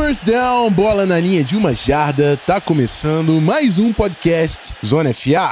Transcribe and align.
First 0.00 0.24
down, 0.24 0.70
bola 0.70 1.04
na 1.04 1.18
linha 1.18 1.42
de 1.42 1.56
uma 1.56 1.74
jarda, 1.74 2.36
tá 2.46 2.60
começando 2.60 3.40
mais 3.40 3.80
um 3.80 3.92
podcast 3.92 4.76
Zona 4.86 5.12
FA. 5.12 5.50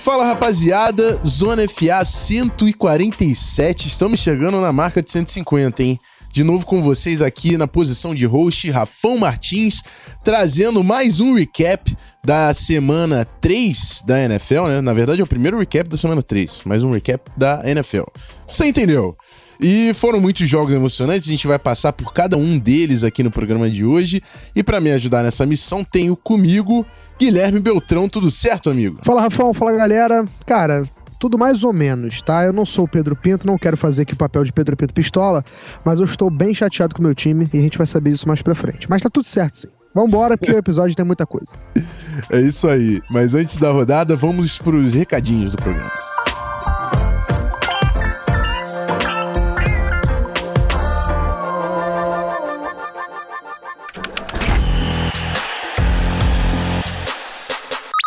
Fala 0.00 0.26
rapaziada, 0.26 1.16
Zona 1.26 1.66
FA 1.68 2.04
147, 2.04 3.88
estamos 3.88 4.20
chegando 4.20 4.60
na 4.60 4.72
marca 4.72 5.02
de 5.02 5.10
150, 5.10 5.82
hein? 5.82 5.98
De 6.34 6.42
novo 6.42 6.66
com 6.66 6.82
vocês 6.82 7.22
aqui 7.22 7.56
na 7.56 7.68
posição 7.68 8.12
de 8.12 8.26
host, 8.26 8.68
Rafão 8.68 9.16
Martins, 9.16 9.84
trazendo 10.24 10.82
mais 10.82 11.20
um 11.20 11.36
recap 11.36 11.96
da 12.24 12.52
semana 12.52 13.24
3 13.40 14.02
da 14.04 14.20
NFL, 14.20 14.66
né? 14.66 14.80
Na 14.80 14.92
verdade 14.92 15.20
é 15.20 15.24
o 15.24 15.28
primeiro 15.28 15.60
recap 15.60 15.88
da 15.88 15.96
semana 15.96 16.24
3, 16.24 16.62
mais 16.64 16.82
um 16.82 16.90
recap 16.90 17.30
da 17.36 17.62
NFL. 17.64 18.02
Você 18.48 18.66
entendeu? 18.66 19.16
E 19.60 19.94
foram 19.94 20.20
muitos 20.20 20.48
jogos 20.48 20.74
emocionantes, 20.74 21.28
a 21.28 21.30
gente 21.30 21.46
vai 21.46 21.56
passar 21.56 21.92
por 21.92 22.12
cada 22.12 22.36
um 22.36 22.58
deles 22.58 23.04
aqui 23.04 23.22
no 23.22 23.30
programa 23.30 23.70
de 23.70 23.84
hoje. 23.84 24.20
E 24.56 24.62
para 24.64 24.80
me 24.80 24.90
ajudar 24.90 25.22
nessa 25.22 25.46
missão, 25.46 25.84
tenho 25.84 26.16
comigo 26.16 26.84
Guilherme 27.16 27.60
Beltrão. 27.60 28.08
Tudo 28.08 28.28
certo, 28.28 28.68
amigo? 28.70 28.98
Fala, 29.04 29.20
Rafão. 29.20 29.54
Fala, 29.54 29.72
galera. 29.74 30.26
Cara, 30.44 30.82
tudo 31.24 31.38
mais 31.38 31.64
ou 31.64 31.72
menos, 31.72 32.20
tá? 32.20 32.44
Eu 32.44 32.52
não 32.52 32.66
sou 32.66 32.84
o 32.84 32.88
Pedro 32.88 33.16
Pinto, 33.16 33.46
não 33.46 33.56
quero 33.56 33.78
fazer 33.78 34.02
aqui 34.02 34.12
o 34.12 34.16
papel 34.16 34.44
de 34.44 34.52
Pedro 34.52 34.76
Pinto 34.76 34.92
Pistola, 34.92 35.42
mas 35.82 35.98
eu 35.98 36.04
estou 36.04 36.28
bem 36.28 36.52
chateado 36.54 36.94
com 36.94 37.00
o 37.00 37.04
meu 37.04 37.14
time 37.14 37.48
e 37.50 37.58
a 37.58 37.62
gente 37.62 37.78
vai 37.78 37.86
saber 37.86 38.10
isso 38.10 38.28
mais 38.28 38.42
pra 38.42 38.54
frente. 38.54 38.90
Mas 38.90 39.00
tá 39.00 39.08
tudo 39.08 39.24
certo, 39.24 39.56
sim. 39.56 39.68
Vambora, 39.94 40.36
porque 40.36 40.52
o 40.52 40.58
episódio 40.58 40.94
tem 40.94 41.04
muita 41.04 41.24
coisa. 41.24 41.56
É 42.30 42.40
isso 42.40 42.68
aí. 42.68 43.02
Mas 43.10 43.34
antes 43.34 43.56
da 43.56 43.72
rodada, 43.72 44.14
vamos 44.14 44.58
pros 44.58 44.92
recadinhos 44.92 45.50
do 45.50 45.56
programa. 45.56 45.90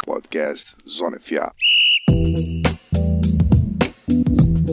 Podcast 0.05 0.63
Zona 0.87 1.19
FA. 1.19 2.56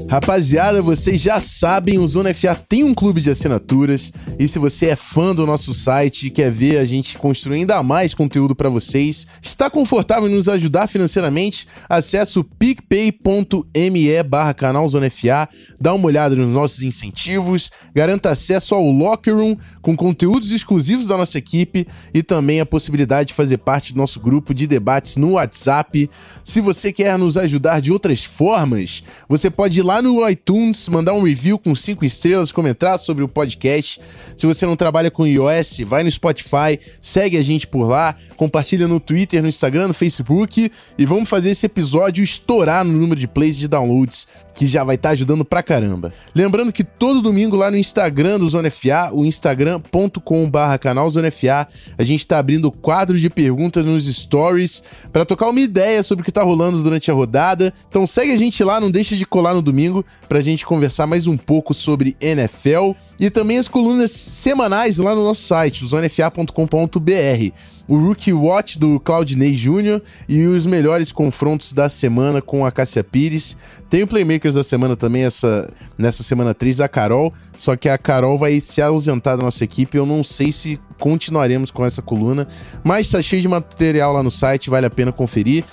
Rapaziada, 0.08 0.82
vocês 0.82 1.20
já 1.20 1.40
sabem, 1.40 1.98
o 1.98 2.06
Zona 2.06 2.32
FA 2.34 2.54
tem 2.54 2.84
um 2.84 2.94
clube 2.94 3.20
de 3.20 3.30
assinaturas. 3.30 4.12
E 4.38 4.46
se 4.46 4.58
você 4.58 4.86
é 4.86 4.96
fã 4.96 5.34
do 5.34 5.46
nosso 5.46 5.72
site 5.72 6.26
e 6.26 6.30
quer 6.30 6.50
ver 6.50 6.78
a 6.78 6.84
gente 6.84 7.16
construir 7.16 7.60
ainda 7.60 7.82
mais 7.82 8.12
conteúdo 8.14 8.54
para 8.54 8.68
vocês, 8.68 9.26
está 9.42 9.70
confortável 9.70 10.28
em 10.28 10.34
nos 10.34 10.48
ajudar 10.48 10.88
financeiramente, 10.88 11.66
acesse 11.88 12.38
o 12.38 12.44
picpay.me 12.44 14.22
barra 14.22 14.54
canal 14.54 14.88
Zona 14.88 15.10
FA, 15.10 15.48
dá 15.80 15.94
uma 15.94 16.06
olhada 16.06 16.36
nos 16.36 16.48
nossos 16.48 16.82
incentivos, 16.82 17.72
garanta 17.94 18.30
acesso 18.30 18.74
ao 18.74 18.88
Locker 18.88 19.34
Room 19.34 19.56
com 19.80 19.96
conteúdos 19.96 20.52
exclusivos 20.52 21.08
da 21.08 21.16
nossa 21.16 21.38
equipe 21.38 21.88
e 22.12 22.22
também 22.22 22.60
a 22.60 22.66
possibilidade 22.66 23.28
de 23.28 23.34
fazer 23.34 23.58
parte 23.58 23.92
do 23.92 23.96
nosso 23.96 24.20
grupo 24.20 24.54
de 24.54 24.66
debates 24.66 25.16
no 25.16 25.32
WhatsApp. 25.32 26.08
Se 26.44 26.60
você 26.60 26.92
quer 26.92 27.18
nos 27.18 27.36
ajudar 27.36 27.80
de 27.80 27.90
outras 27.90 28.22
formas, 28.22 29.02
você 29.28 29.50
pode 29.50 29.80
ir 29.80 29.82
lá 29.82 30.03
no 30.04 30.28
iTunes, 30.28 30.86
mandar 30.88 31.14
um 31.14 31.22
review 31.22 31.58
com 31.58 31.74
cinco 31.74 32.04
estrelas, 32.04 32.52
comentar 32.52 32.98
sobre 32.98 33.24
o 33.24 33.28
podcast. 33.28 33.98
Se 34.36 34.46
você 34.46 34.66
não 34.66 34.76
trabalha 34.76 35.10
com 35.10 35.26
iOS, 35.26 35.78
vai 35.86 36.04
no 36.04 36.10
Spotify, 36.10 36.78
segue 37.00 37.38
a 37.38 37.42
gente 37.42 37.66
por 37.66 37.88
lá, 37.88 38.14
compartilha 38.36 38.86
no 38.86 39.00
Twitter, 39.00 39.40
no 39.40 39.48
Instagram, 39.48 39.88
no 39.88 39.94
Facebook 39.94 40.70
e 40.98 41.06
vamos 41.06 41.28
fazer 41.28 41.50
esse 41.50 41.64
episódio 41.64 42.22
estourar 42.22 42.84
no 42.84 42.92
número 42.92 43.18
de 43.18 43.26
plays 43.26 43.56
de 43.56 43.66
downloads, 43.66 44.28
que 44.54 44.66
já 44.66 44.84
vai 44.84 44.94
estar 44.94 45.10
tá 45.10 45.12
ajudando 45.12 45.44
pra 45.44 45.62
caramba. 45.62 46.12
Lembrando 46.34 46.72
que 46.72 46.84
todo 46.84 47.20
domingo 47.20 47.56
lá 47.56 47.70
no 47.70 47.76
Instagram 47.76 48.38
do 48.38 48.48
Zona 48.48 48.70
FA, 48.70 49.10
o 49.12 49.24
instagram.com/barra 49.24 50.78
canal 50.78 51.10
Zona 51.10 51.30
FA, 51.30 51.68
a 51.98 52.04
gente 52.04 52.26
tá 52.26 52.38
abrindo 52.38 52.70
quadro 52.70 53.18
de 53.18 53.28
perguntas 53.28 53.84
nos 53.84 54.06
stories 54.06 54.82
para 55.12 55.24
tocar 55.24 55.48
uma 55.48 55.60
ideia 55.60 56.02
sobre 56.02 56.22
o 56.22 56.24
que 56.24 56.32
tá 56.32 56.42
rolando 56.42 56.82
durante 56.82 57.10
a 57.10 57.14
rodada. 57.14 57.74
Então 57.88 58.06
segue 58.06 58.32
a 58.32 58.36
gente 58.36 58.62
lá, 58.62 58.80
não 58.80 58.90
deixe 58.90 59.16
de 59.16 59.26
colar 59.26 59.54
no 59.54 59.62
domingo 59.62 60.04
pra 60.28 60.40
gente 60.40 60.64
conversar 60.64 61.06
mais 61.06 61.26
um 61.26 61.36
pouco 61.36 61.74
sobre 61.74 62.16
NFL 62.20 62.92
e 63.18 63.30
também 63.30 63.58
as 63.58 63.68
colunas 63.68 64.10
semanais 64.10 64.98
lá 64.98 65.14
no 65.14 65.24
nosso 65.24 65.42
site, 65.42 65.86
zonefa.com.br. 65.86 67.52
O 67.86 67.96
Rookie 67.98 68.32
Watch 68.32 68.78
do 68.78 68.98
Claudinei 68.98 69.52
Jr. 69.52 70.00
e 70.26 70.46
os 70.46 70.64
melhores 70.64 71.12
confrontos 71.12 71.72
da 71.72 71.88
semana 71.88 72.40
com 72.40 72.64
a 72.64 72.72
Cássia 72.72 73.04
Pires. 73.04 73.58
Tem 73.90 74.02
o 74.02 74.06
Playmakers 74.06 74.54
da 74.54 74.64
semana 74.64 74.96
também, 74.96 75.24
essa, 75.24 75.70
nessa 75.98 76.22
semana 76.22 76.54
3 76.54 76.78
da 76.78 76.88
Carol. 76.88 77.32
Só 77.58 77.76
que 77.76 77.88
a 77.88 77.98
Carol 77.98 78.38
vai 78.38 78.58
se 78.60 78.80
ausentar 78.80 79.36
da 79.36 79.42
nossa 79.42 79.62
equipe. 79.64 79.98
Eu 79.98 80.06
não 80.06 80.24
sei 80.24 80.50
se 80.50 80.80
continuaremos 80.98 81.70
com 81.70 81.84
essa 81.84 82.00
coluna, 82.00 82.48
mas 82.82 83.10
tá 83.10 83.20
cheio 83.20 83.42
de 83.42 83.48
material 83.48 84.14
lá 84.14 84.22
no 84.22 84.30
site, 84.30 84.70
vale 84.70 84.86
a 84.86 84.90
pena 84.90 85.12
conferir. 85.12 85.64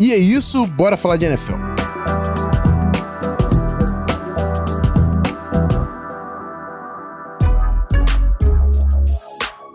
E 0.00 0.12
é 0.12 0.16
isso, 0.16 0.66
bora 0.66 0.96
falar 0.96 1.18
de 1.18 1.26
NFL. 1.26 1.89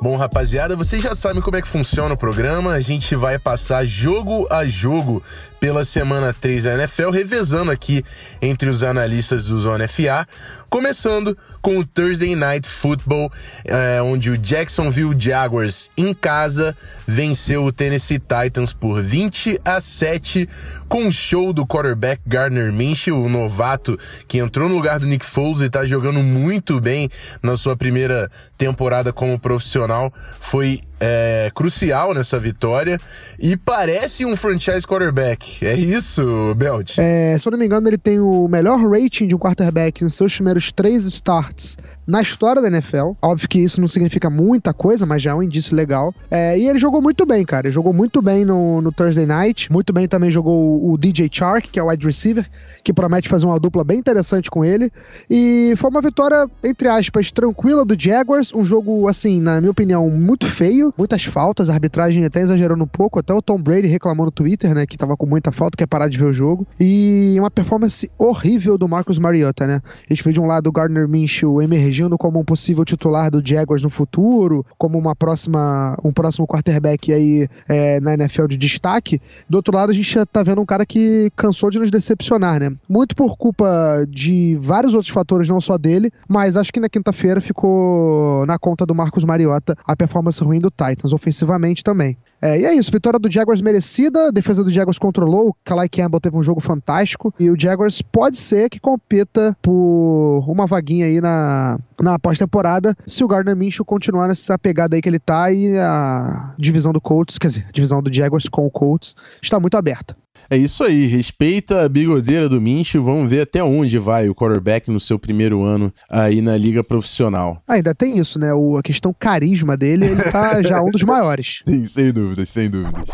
Bom, 0.05 0.17
rapaziada, 0.17 0.75
vocês 0.75 1.01
já 1.01 1.15
sabem 1.15 1.41
como 1.41 1.57
é 1.57 1.61
que 1.63 1.67
funciona 1.67 2.13
o 2.13 2.17
programa. 2.17 2.73
A 2.73 2.79
gente 2.79 3.15
vai 3.15 3.39
passar 3.39 3.83
jogo 3.87 4.45
a 4.51 4.63
jogo 4.63 5.23
pela 5.59 5.83
semana 5.83 6.31
3 6.31 6.65
da 6.65 6.75
NFL, 6.75 7.09
revezando 7.09 7.71
aqui 7.71 8.05
entre 8.39 8.69
os 8.69 8.83
analistas 8.83 9.45
do 9.45 9.57
Zona 9.57 9.87
FA. 9.87 10.27
Começando 10.69 11.37
com 11.61 11.79
o 11.79 11.85
Thursday 11.85 12.35
Night 12.35 12.67
Football, 12.67 13.31
é, 13.63 14.01
onde 14.01 14.29
o 14.29 14.37
Jacksonville 14.37 15.15
Jaguars 15.17 15.89
em 15.97 16.13
casa 16.13 16.75
venceu 17.07 17.63
o 17.63 17.71
Tennessee 17.71 18.19
Titans 18.19 18.73
por 18.73 19.01
20 19.01 19.59
a 19.63 19.79
7 19.79 20.47
com 20.87 21.07
o 21.07 21.11
show 21.11 21.53
do 21.53 21.65
quarterback 21.65 22.21
Gardner 22.25 22.71
Minshew, 22.71 23.21
o 23.21 23.29
novato 23.29 23.97
que 24.27 24.37
entrou 24.37 24.69
no 24.69 24.75
lugar 24.75 24.99
do 24.99 25.07
Nick 25.07 25.25
Foles 25.25 25.61
e 25.61 25.65
está 25.65 25.85
jogando 25.85 26.19
muito 26.19 26.79
bem 26.79 27.09
na 27.41 27.57
sua 27.57 27.75
primeira 27.75 28.29
temporada 28.57 29.11
como 29.11 29.39
profissional. 29.39 30.13
Foi 30.39 30.81
é, 30.99 31.51
crucial 31.53 32.13
nessa 32.13 32.39
vitória 32.39 32.99
e 33.39 33.57
parece 33.57 34.25
um 34.25 34.35
franchise 34.35 34.87
quarterback. 34.87 35.65
É 35.65 35.75
isso, 35.75 36.53
Belt? 36.55 36.97
É, 36.97 37.37
se 37.37 37.47
eu 37.47 37.51
não 37.51 37.59
me 37.59 37.65
engano, 37.65 37.87
ele 37.87 37.97
tem 37.97 38.19
o 38.19 38.47
melhor 38.47 38.79
rating 38.79 39.27
de 39.27 39.35
um 39.35 39.39
quarterback 39.39 40.03
nos 40.03 40.15
seus 40.15 40.33
primeiros 40.33 40.71
três 40.71 41.05
starts 41.05 41.77
na 42.07 42.21
história 42.21 42.61
da 42.61 42.67
NFL. 42.67 43.11
Óbvio 43.21 43.49
que 43.49 43.59
isso 43.59 43.81
não 43.81 43.87
significa 43.87 44.29
muita 44.29 44.73
coisa, 44.73 45.05
mas 45.05 45.21
já 45.21 45.31
é 45.31 45.33
um 45.33 45.43
indício 45.43 45.75
legal. 45.75 46.13
É, 46.29 46.57
e 46.57 46.67
ele 46.67 46.79
jogou 46.79 47.01
muito 47.01 47.25
bem, 47.25 47.45
cara. 47.45 47.67
Ele 47.67 47.73
jogou 47.73 47.93
muito 47.93 48.21
bem 48.21 48.45
no, 48.45 48.81
no 48.81 48.91
Thursday 48.91 49.25
Night. 49.25 49.71
Muito 49.71 49.91
bem 49.91 50.07
também 50.07 50.31
jogou 50.31 50.91
o 50.91 50.97
DJ 50.97 51.29
Chark, 51.31 51.69
que 51.69 51.79
é 51.79 51.83
o 51.83 51.89
wide 51.89 52.05
receiver, 52.05 52.45
que 52.83 52.93
promete 52.93 53.27
fazer 53.27 53.45
uma 53.45 53.59
dupla 53.59 53.83
bem 53.83 53.99
interessante 53.99 54.49
com 54.49 54.63
ele. 54.63 54.91
E 55.29 55.73
foi 55.77 55.89
uma 55.89 56.01
vitória, 56.01 56.47
entre 56.63 56.87
aspas, 56.87 57.31
tranquila 57.31 57.83
do 57.83 57.99
Jaguars. 57.99 58.53
Um 58.53 58.63
jogo, 58.63 59.07
assim, 59.07 59.41
na 59.41 59.59
minha 59.59 59.71
opinião, 59.71 60.09
muito 60.09 60.47
feio. 60.47 60.84
Muitas 60.97 61.23
faltas, 61.23 61.69
a 61.69 61.73
arbitragem 61.73 62.25
até 62.25 62.41
exagerando 62.41 62.83
um 62.83 62.87
pouco. 62.87 63.19
Até 63.19 63.33
o 63.33 63.41
Tom 63.41 63.61
Brady 63.61 63.87
reclamou 63.87 64.25
no 64.25 64.31
Twitter, 64.31 64.73
né, 64.73 64.85
que 64.85 64.97
tava 64.97 65.15
com 65.15 65.25
muita 65.25 65.51
falta, 65.51 65.77
quer 65.77 65.87
parar 65.87 66.07
de 66.07 66.17
ver 66.17 66.25
o 66.25 66.33
jogo. 66.33 66.67
E 66.79 67.35
uma 67.39 67.51
performance 67.51 68.09
horrível 68.17 68.77
do 68.77 68.87
Marcus 68.87 69.19
Mariota, 69.19 69.65
né? 69.65 69.81
A 70.09 70.13
gente 70.13 70.23
vê 70.23 70.31
de 70.31 70.39
um 70.39 70.45
lado 70.45 70.67
o 70.67 70.71
Gardner 70.71 71.07
Minshew 71.07 71.61
emergindo 71.61 72.17
como 72.17 72.39
um 72.39 72.45
possível 72.45 72.83
titular 72.83 73.31
do 73.31 73.41
Jaguars 73.45 73.81
no 73.81 73.89
futuro, 73.89 74.65
como 74.77 74.97
uma 74.97 75.15
próxima, 75.15 75.97
um 76.03 76.11
próximo 76.11 76.47
quarterback 76.47 77.11
aí 77.13 77.47
é, 77.67 77.99
na 77.99 78.13
NFL 78.13 78.47
de 78.47 78.57
destaque. 78.57 79.21
Do 79.49 79.55
outro 79.55 79.75
lado, 79.75 79.91
a 79.91 79.93
gente 79.93 80.25
tá 80.31 80.43
vendo 80.43 80.61
um 80.61 80.65
cara 80.65 80.85
que 80.85 81.31
cansou 81.35 81.69
de 81.69 81.79
nos 81.79 81.91
decepcionar, 81.91 82.59
né? 82.59 82.71
Muito 82.87 83.15
por 83.15 83.37
culpa 83.37 84.05
de 84.09 84.57
vários 84.61 84.93
outros 84.93 85.11
fatores, 85.11 85.49
não 85.49 85.61
só 85.61 85.77
dele, 85.77 86.11
mas 86.27 86.57
acho 86.57 86.71
que 86.71 86.79
na 86.79 86.89
quinta-feira 86.89 87.41
ficou 87.41 88.45
na 88.45 88.57
conta 88.57 88.85
do 88.85 88.95
Marcus 88.95 89.23
Mariota 89.23 89.75
a 89.85 89.95
performance 89.95 90.43
ruim 90.43 90.59
do 90.59 90.71
Titans, 90.75 91.13
ofensivamente 91.13 91.83
também. 91.83 92.17
É, 92.41 92.59
e 92.59 92.65
é 92.65 92.73
isso, 92.73 92.91
vitória 92.91 93.17
do 93.17 93.31
Jaguars 93.31 93.61
merecida, 93.61 94.31
defesa 94.31 94.63
do 94.63 94.71
Jaguars 94.71 94.99
controlou, 94.99 95.49
o 95.49 95.55
Kalai 95.63 95.89
Campbell 95.89 96.19
teve 96.19 96.37
um 96.37 96.43
jogo 96.43 96.59
fantástico, 96.59 97.33
e 97.39 97.49
o 97.49 97.59
Jaguars 97.59 98.01
pode 98.01 98.37
ser 98.37 98.69
que 98.69 98.79
compita 98.79 99.57
por 99.61 100.43
uma 100.47 100.67
vaguinha 100.67 101.07
aí 101.07 101.21
na, 101.21 101.79
na 101.99 102.19
pós-temporada, 102.19 102.95
se 103.07 103.23
o 103.23 103.27
Gardner 103.27 103.55
Minshew 103.55 103.85
continuar 103.85 104.27
nessa 104.27 104.59
pegada 104.59 104.95
aí 104.95 105.01
que 105.01 105.09
ele 105.09 105.19
tá, 105.19 105.51
e 105.51 105.77
a 105.77 106.53
divisão 106.57 106.93
do 106.93 107.01
Colts, 107.01 107.37
quer 107.37 107.47
dizer, 107.47 107.65
a 107.67 107.71
divisão 107.71 108.03
do 108.03 108.13
Jaguars 108.13 108.47
com 108.47 108.65
o 108.65 108.71
Colts, 108.71 109.15
está 109.41 109.59
muito 109.59 109.77
aberta. 109.77 110.15
É 110.49 110.57
isso 110.57 110.83
aí, 110.83 111.05
respeita 111.05 111.83
a 111.83 111.89
bigodeira 111.89 112.47
do 112.47 112.61
Minch, 112.61 112.97
vamos 112.97 113.29
ver 113.29 113.41
até 113.41 113.63
onde 113.63 113.97
vai 113.97 114.29
o 114.29 114.35
quarterback 114.35 114.91
no 114.91 114.99
seu 114.99 115.17
primeiro 115.17 115.63
ano 115.63 115.91
aí 116.09 116.41
na 116.41 116.55
liga 116.55 116.83
profissional. 116.83 117.61
Ah, 117.67 117.73
ainda 117.73 117.95
tem 117.95 118.19
isso, 118.19 118.39
né? 118.39 118.53
O, 118.53 118.77
a 118.77 118.83
questão 118.83 119.13
carisma 119.17 119.75
dele, 119.75 120.05
ele 120.05 120.23
tá 120.23 120.61
já 120.63 120.81
um 120.81 120.91
dos 120.91 121.03
maiores. 121.03 121.59
Sim, 121.63 121.85
sem 121.87 122.11
dúvidas, 122.11 122.49
sem 122.49 122.69
dúvidas. 122.69 123.05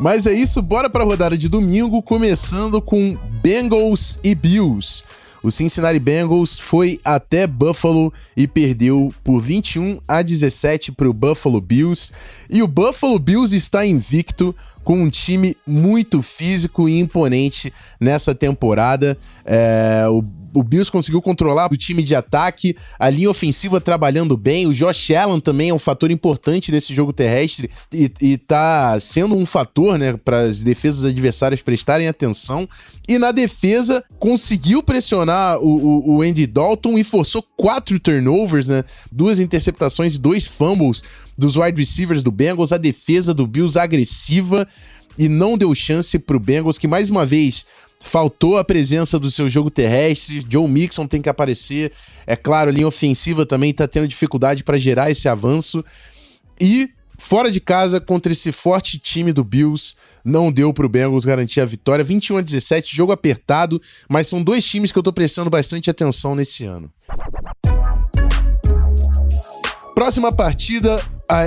Mas 0.00 0.26
é 0.26 0.32
isso, 0.32 0.62
bora 0.62 0.88
para 0.88 1.02
a 1.02 1.06
rodada 1.06 1.36
de 1.36 1.48
domingo, 1.48 2.02
começando 2.02 2.80
com 2.80 3.18
Bengals 3.42 4.18
e 4.24 4.34
Bills. 4.34 5.04
O 5.42 5.50
Cincinnati 5.50 5.98
Bengals 5.98 6.58
foi 6.58 7.00
até 7.04 7.46
Buffalo 7.46 8.12
e 8.36 8.46
perdeu 8.46 9.12
por 9.24 9.40
21 9.40 10.00
a 10.06 10.22
17 10.22 10.92
para 10.92 11.08
o 11.08 11.14
Buffalo 11.14 11.60
Bills. 11.60 12.12
E 12.48 12.62
o 12.62 12.68
Buffalo 12.68 13.18
Bills 13.18 13.56
está 13.56 13.86
invicto 13.86 14.54
com 14.84 15.02
um 15.02 15.10
time 15.10 15.56
muito 15.66 16.22
físico 16.22 16.88
e 16.88 16.98
imponente 16.98 17.72
nessa 18.00 18.34
temporada. 18.34 19.16
É, 19.44 20.06
o 20.08 20.22
o 20.54 20.62
Bills 20.62 20.90
conseguiu 20.90 21.22
controlar 21.22 21.72
o 21.72 21.76
time 21.76 22.02
de 22.02 22.14
ataque, 22.14 22.76
a 22.98 23.08
linha 23.08 23.30
ofensiva 23.30 23.80
trabalhando 23.80 24.36
bem. 24.36 24.66
O 24.66 24.74
Josh 24.74 25.10
Allen 25.10 25.40
também 25.40 25.70
é 25.70 25.74
um 25.74 25.78
fator 25.78 26.10
importante 26.10 26.72
nesse 26.72 26.94
jogo 26.94 27.12
terrestre 27.12 27.70
e, 27.92 28.10
e 28.20 28.38
tá 28.38 28.98
sendo 29.00 29.36
um 29.36 29.46
fator, 29.46 29.98
né, 29.98 30.16
para 30.16 30.40
as 30.40 30.62
defesas 30.62 31.04
adversárias 31.04 31.62
prestarem 31.62 32.08
atenção. 32.08 32.68
E 33.08 33.18
na 33.18 33.32
defesa, 33.32 34.04
conseguiu 34.18 34.82
pressionar 34.82 35.58
o, 35.58 35.66
o, 35.66 36.16
o 36.16 36.22
Andy 36.22 36.46
Dalton 36.46 36.98
e 36.98 37.04
forçou 37.04 37.44
quatro 37.56 37.98
turnovers, 37.98 38.68
né? 38.68 38.84
Duas 39.10 39.38
interceptações 39.40 40.14
e 40.14 40.18
dois 40.18 40.46
fumbles 40.46 41.02
dos 41.40 41.56
wide 41.56 41.80
receivers 41.80 42.22
do 42.22 42.30
Bengals. 42.30 42.72
A 42.72 42.78
defesa 42.78 43.34
do 43.34 43.46
Bills 43.46 43.78
agressiva 43.78 44.68
e 45.18 45.28
não 45.28 45.58
deu 45.58 45.74
chance 45.74 46.18
pro 46.18 46.38
Bengals, 46.38 46.78
que 46.78 46.86
mais 46.86 47.10
uma 47.10 47.26
vez 47.26 47.64
Faltou 48.02 48.56
a 48.56 48.64
presença 48.64 49.18
do 49.18 49.30
seu 49.30 49.48
jogo 49.48 49.70
terrestre. 49.70 50.44
Joe 50.48 50.66
Mixon 50.66 51.06
tem 51.06 51.20
que 51.20 51.28
aparecer. 51.28 51.92
É 52.26 52.34
claro, 52.34 52.70
a 52.70 52.72
linha 52.72 52.88
ofensiva 52.88 53.44
também 53.44 53.70
está 53.70 53.86
tendo 53.86 54.08
dificuldade 54.08 54.64
para 54.64 54.78
gerar 54.78 55.10
esse 55.10 55.28
avanço. 55.28 55.84
E 56.58 56.88
fora 57.18 57.50
de 57.50 57.60
casa, 57.60 58.00
contra 58.00 58.32
esse 58.32 58.52
forte 58.52 58.98
time 58.98 59.34
do 59.34 59.44
Bills, 59.44 59.94
não 60.24 60.50
deu 60.50 60.72
para 60.72 60.86
o 60.86 60.88
Bengals 60.88 61.26
garantir 61.26 61.60
a 61.60 61.66
vitória. 61.66 62.02
21 62.02 62.38
a 62.38 62.40
17, 62.40 62.96
jogo 62.96 63.12
apertado, 63.12 63.80
mas 64.08 64.26
são 64.26 64.42
dois 64.42 64.64
times 64.64 64.90
que 64.90 64.96
eu 64.96 65.02
estou 65.02 65.12
prestando 65.12 65.50
bastante 65.50 65.90
atenção 65.90 66.34
nesse 66.34 66.64
ano. 66.64 66.90
Próxima 69.94 70.34
partida, 70.34 70.98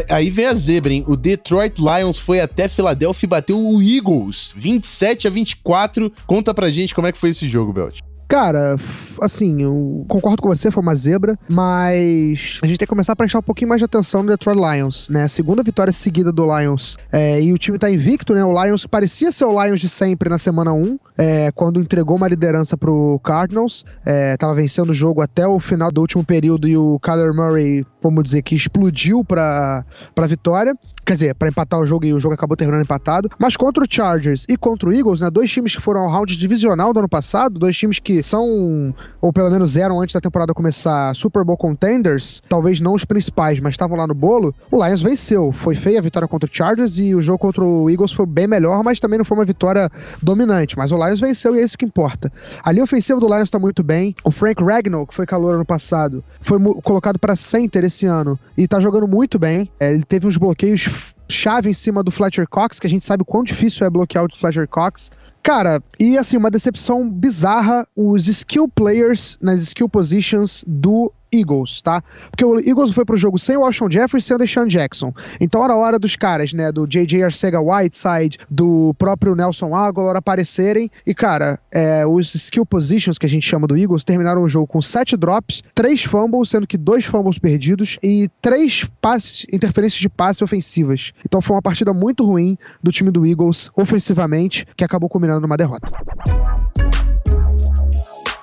aí 0.10 0.30
vem 0.30 0.46
a 0.46 0.54
zebra, 0.54 0.94
hein? 0.94 1.04
O 1.08 1.16
Detroit 1.16 1.80
Lions 1.80 2.18
foi 2.18 2.40
até 2.40 2.68
Filadélfia 2.68 3.26
e 3.26 3.30
bateu 3.30 3.60
o 3.60 3.82
Eagles, 3.82 4.54
27 4.56 5.28
a 5.28 5.30
24. 5.30 6.12
Conta 6.26 6.54
pra 6.54 6.70
gente 6.70 6.96
como 6.96 7.08
é 7.08 7.12
que 7.12 7.18
foi 7.18 7.30
esse 7.30 7.48
jogo, 7.48 7.74
Belt. 7.74 8.00
Cara, 8.28 8.76
assim, 9.22 9.62
eu 9.62 10.06
concordo 10.08 10.42
com 10.42 10.50
você, 10.50 10.72
foi 10.72 10.82
uma 10.82 10.96
zebra, 10.96 11.38
mas 11.48 12.60
a 12.64 12.68
gente 12.68 12.78
tem 12.78 12.86
que 12.86 12.88
começar 12.88 13.14
a 13.14 13.16
prestar 13.16 13.40
um 13.40 13.44
pouquinho 13.44 13.70
mais 13.70 13.80
de 13.80 13.86
atenção 13.86 14.24
no 14.24 14.30
Detroit 14.30 14.58
Lions, 14.58 15.10
né? 15.10 15.28
Segunda 15.28 15.62
vitória 15.62 15.94
seguida 15.94 16.32
do 16.32 16.44
Lions 16.46 16.98
é, 17.12 17.42
e 17.42 17.54
o 17.54 17.58
time 17.58 17.78
tá 17.78 17.90
invicto, 17.90 18.34
né? 18.34 18.44
O 18.44 18.64
Lions 18.64 18.86
parecia 18.86 19.32
ser 19.32 19.46
o 19.46 19.64
Lions 19.64 19.80
de 19.80 19.90
sempre 19.90 20.30
na 20.30 20.38
semana 20.38 20.74
1, 20.74 21.00
é, 21.18 21.52
quando 21.52 21.80
entregou 21.80 22.18
uma 22.18 22.28
liderança 22.28 22.76
pro 22.76 23.20
Cardinals, 23.24 23.84
é, 24.06 24.36
tava 24.38 24.56
vencendo 24.56 24.90
o 24.90 24.94
jogo 24.94 25.22
até 25.22 25.46
o 25.48 25.60
final 25.60 25.92
do 25.92 26.02
último 26.02 26.24
período 26.24 26.68
e 26.68 26.76
o 26.76 26.98
Kyler 27.00 27.34
Murray, 27.34 27.86
vamos 28.02 28.24
dizer 28.24 28.42
que 28.42 28.56
explodiu 28.56 29.24
pra, 29.24 29.84
pra 30.16 30.28
vitória. 30.28 30.76
Quer 31.06 31.14
dizer, 31.14 31.36
para 31.36 31.50
empatar 31.50 31.80
o 31.80 31.86
jogo 31.86 32.06
e 32.06 32.14
o 32.14 32.20
jogo 32.20 32.34
acabou 32.34 32.56
terminando 32.56 32.84
empatado. 32.84 33.30
Mas 33.38 33.58
contra 33.58 33.84
o 33.84 33.88
Chargers 33.90 34.46
e 34.48 34.56
contra 34.56 34.88
o 34.88 34.94
Eagles, 34.94 35.20
né? 35.22 35.30
Dois 35.30 35.52
times 35.52 35.76
que 35.76 35.82
foram 35.82 36.02
ao 36.02 36.10
round 36.10 36.36
divisional 36.38 36.94
do 36.94 37.00
ano 37.00 37.10
passado, 37.10 37.60
dois 37.60 37.76
times 37.76 38.00
que 38.00 38.24
são, 38.24 38.96
ou 39.22 39.34
pelo 39.34 39.50
menos 39.50 39.76
eram 39.76 40.02
antes 40.02 40.14
da 40.14 40.22
temporada 40.22 40.54
começar, 40.54 41.14
Super 41.16 41.44
Bowl 41.44 41.58
contenders, 41.58 42.42
talvez 42.48 42.80
não 42.80 42.94
os 42.94 43.04
principais, 43.04 43.60
mas 43.60 43.74
estavam 43.74 43.98
lá 43.98 44.08
no 44.08 44.14
bolo. 44.14 44.54
O 44.72 44.84
Lions 44.84 45.02
venceu. 45.02 45.52
Foi 45.52 45.76
feia 45.76 46.00
a 46.00 46.02
vitória 46.02 46.28
contra 46.28 46.50
o 46.50 46.54
Chargers 46.54 46.98
e 46.98 47.14
o 47.14 47.22
jogo 47.22 47.40
contra 47.40 47.64
o 47.64 47.90
Eagles 47.90 48.14
foi 48.14 48.26
bem 48.26 48.48
melhor, 48.48 48.84
mas 48.84 49.00
também 49.00 49.18
não 49.18 49.26
foi 49.26 49.38
uma 49.38 49.46
vitória 49.46 49.90
dominante. 50.22 50.78
Mas 50.78 50.92
o 50.92 50.98
Lions 50.98 51.20
venceu 51.20 51.56
e 51.56 51.60
é 51.60 51.64
isso 51.64 51.78
que 51.78 51.86
importa. 51.86 52.32
A 52.64 52.72
linha 52.72 52.84
ofensiva 52.84 53.20
do 53.20 53.28
Lions 53.28 53.52
tá 53.52 53.60
muito 53.60 53.84
bem. 53.84 54.16
O 54.24 54.32
Frank 54.32 54.64
Ragnall, 54.64 55.06
que 55.06 55.14
foi 55.14 55.26
calor 55.26 55.56
ano 55.56 55.66
passado, 55.66 56.24
foi 56.40 56.58
colocado 56.82 57.20
para 57.20 57.36
center 57.36 57.84
esse 57.84 58.06
ano 58.06 58.40
e 58.58 58.68
tá 58.68 58.80
jogando 58.80 59.08
muito 59.08 59.38
bem. 59.38 59.70
É, 59.80 59.94
ele 59.94 60.04
teve 60.04 60.28
uns 60.28 60.38
bloqueios 60.38 60.93
chave 61.30 61.70
em 61.70 61.74
cima 61.74 62.04
do 62.04 62.12
Fletcher 62.12 62.48
Cox, 62.48 62.80
que 62.80 62.88
a 62.88 62.90
gente 62.90 63.06
sabe 63.06 63.24
o 63.24 63.26
quão 63.26 63.44
difícil 63.44 63.86
é 63.86 63.90
bloquear 63.90 64.26
o 64.26 64.36
Fletcher 64.36 64.68
Cox. 64.68 65.10
Cara, 65.44 65.84
e 66.00 66.18
assim, 66.18 66.38
uma 66.38 66.50
decepção 66.50 67.10
bizarra, 67.10 67.86
os 67.94 68.28
skill 68.30 68.68
players 68.70 69.38
nas 69.42 69.62
skill 69.62 69.90
positions 69.90 70.64
do 70.66 71.12
Eagles, 71.34 71.82
tá? 71.82 72.02
Porque 72.30 72.46
o 72.46 72.60
Eagles 72.60 72.92
foi 72.92 73.04
pro 73.04 73.18
jogo 73.18 73.40
sem 73.40 73.58
o 73.58 73.62
Washington 73.62 73.92
Jeffries, 73.92 74.26
sem 74.26 74.36
o 74.36 74.40
Deshaun 74.40 74.68
Jackson. 74.68 75.12
Então 75.42 75.64
era 75.64 75.76
hora 75.76 75.98
dos 75.98 76.16
caras, 76.16 76.54
né? 76.54 76.72
Do 76.72 76.86
J.J. 76.86 77.24
Arcega 77.24 77.60
Whiteside, 77.60 78.38
do 78.50 78.94
próprio 78.98 79.36
Nelson 79.36 79.76
Aguilar 79.76 80.16
aparecerem. 80.16 80.90
E, 81.06 81.14
cara, 81.14 81.60
é, 81.72 82.06
os 82.06 82.36
skill 82.36 82.66
positions 82.66 83.18
que 83.18 83.26
a 83.26 83.30
gente 83.30 83.48
chama 83.48 83.68
do 83.68 83.76
Eagles 83.76 84.04
terminaram 84.04 84.44
o 84.44 84.50
jogo 84.50 84.68
com 84.68 84.82
sete 84.82 85.18
drops, 85.18 85.64
três 85.74 86.04
fumbles, 86.04 86.50
sendo 86.50 86.68
que 86.68 86.78
dois 86.78 87.06
fumbles 87.06 87.40
perdidos 87.40 87.98
e 88.04 88.30
três 88.42 88.86
passes, 89.02 89.46
interferências 89.52 90.00
de 90.00 90.10
passe 90.10 90.44
ofensivas. 90.44 91.14
Então 91.26 91.42
foi 91.42 91.56
uma 91.56 91.62
partida 91.62 91.94
muito 91.94 92.24
ruim 92.24 92.58
do 92.82 92.92
time 92.92 93.10
do 93.10 93.26
Eagles 93.26 93.72
ofensivamente, 93.76 94.68
que 94.78 94.84
acabou 94.84 95.10
culminando 95.34 95.42
numa 95.42 95.58
derrota 95.58 95.92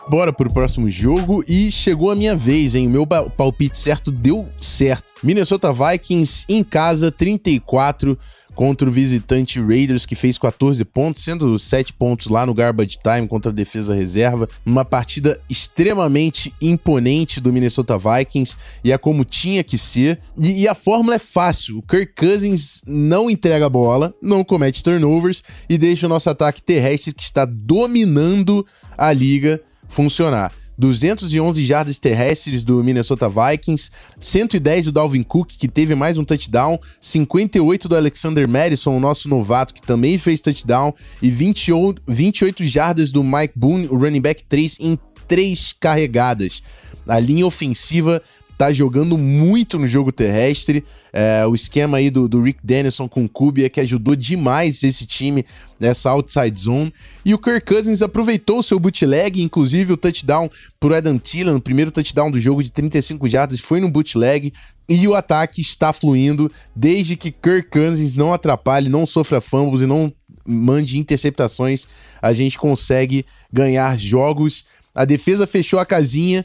bora 0.09 0.33
pro 0.33 0.53
próximo 0.53 0.91
jogo 0.91 1.45
e 1.47 1.71
chegou 1.71 2.11
a 2.11 2.17
minha 2.17 2.35
vez, 2.35 2.75
hein? 2.75 2.89
Meu 2.89 3.07
palpite 3.07 3.79
certo 3.79 4.11
deu 4.11 4.49
certo. 4.59 5.05
Minnesota 5.23 5.73
Vikings 5.73 6.45
em 6.49 6.65
casa, 6.65 7.13
34 7.13 8.19
contra 8.61 8.87
o 8.87 8.93
visitante 8.93 9.59
Raiders, 9.59 10.05
que 10.05 10.15
fez 10.15 10.37
14 10.37 10.85
pontos, 10.85 11.25
sendo 11.25 11.59
7 11.59 11.95
pontos 11.95 12.27
lá 12.27 12.45
no 12.45 12.53
garbage 12.53 12.99
time 13.03 13.27
contra 13.27 13.51
a 13.51 13.55
defesa 13.55 13.95
reserva. 13.95 14.47
Uma 14.67 14.85
partida 14.85 15.41
extremamente 15.49 16.53
imponente 16.61 17.41
do 17.41 17.55
Minnesota 17.55 17.97
Vikings 17.97 18.59
e 18.85 18.93
é 18.93 18.99
como 18.99 19.25
tinha 19.25 19.65
que 19.65 19.79
ser. 19.79 20.21
E, 20.39 20.65
e 20.65 20.69
a 20.69 20.75
fórmula 20.75 21.15
é 21.15 21.19
fácil: 21.19 21.79
o 21.79 21.83
Kirk 21.83 22.13
Cousins 22.15 22.83
não 22.87 23.31
entrega 23.31 23.65
a 23.65 23.71
bola, 23.71 24.15
não 24.21 24.45
comete 24.45 24.83
turnovers 24.83 25.43
e 25.67 25.79
deixa 25.79 26.05
o 26.05 26.11
nosso 26.11 26.29
ataque 26.29 26.61
terrestre 26.61 27.15
que 27.15 27.23
está 27.23 27.47
dominando 27.47 28.63
a 28.99 29.11
liga 29.11 29.59
funcionar. 29.89 30.60
211 30.81 31.63
jardas 31.67 31.99
terrestres 31.99 32.65
do 32.65 32.83
Minnesota 32.83 33.29
Vikings, 33.29 33.91
110 34.19 34.87
do 34.87 34.93
Dalvin 34.93 35.23
Cook, 35.23 35.51
que 35.59 35.69
teve 35.69 35.95
mais 35.95 36.17
um 36.17 36.25
touchdown, 36.25 36.81
58 37.03 37.87
do 37.87 37.95
Alexander 37.95 38.49
Madison, 38.49 38.97
o 38.97 39.01
nosso 39.01 39.29
novato, 39.29 39.75
que 39.75 39.83
também 39.83 40.17
fez 40.17 40.41
touchdown, 40.41 40.95
e 41.21 41.31
28 41.31 42.67
jardas 42.67 43.13
do 43.13 43.23
Mike 43.23 43.53
Boone, 43.55 43.89
o 43.89 43.99
running 43.99 44.23
back 44.23 44.43
3, 44.49 44.79
em 44.81 44.99
três 45.29 45.75
carregadas. 45.79 46.63
A 47.07 47.21
linha 47.21 47.47
ofensiva 47.47 48.23
tá 48.61 48.75
jogando 48.75 49.17
muito 49.17 49.79
no 49.79 49.87
jogo 49.87 50.13
terrestre. 50.13 50.85
É, 51.15 51.47
o 51.47 51.55
esquema 51.55 51.97
aí 51.97 52.11
do, 52.11 52.29
do 52.29 52.43
Rick 52.43 52.61
Dennison 52.63 53.09
com 53.09 53.25
o 53.25 53.29
Kubi 53.29 53.65
é 53.65 53.71
que 53.71 53.81
ajudou 53.81 54.15
demais 54.15 54.83
esse 54.83 55.07
time 55.07 55.47
nessa 55.81 56.11
outside 56.11 56.61
zone. 56.61 56.93
E 57.25 57.33
o 57.33 57.39
Kirk 57.39 57.65
Cousins 57.65 58.03
aproveitou 58.03 58.59
o 58.59 58.63
seu 58.63 58.79
bootleg, 58.79 59.41
inclusive 59.41 59.95
o 59.95 59.97
touchdown 59.97 60.51
pro 60.79 60.95
Adam 60.95 61.17
Thielen, 61.17 61.55
o 61.55 61.61
primeiro 61.61 61.91
touchdown 61.91 62.31
do 62.31 62.39
jogo 62.39 62.63
de 62.63 62.71
35 62.71 63.27
jardas 63.31 63.61
foi 63.61 63.81
no 63.81 63.91
bootleg. 63.91 64.53
E 64.87 65.09
o 65.09 65.15
ataque 65.15 65.63
está 65.63 65.91
fluindo 65.95 66.53
desde 66.77 67.17
que 67.17 67.33
Kirk 67.33 67.71
Cousins 67.71 68.15
não 68.15 68.31
atrapalhe, 68.31 68.91
não 68.91 69.07
sofra 69.07 69.41
fumbles 69.41 69.81
e 69.81 69.87
não 69.87 70.13
mande 70.45 70.99
interceptações. 70.99 71.87
A 72.21 72.35
gente 72.35 72.59
consegue 72.59 73.25
ganhar 73.51 73.99
jogos. 73.99 74.67
A 74.95 75.07
defesa 75.07 75.47
fechou 75.47 75.79
a 75.79 75.87
casinha, 75.87 76.45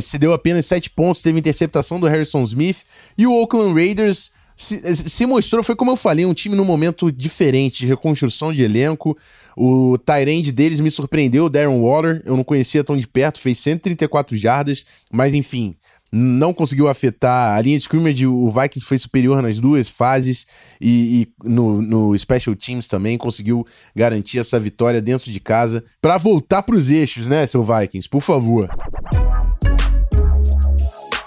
se 0.00 0.18
deu 0.18 0.32
apenas 0.32 0.66
7 0.66 0.90
pontos, 0.90 1.22
teve 1.22 1.38
interceptação 1.38 1.98
do 1.98 2.06
Harrison 2.06 2.44
Smith. 2.44 2.84
E 3.16 3.26
o 3.26 3.32
Oakland 3.32 3.74
Raiders 3.74 4.30
se, 4.56 4.80
eh, 4.82 4.94
se, 4.94 5.26
mostrou, 5.26 5.62
foi 5.62 5.76
como 5.76 5.90
eu 5.90 5.96
falei, 5.96 6.24
um 6.24 6.32
time 6.32 6.56
num 6.56 6.64
momento 6.64 7.12
diferente 7.12 7.78
de 7.78 7.86
reconstrução 7.86 8.52
de 8.52 8.62
elenco. 8.62 9.16
O 9.56 9.98
Tyrande 9.98 10.50
deles 10.50 10.80
me 10.80 10.90
surpreendeu, 10.90 11.44
o 11.44 11.50
Darren 11.50 11.80
Waller, 11.80 12.22
eu 12.24 12.36
não 12.36 12.44
conhecia 12.44 12.82
tão 12.82 12.96
de 12.96 13.06
perto, 13.06 13.40
fez 13.40 13.58
134 13.58 14.36
jardas, 14.36 14.86
mas 15.12 15.34
enfim, 15.34 15.76
não 16.10 16.54
conseguiu 16.54 16.88
afetar 16.88 17.56
a 17.56 17.60
linha 17.60 17.76
de 17.76 17.82
scrimmage. 17.82 18.26
O 18.26 18.50
Vikings 18.50 18.86
foi 18.86 18.98
superior 18.98 19.42
nas 19.42 19.58
duas 19.58 19.88
fases 19.88 20.46
e, 20.80 21.28
e 21.44 21.48
no, 21.48 21.82
no, 21.82 22.18
Special 22.18 22.56
Teams 22.56 22.88
também 22.88 23.18
conseguiu 23.18 23.66
garantir 23.94 24.38
essa 24.38 24.58
vitória 24.58 25.02
dentro 25.02 25.30
de 25.30 25.40
casa 25.40 25.84
para 26.00 26.16
voltar 26.16 26.62
para 26.62 26.76
os 26.76 26.88
eixos, 26.88 27.26
né, 27.26 27.46
seu 27.46 27.62
Vikings? 27.62 28.08
Por 28.08 28.22
favor. 28.22 28.70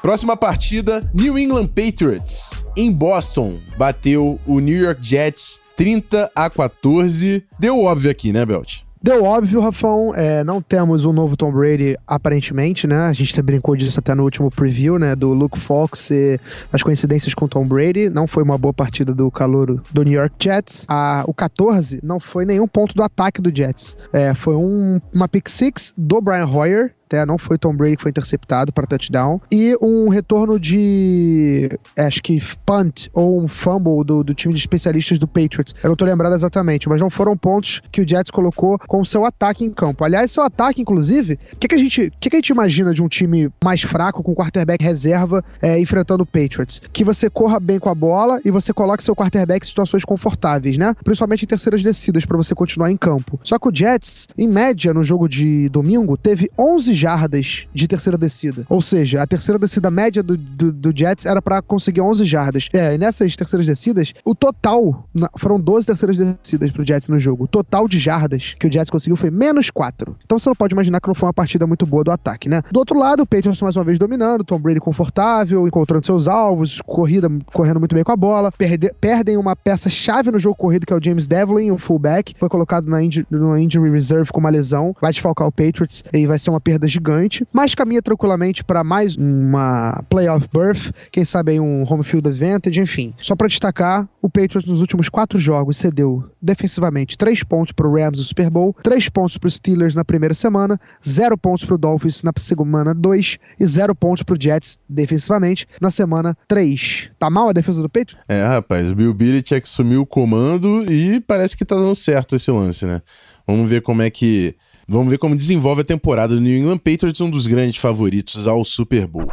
Próxima 0.02 0.38
partida, 0.38 1.02
New 1.14 1.38
England 1.38 1.68
Patriots 1.68 2.66
em 2.76 2.90
Boston 2.90 3.60
bateu 3.78 4.40
o 4.48 4.60
New 4.62 4.82
York 4.82 5.06
Jets 5.06 5.60
30 5.76 6.32
a 6.34 6.50
14. 6.50 7.44
Deu 7.60 7.80
óbvio 7.82 8.10
aqui, 8.10 8.32
né, 8.32 8.46
Belt? 8.46 8.82
Deu 9.02 9.24
óbvio, 9.24 9.62
Rafão, 9.62 10.14
é, 10.14 10.44
não 10.44 10.62
temos 10.62 11.06
um 11.06 11.14
novo 11.14 11.38
Tom 11.38 11.54
Brady, 11.54 11.98
aparentemente, 12.06 12.86
né? 12.86 13.04
A 13.04 13.14
gente 13.14 13.42
brincou 13.42 13.74
disso 13.76 13.98
até 13.98 14.14
no 14.14 14.24
último 14.24 14.52
preview, 14.52 15.00
né? 15.00 15.16
Do 15.16 15.34
Luke 15.34 15.58
Fox 15.58 16.12
e 16.12 16.38
as 16.72 16.84
coincidências 16.84 17.34
com 17.34 17.48
Tom 17.48 17.66
Brady. 17.66 18.10
Não 18.10 18.28
foi 18.28 18.44
uma 18.44 18.58
boa 18.58 18.74
partida 18.74 19.14
do 19.14 19.32
calouro 19.32 19.82
do 19.94 20.04
New 20.04 20.14
York 20.14 20.36
Jets. 20.38 20.86
O 21.26 21.34
14 21.34 22.02
não 22.04 22.20
foi 22.20 22.46
nenhum 22.46 22.68
ponto 22.68 22.94
do 22.94 23.02
ataque 23.02 23.42
do 23.42 23.56
Jets. 23.56 23.96
É, 24.12 24.34
foi 24.34 24.56
um, 24.56 25.00
uma 25.14 25.30
pick 25.30 25.48
six 25.48 25.94
do 25.98 26.22
Brian 26.22 26.48
Hoyer, 26.48 26.94
até 27.10 27.26
não 27.26 27.40
foi 27.40 27.58
Tom 27.58 27.76
Brady 27.76 27.96
que 27.98 28.04
foi 28.04 28.12
interceptado 28.12 28.72
para 28.72 28.86
touchdown. 28.86 29.42
E 29.52 29.76
um 29.82 30.10
retorno 30.10 30.60
de. 30.60 31.70
É, 31.96 32.06
acho 32.06 32.22
que 32.22 32.40
punt 32.64 33.08
ou 33.14 33.44
um 33.44 33.48
fumble 33.48 34.04
do, 34.06 34.24
do 34.24 34.34
time 34.36 34.54
de 34.54 34.60
especialistas 34.60 35.18
do 35.18 35.28
Patriots. 35.28 35.74
Eu 35.82 35.90
não 35.90 35.96
tô 35.96 36.06
lembrado 36.06 36.36
exatamente, 36.36 36.88
mas 36.88 37.02
não 37.02 37.10
foram 37.10 37.36
pontos 37.36 37.82
que 37.92 38.02
o 38.02 38.08
Jets 38.08 38.30
colocou 38.30 38.78
com 38.78 39.04
seu 39.04 39.26
ataque 39.26 39.66
em 39.66 39.72
campo. 39.72 40.04
Aliás, 40.04 40.32
seu 40.32 40.44
ataque, 40.44 40.82
inclusive, 40.82 41.40
o 41.54 41.58
que, 41.58 41.68
que, 41.68 41.76
a 41.76 41.78
gente, 41.78 42.12
que, 42.20 42.30
que 42.30 42.36
a 42.36 42.38
gente 42.38 42.50
imagina 42.50 42.94
de 42.94 43.02
um 43.02 43.08
time 43.08 43.50
mais 43.64 43.82
fraco, 43.82 44.22
com 44.22 44.36
quarterback 44.36 44.84
reserva, 44.84 45.44
é, 45.62 45.80
enfrentando 45.80 46.24
o 46.24 46.26
Patriots? 46.26 46.80
Que 46.94 47.04
você 47.04 47.30
corra 47.30 47.60
bem 47.60 47.80
com 47.80 47.90
a 47.90 47.96
bola 47.96 48.40
e 48.46 48.52
você 48.52 48.72
coloque 48.72 49.04
seu 49.04 49.16
quarterback 49.16 49.66
em 49.66 49.68
situações 49.68 50.06
confortáveis, 50.06 50.78
né? 50.78 50.94
Principalmente 51.04 51.44
em 51.44 51.48
terceiras 51.48 51.82
descidas, 51.82 52.26
para 52.26 52.38
você 52.38 52.54
continuar 52.54 52.92
em 52.92 52.98
campo. 52.98 53.40
Só 53.44 53.58
que 53.58 53.68
o 53.68 53.76
Jets, 53.76 54.28
em 54.38 54.48
média, 54.48 54.94
no 54.94 55.04
jogo 55.04 55.28
de 55.28 55.70
domingo, 55.70 56.16
teve 56.16 56.50
11 56.58 56.99
jardas 57.00 57.68
de 57.74 57.88
terceira 57.88 58.18
descida. 58.18 58.66
Ou 58.70 58.82
seja, 58.82 59.22
a 59.22 59.28
terceira 59.28 59.58
descida 59.58 59.90
média 59.90 60.22
do, 60.22 60.36
do, 60.38 60.72
do 60.72 60.94
Jets 60.96 61.26
era 61.26 61.42
para 61.42 61.62
conseguir 61.62 62.02
11 62.02 62.26
jardas. 62.26 62.70
É, 62.74 62.96
e 62.96 62.98
nessas 62.98 63.36
terceiras 63.36 63.66
descidas, 63.66 64.14
o 64.24 64.36
total 64.36 65.08
na, 65.14 65.30
foram 65.38 65.60
12 65.60 65.88
terceiras 65.88 66.18
descidas 66.18 66.72
pro 66.72 66.86
Jets 66.86 67.08
no 67.08 67.20
jogo. 67.20 67.46
O 67.46 67.48
total 67.48 67.88
de 67.88 67.98
jardas 67.98 68.56
que 68.60 68.68
o 68.68 68.72
Jets 68.72 68.90
conseguiu 68.90 69.16
foi 69.16 69.32
menos 69.32 69.70
4. 69.70 70.16
Então 70.26 70.38
você 70.38 70.50
não 70.50 70.56
pode 70.56 70.74
imaginar 70.74 71.00
que 71.00 71.08
não 71.08 71.16
foi 71.16 71.28
uma 71.28 71.34
partida 71.34 71.66
muito 71.66 71.86
boa 71.86 72.04
do 72.04 72.12
ataque, 72.12 72.50
né? 72.50 72.62
Do 72.72 72.80
outro 72.80 72.98
lado, 72.98 73.24
o 73.24 73.26
Patriots 73.26 73.62
mais 73.62 73.76
uma 73.76 73.84
vez 73.84 73.98
dominando, 73.98 74.44
Tom 74.44 74.60
Brady 74.60 74.80
confortável, 74.80 75.68
encontrando 75.68 76.06
seus 76.06 76.28
alvos, 76.28 76.82
corrida, 76.82 77.30
correndo 77.54 77.80
muito 77.80 77.96
bem 77.96 78.04
com 78.04 78.12
a 78.12 78.18
bola, 78.18 78.52
perde, 78.52 78.92
perdem 79.00 79.38
uma 79.38 79.56
peça-chave 79.56 80.32
no 80.32 80.40
jogo 80.40 80.56
corrido, 80.56 80.86
que 80.86 80.94
é 80.94 80.96
o 80.96 81.04
James 81.04 81.28
Devlin, 81.28 81.72
o 81.72 81.78
fullback, 81.78 82.34
foi 82.38 82.50
colocado 82.50 82.88
na 82.88 83.02
injury, 83.02 83.26
no 83.30 83.58
injury 83.58 83.90
reserve 83.92 84.32
com 84.32 84.40
uma 84.40 84.50
lesão, 84.50 84.96
vai 85.02 85.12
desfalcar 85.12 85.48
o 85.48 85.52
Patriots 85.52 86.04
e 86.14 86.28
vai 86.28 86.38
ser 86.38 86.50
uma 86.50 86.60
perda 86.60 86.88
gigante, 86.90 87.46
mas 87.54 87.76
caminha 87.76 88.02
tranquilamente 88.02 88.64
para 88.64 88.84
mais 88.84 89.16
uma 89.16 90.04
playoff 90.10 90.48
berth, 90.52 90.92
quem 91.12 91.24
sabe 91.24 91.54
aí 91.54 91.60
um 91.60 91.86
home 91.90 92.04
field 92.04 92.28
advantage, 92.28 92.80
enfim. 92.82 93.14
Só 93.20 93.36
para 93.36 93.48
destacar, 93.48 94.08
o 94.22 94.30
Patriots 94.30 94.66
nos 94.66 94.82
últimos 94.82 95.08
quatro 95.08 95.40
jogos 95.40 95.78
cedeu 95.78 96.30
defensivamente 96.42 97.18
três 97.18 97.44
pontos 97.44 97.72
pro 97.72 97.94
Rams 97.94 98.18
no 98.18 98.24
Super 98.24 98.50
Bowl, 98.50 98.76
três 98.84 99.08
pontos 99.10 99.38
pro 99.38 99.50
Steelers 99.50 99.96
na 99.96 100.04
primeira 100.04 100.34
semana, 100.34 100.80
zero 101.08 101.38
pontos 101.38 101.66
pro 101.66 101.78
Dolphins 101.78 102.24
na 102.24 102.32
semana 102.38 102.94
2 102.94 103.38
e 103.60 103.68
zero 103.68 103.96
pontos 103.96 104.24
pro 104.24 104.38
Jets 104.40 104.80
defensivamente 104.88 105.68
na 105.82 105.92
semana 105.92 106.38
3. 106.48 107.12
Tá 107.20 107.30
mal 107.30 107.50
a 107.50 107.54
defesa 107.54 107.82
do 107.82 107.90
Patriots? 107.90 108.24
É, 108.28 108.46
rapaz, 108.46 108.92
o 108.92 108.96
Bill 108.96 109.14
Belichick 109.14 109.68
sumiu 109.68 110.02
o 110.02 110.06
comando 110.06 110.84
e 110.92 111.20
parece 111.22 111.56
que 111.56 111.66
tá 111.66 111.76
dando 111.76 111.96
certo 111.96 112.36
esse 112.36 112.50
lance, 112.52 112.86
né? 112.86 113.02
Vamos 113.46 113.70
ver 113.70 113.82
como 113.82 114.02
é 114.02 114.10
que 114.10 114.56
Vamos 114.92 115.12
ver 115.12 115.20
como 115.20 115.36
desenvolve 115.36 115.82
a 115.82 115.86
temporada 115.86 116.34
do 116.34 116.42
New 116.42 116.58
England 116.58 116.80
Patriots, 116.80 117.22
um 117.22 117.30
dos 117.30 117.46
grandes 117.46 117.80
favoritos 117.80 118.48
ao 118.48 118.66
Super 118.66 119.06
Bowl. 119.06 119.28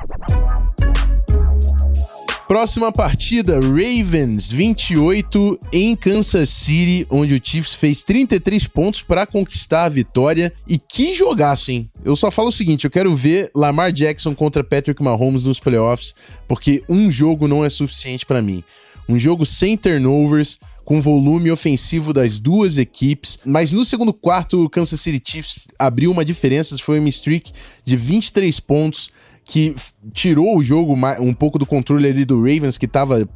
Próxima 2.47 2.93
partida, 2.93 3.59
Ravens 3.59 4.53
28 4.53 5.59
em 5.73 5.97
Kansas 5.97 6.51
City, 6.51 7.07
onde 7.09 7.35
o 7.35 7.41
Chiefs 7.43 7.73
fez 7.73 8.05
33 8.05 8.67
pontos 8.67 9.01
para 9.01 9.25
conquistar 9.25 9.85
a 9.85 9.89
vitória. 9.89 10.53
E 10.69 10.79
que 10.79 11.15
jogaço, 11.15 11.71
hein? 11.71 11.91
Eu 12.05 12.15
só 12.15 12.31
falo 12.31 12.49
o 12.49 12.53
seguinte, 12.53 12.85
eu 12.85 12.91
quero 12.91 13.17
ver 13.17 13.51
Lamar 13.57 13.93
Jackson 13.93 14.35
contra 14.35 14.63
Patrick 14.63 15.03
Mahomes 15.03 15.43
nos 15.43 15.59
playoffs, 15.59 16.15
porque 16.47 16.85
um 16.87 17.11
jogo 17.11 17.49
não 17.49 17.65
é 17.65 17.71
suficiente 17.71 18.27
para 18.27 18.43
mim. 18.43 18.63
Um 19.09 19.19
jogo 19.19 19.47
sem 19.47 19.75
turnovers, 19.75 20.59
com 20.87 21.03
volume 21.03 21.51
ofensivo 21.51 22.13
das 22.13 22.39
duas 22.39 22.79
equipes, 22.79 23.41
mas 23.45 23.73
no 23.73 23.85
segundo 23.85 24.15
quarto 24.15 24.65
o 24.65 24.71
Kansas 24.71 25.01
City 25.01 25.21
Chiefs 25.33 25.67
abriu 25.77 26.13
uma 26.13 26.25
diferença, 26.25 26.79
foi 26.79 27.01
uma 27.01 27.09
streak 27.09 27.53
de 27.85 27.97
23 27.97 28.61
pontos 28.61 29.11
que 29.45 29.75
tirou 30.15 30.57
o 30.57 30.63
jogo 30.63 30.95
um 31.19 31.35
pouco 31.35 31.59
do 31.59 31.67
controle 31.67 32.07
ali 32.07 32.25
do 32.25 32.37
Ravens, 32.37 32.79
que 32.79 32.87
estava 32.87 33.29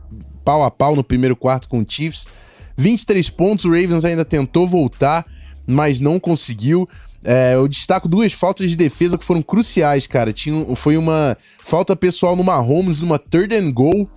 pau 0.45 0.63
a 0.63 0.71
pau 0.71 0.95
no 0.95 1.03
primeiro 1.03 1.35
quarto 1.35 1.69
com 1.69 1.81
o 1.81 1.87
Chiefs. 1.87 2.29
23 2.77 3.29
pontos, 3.31 3.65
o 3.65 3.71
Ravens 3.71 4.05
ainda 4.05 4.25
tentou 4.25 4.69
voltar, 4.69 5.27
mas 5.67 6.01
não 6.01 6.21
conseguiu. 6.21 6.89
É, 7.25 7.55
eu 7.55 7.67
destaco 7.67 8.09
duas 8.09 8.33
faltas 8.33 8.71
de 8.71 8.77
defesa 8.77 9.19
que 9.19 9.25
foram 9.25 9.43
cruciais, 9.43 10.07
cara. 10.07 10.33
Tinha, 10.33 10.77
foi 10.77 10.97
uma 10.97 11.37
falta 11.65 11.97
pessoal 11.97 12.37
no 12.37 12.45
Mahomes, 12.45 13.01
numa 13.01 13.19
third 13.19 13.55
and 13.57 13.73
goal, 13.73 14.09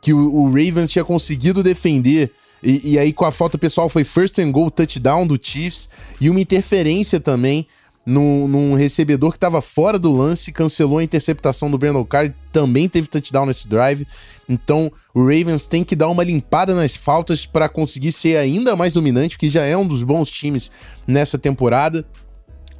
que 0.00 0.14
o, 0.14 0.34
o 0.34 0.46
Ravens 0.46 0.90
tinha 0.90 1.04
conseguido 1.04 1.62
defender 1.62 2.32
e, 2.62 2.92
e, 2.92 2.98
aí, 2.98 3.12
com 3.12 3.24
a 3.24 3.32
falta 3.32 3.58
pessoal, 3.58 3.88
foi 3.88 4.04
first 4.04 4.38
and 4.38 4.52
goal 4.52 4.70
touchdown 4.70 5.26
do 5.26 5.38
Chiefs 5.40 5.88
e 6.20 6.30
uma 6.30 6.40
interferência 6.40 7.18
também 7.18 7.66
num, 8.04 8.48
num 8.48 8.74
recebedor 8.74 9.30
que 9.30 9.36
estava 9.36 9.62
fora 9.62 9.98
do 9.98 10.12
lance, 10.12 10.52
cancelou 10.52 10.98
a 10.98 11.04
interceptação 11.04 11.70
do 11.70 11.78
Brandon 11.78 12.04
Carr, 12.04 12.32
também 12.52 12.88
teve 12.88 13.08
touchdown 13.08 13.46
nesse 13.46 13.68
drive. 13.68 14.06
Então, 14.48 14.92
o 15.14 15.20
Ravens 15.20 15.66
tem 15.66 15.84
que 15.84 15.96
dar 15.96 16.08
uma 16.08 16.24
limpada 16.24 16.74
nas 16.74 16.96
faltas 16.96 17.46
para 17.46 17.68
conseguir 17.68 18.12
ser 18.12 18.36
ainda 18.36 18.76
mais 18.76 18.92
dominante, 18.92 19.38
que 19.38 19.48
já 19.48 19.64
é 19.64 19.76
um 19.76 19.86
dos 19.86 20.02
bons 20.02 20.30
times 20.30 20.70
nessa 21.06 21.38
temporada. 21.38 22.04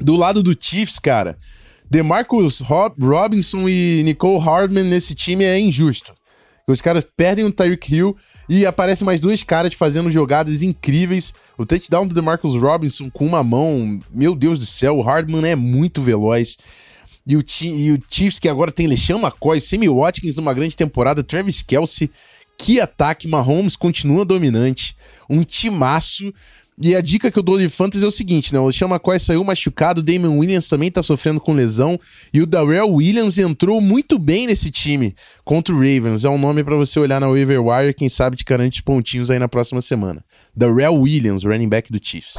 Do 0.00 0.16
lado 0.16 0.42
do 0.42 0.56
Chiefs, 0.58 0.98
cara, 0.98 1.36
DeMarcus 1.88 2.60
Robinson 3.00 3.68
e 3.68 4.02
Nicole 4.04 4.40
Hardman 4.40 4.84
nesse 4.84 5.14
time 5.14 5.44
é 5.44 5.58
injusto. 5.58 6.12
Os 6.66 6.80
caras 6.80 7.04
perdem 7.16 7.44
o 7.44 7.52
Tyreek 7.52 7.92
Hill 7.92 8.16
e 8.48 8.64
aparecem 8.64 9.04
mais 9.04 9.20
dois 9.20 9.42
caras 9.42 9.74
fazendo 9.74 10.10
jogadas 10.10 10.62
incríveis. 10.62 11.34
O 11.58 11.66
touchdown 11.66 12.06
do 12.06 12.14
DeMarcus 12.14 12.54
Robinson 12.54 13.10
com 13.10 13.26
uma 13.26 13.42
mão, 13.42 13.98
meu 14.10 14.34
Deus 14.34 14.58
do 14.60 14.66
céu, 14.66 14.96
o 14.96 15.02
Hardman 15.02 15.44
é 15.44 15.56
muito 15.56 16.00
veloz. 16.00 16.56
E 17.26 17.36
o, 17.36 17.44
e 17.62 17.92
o 17.92 18.02
Chiefs, 18.08 18.38
que 18.38 18.48
agora 18.48 18.72
tem 18.72 18.86
LeSean 18.86 19.18
McCoy, 19.18 19.60
Sammy 19.60 19.88
Watkins 19.88 20.34
numa 20.34 20.54
grande 20.54 20.76
temporada, 20.76 21.22
Travis 21.22 21.62
Kelsey, 21.62 22.10
que 22.56 22.80
ataque, 22.80 23.26
Mahomes 23.26 23.76
continua 23.76 24.24
dominante, 24.24 24.96
um 25.28 25.42
timaço. 25.42 26.32
E 26.84 26.96
a 26.96 27.00
dica 27.00 27.30
que 27.30 27.38
eu 27.38 27.44
dou 27.44 27.56
de 27.58 27.68
fantasy 27.68 28.04
é 28.04 28.08
o 28.08 28.10
seguinte, 28.10 28.52
né? 28.52 28.58
O 28.58 28.72
Sean 28.72 28.88
McCoy 28.88 29.16
saiu 29.20 29.44
machucado, 29.44 30.00
o 30.00 30.02
Damon 30.02 30.38
Williams 30.38 30.68
também 30.68 30.90
tá 30.90 31.00
sofrendo 31.00 31.40
com 31.40 31.52
lesão, 31.52 31.96
e 32.34 32.42
o 32.42 32.46
Darrell 32.46 32.90
Williams 32.90 33.38
entrou 33.38 33.80
muito 33.80 34.18
bem 34.18 34.48
nesse 34.48 34.68
time 34.68 35.14
contra 35.44 35.72
o 35.72 35.78
Ravens. 35.78 36.24
É 36.24 36.28
um 36.28 36.36
nome 36.36 36.64
para 36.64 36.74
você 36.74 36.98
olhar 36.98 37.20
na 37.20 37.28
waiver 37.28 37.62
wire, 37.64 37.94
quem 37.94 38.08
sabe 38.08 38.36
te 38.36 38.44
garante 38.44 38.82
pontinhos 38.82 39.30
aí 39.30 39.38
na 39.38 39.46
próxima 39.46 39.80
semana. 39.80 40.24
Darrell 40.56 40.94
Williams, 40.94 41.44
running 41.44 41.68
back 41.68 41.92
do 41.92 42.00
Chiefs. 42.02 42.34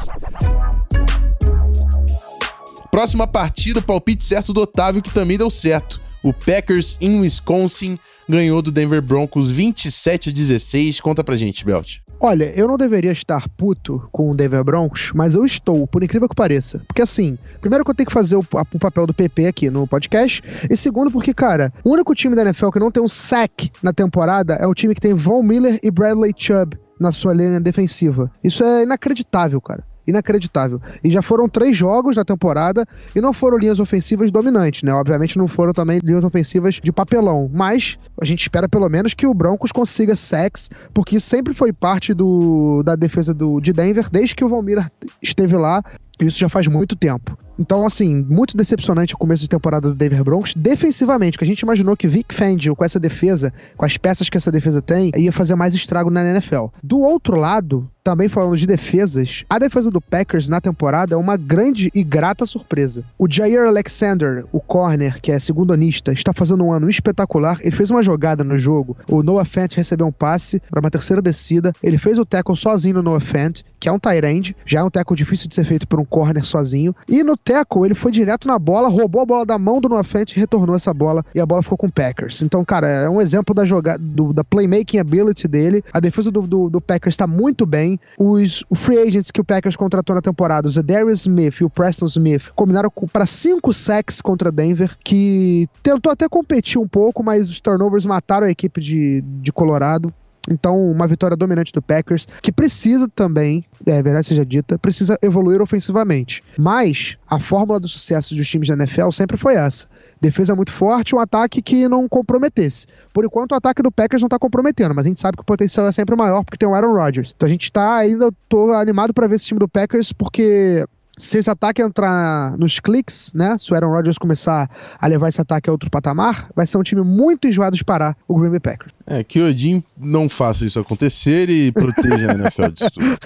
Próxima 2.90 3.26
partida, 3.26 3.80
palpite 3.80 4.26
certo 4.26 4.52
do 4.52 4.60
Otávio, 4.60 5.00
que 5.00 5.10
também 5.10 5.38
deu 5.38 5.48
certo. 5.48 5.98
O 6.22 6.34
Packers 6.34 6.98
em 7.00 7.20
Wisconsin 7.20 7.98
ganhou 8.28 8.60
do 8.60 8.70
Denver 8.70 9.00
Broncos 9.00 9.50
27 9.50 10.28
a 10.28 10.32
16. 10.32 11.00
Conta 11.00 11.24
pra 11.24 11.36
gente, 11.38 11.64
Belt. 11.64 12.03
Olha, 12.26 12.58
eu 12.58 12.66
não 12.66 12.78
deveria 12.78 13.12
estar 13.12 13.46
puto 13.50 14.08
com 14.10 14.30
o 14.30 14.34
Denver 14.34 14.64
Broncos, 14.64 15.12
mas 15.14 15.34
eu 15.34 15.44
estou, 15.44 15.86
por 15.86 16.02
incrível 16.02 16.26
que 16.26 16.34
pareça. 16.34 16.78
Porque 16.86 17.02
assim, 17.02 17.36
primeiro 17.60 17.84
que 17.84 17.90
eu 17.90 17.94
tenho 17.94 18.06
que 18.06 18.14
fazer 18.14 18.34
o, 18.34 18.38
o, 18.40 18.78
papel 18.78 19.06
do 19.06 19.12
PP 19.12 19.46
aqui 19.46 19.68
no 19.68 19.86
podcast, 19.86 20.42
e 20.70 20.74
segundo 20.74 21.10
porque, 21.10 21.34
cara, 21.34 21.70
o 21.84 21.92
único 21.92 22.14
time 22.14 22.34
da 22.34 22.40
NFL 22.40 22.70
que 22.70 22.78
não 22.78 22.90
tem 22.90 23.02
um 23.02 23.08
sack 23.08 23.70
na 23.82 23.92
temporada 23.92 24.54
é 24.54 24.66
o 24.66 24.72
time 24.72 24.94
que 24.94 25.02
tem 25.02 25.12
Von 25.12 25.42
Miller 25.42 25.78
e 25.82 25.90
Bradley 25.90 26.32
Chubb 26.34 26.78
na 26.98 27.12
sua 27.12 27.34
linha 27.34 27.60
defensiva. 27.60 28.32
Isso 28.42 28.64
é 28.64 28.84
inacreditável, 28.84 29.60
cara 29.60 29.84
inacreditável. 30.06 30.80
E 31.02 31.10
já 31.10 31.22
foram 31.22 31.48
três 31.48 31.76
jogos 31.76 32.16
na 32.16 32.24
temporada 32.24 32.86
e 33.14 33.20
não 33.20 33.32
foram 33.32 33.58
linhas 33.58 33.78
ofensivas 33.78 34.30
dominantes, 34.30 34.82
né? 34.82 34.92
Obviamente 34.92 35.38
não 35.38 35.48
foram 35.48 35.72
também 35.72 36.00
linhas 36.02 36.24
ofensivas 36.24 36.74
de 36.74 36.92
papelão, 36.92 37.50
mas 37.52 37.98
a 38.20 38.24
gente 38.24 38.42
espera 38.42 38.68
pelo 38.68 38.88
menos 38.88 39.14
que 39.14 39.26
o 39.26 39.34
Broncos 39.34 39.72
consiga 39.72 40.14
sex, 40.14 40.70
porque 40.92 41.18
sempre 41.18 41.54
foi 41.54 41.72
parte 41.72 42.14
do, 42.14 42.82
da 42.82 42.96
defesa 42.96 43.32
do, 43.34 43.60
de 43.60 43.72
Denver 43.72 44.08
desde 44.10 44.34
que 44.34 44.44
o 44.44 44.48
Valmir 44.48 44.84
esteve 45.22 45.56
lá. 45.56 45.82
Isso 46.20 46.38
já 46.38 46.48
faz 46.48 46.68
muito 46.68 46.94
tempo. 46.94 47.36
Então, 47.58 47.86
assim, 47.86 48.22
muito 48.28 48.56
decepcionante 48.56 49.14
o 49.14 49.18
começo 49.18 49.42
de 49.42 49.48
temporada 49.48 49.88
do 49.88 49.94
Denver 49.94 50.24
Broncos. 50.24 50.54
Defensivamente, 50.56 51.36
que 51.36 51.44
a 51.44 51.46
gente 51.46 51.60
imaginou 51.60 51.96
que 51.96 52.08
Vic 52.08 52.34
Fangio, 52.34 52.74
com 52.74 52.84
essa 52.84 53.00
defesa, 53.00 53.52
com 53.76 53.84
as 53.84 53.96
peças 53.96 54.30
que 54.30 54.36
essa 54.36 54.50
defesa 54.50 54.80
tem, 54.80 55.10
ia 55.16 55.32
fazer 55.32 55.54
mais 55.54 55.74
estrago 55.74 56.10
na 56.10 56.24
NFL. 56.28 56.66
Do 56.82 57.00
outro 57.00 57.36
lado, 57.36 57.88
também 58.02 58.28
falando 58.28 58.56
de 58.56 58.66
defesas, 58.66 59.44
a 59.48 59.58
defesa 59.58 59.90
do 59.90 60.00
Packers 60.00 60.48
na 60.48 60.60
temporada 60.60 61.14
é 61.14 61.16
uma 61.16 61.36
grande 61.36 61.90
e 61.94 62.04
grata 62.04 62.46
surpresa. 62.46 63.04
O 63.18 63.26
Jair 63.28 63.66
Alexander, 63.66 64.44
o 64.52 64.60
corner, 64.60 65.20
que 65.20 65.32
é 65.32 65.38
segundo-anista, 65.38 66.12
está 66.12 66.32
fazendo 66.32 66.64
um 66.64 66.72
ano 66.72 66.88
espetacular. 66.88 67.58
Ele 67.60 67.74
fez 67.74 67.90
uma 67.90 68.02
jogada 68.02 68.44
no 68.44 68.56
jogo. 68.56 68.96
O 69.08 69.22
Noah 69.22 69.44
Fant 69.44 69.74
recebeu 69.74 70.06
um 70.06 70.12
passe 70.12 70.60
para 70.70 70.80
uma 70.80 70.90
terceira 70.90 71.22
descida. 71.22 71.72
Ele 71.82 71.98
fez 71.98 72.18
o 72.18 72.24
tackle 72.24 72.56
sozinho 72.56 72.96
no 72.96 73.02
Noah 73.02 73.20
Fant, 73.20 73.62
que 73.80 73.88
é 73.88 73.92
um 73.92 73.98
tight 73.98 74.26
end. 74.26 74.56
Já 74.66 74.80
é 74.80 74.82
um 74.84 74.90
tackle 74.90 75.16
difícil 75.16 75.48
de 75.48 75.54
ser 75.54 75.64
feito 75.64 75.88
por 75.88 75.98
um 75.98 76.03
corner 76.04 76.44
sozinho. 76.44 76.94
E 77.08 77.22
no 77.22 77.36
tackle, 77.36 77.84
ele 77.84 77.94
foi 77.94 78.12
direto 78.12 78.46
na 78.46 78.58
bola, 78.58 78.88
roubou 78.88 79.22
a 79.22 79.26
bola 79.26 79.46
da 79.46 79.58
mão 79.58 79.80
do 79.80 79.88
Noah 79.88 80.04
Fant, 80.04 80.32
retornou 80.34 80.76
essa 80.76 80.92
bola 80.92 81.24
e 81.34 81.40
a 81.40 81.46
bola 81.46 81.62
ficou 81.62 81.78
com 81.78 81.86
o 81.86 81.92
Packers. 81.92 82.42
Então, 82.42 82.64
cara, 82.64 82.86
é 82.86 83.08
um 83.08 83.20
exemplo 83.20 83.54
da 83.54 83.64
jogada, 83.64 84.02
da 84.32 84.44
playmaking 84.44 84.98
ability 84.98 85.48
dele. 85.48 85.82
A 85.92 86.00
defesa 86.00 86.30
do, 86.30 86.42
do, 86.42 86.70
do 86.70 86.80
Packers 86.80 87.14
está 87.14 87.26
muito 87.26 87.66
bem. 87.66 87.98
Os 88.18 88.64
free 88.74 88.98
agents 88.98 89.30
que 89.30 89.40
o 89.40 89.44
Packers 89.44 89.76
contratou 89.76 90.14
na 90.14 90.22
temporada, 90.22 90.68
o 90.68 90.82
Darius 90.82 91.20
Smith 91.20 91.60
e 91.60 91.64
o 91.64 91.70
Preston 91.70 92.06
Smith, 92.06 92.50
combinaram 92.54 92.90
para 93.12 93.26
cinco 93.26 93.72
sacks 93.72 94.20
contra 94.20 94.52
Denver, 94.52 94.96
que 95.02 95.66
tentou 95.82 96.12
até 96.12 96.28
competir 96.28 96.80
um 96.80 96.88
pouco, 96.88 97.22
mas 97.22 97.50
os 97.50 97.60
turnovers 97.60 98.06
mataram 98.06 98.46
a 98.46 98.50
equipe 98.50 98.80
de, 98.80 99.22
de 99.40 99.52
Colorado. 99.52 100.12
Então, 100.50 100.90
uma 100.90 101.06
vitória 101.06 101.36
dominante 101.36 101.72
do 101.72 101.80
Packers, 101.80 102.26
que 102.42 102.52
precisa 102.52 103.08
também, 103.08 103.64
é 103.86 104.02
verdade 104.02 104.26
seja 104.26 104.44
dita, 104.44 104.78
precisa 104.78 105.18
evoluir 105.22 105.62
ofensivamente. 105.62 106.42
Mas 106.58 107.16
a 107.28 107.40
fórmula 107.40 107.80
do 107.80 107.88
sucesso 107.88 108.34
dos 108.34 108.48
times 108.48 108.68
da 108.68 108.74
NFL 108.74 109.10
sempre 109.10 109.36
foi 109.36 109.54
essa. 109.54 109.86
Defesa 110.20 110.54
muito 110.54 110.72
forte, 110.72 111.14
um 111.14 111.20
ataque 111.20 111.62
que 111.62 111.88
não 111.88 112.08
comprometesse. 112.08 112.86
Por 113.12 113.24
enquanto, 113.24 113.52
o 113.52 113.54
ataque 113.54 113.82
do 113.82 113.90
Packers 113.90 114.22
não 114.22 114.26
está 114.26 114.38
comprometendo, 114.38 114.94
mas 114.94 115.06
a 115.06 115.08
gente 115.08 115.20
sabe 115.20 115.36
que 115.36 115.42
o 115.42 115.46
potencial 115.46 115.86
é 115.86 115.92
sempre 115.92 116.14
maior 116.16 116.44
porque 116.44 116.58
tem 116.58 116.68
o 116.68 116.74
Aaron 116.74 116.94
Rodgers. 116.94 117.32
Então 117.34 117.46
a 117.46 117.50
gente 117.50 117.64
está 117.64 117.96
ainda 117.96 118.30
tô 118.48 118.70
animado 118.72 119.14
para 119.14 119.26
ver 119.26 119.36
esse 119.36 119.46
time 119.46 119.58
do 119.58 119.68
Packers 119.68 120.12
porque 120.12 120.84
se 121.18 121.38
esse 121.38 121.50
ataque 121.50 121.82
entrar 121.82 122.56
nos 122.58 122.80
cliques, 122.80 123.32
né? 123.34 123.56
Se 123.58 123.72
o 123.72 123.74
Aaron 123.74 123.90
Rodgers 123.90 124.18
começar 124.18 124.68
a 124.98 125.06
levar 125.06 125.28
esse 125.28 125.40
ataque 125.40 125.68
a 125.68 125.72
outro 125.72 125.90
patamar, 125.90 126.48
vai 126.54 126.66
ser 126.66 126.76
um 126.76 126.82
time 126.82 127.02
muito 127.02 127.46
enjoado 127.46 127.76
de 127.76 127.84
parar 127.84 128.16
o 128.26 128.38
Green 128.38 128.50
Bay 128.50 128.60
Packers. 128.60 128.92
É, 129.06 129.22
que 129.22 129.38
o 129.38 129.48
Odin 129.48 129.84
não 129.96 130.28
faça 130.28 130.64
isso 130.64 130.80
acontecer 130.80 131.50
e 131.50 131.70
proteja 131.72 132.30
a 132.30 132.34
NFL 132.34 132.68
disso 132.72 132.90
tudo. 132.90 133.18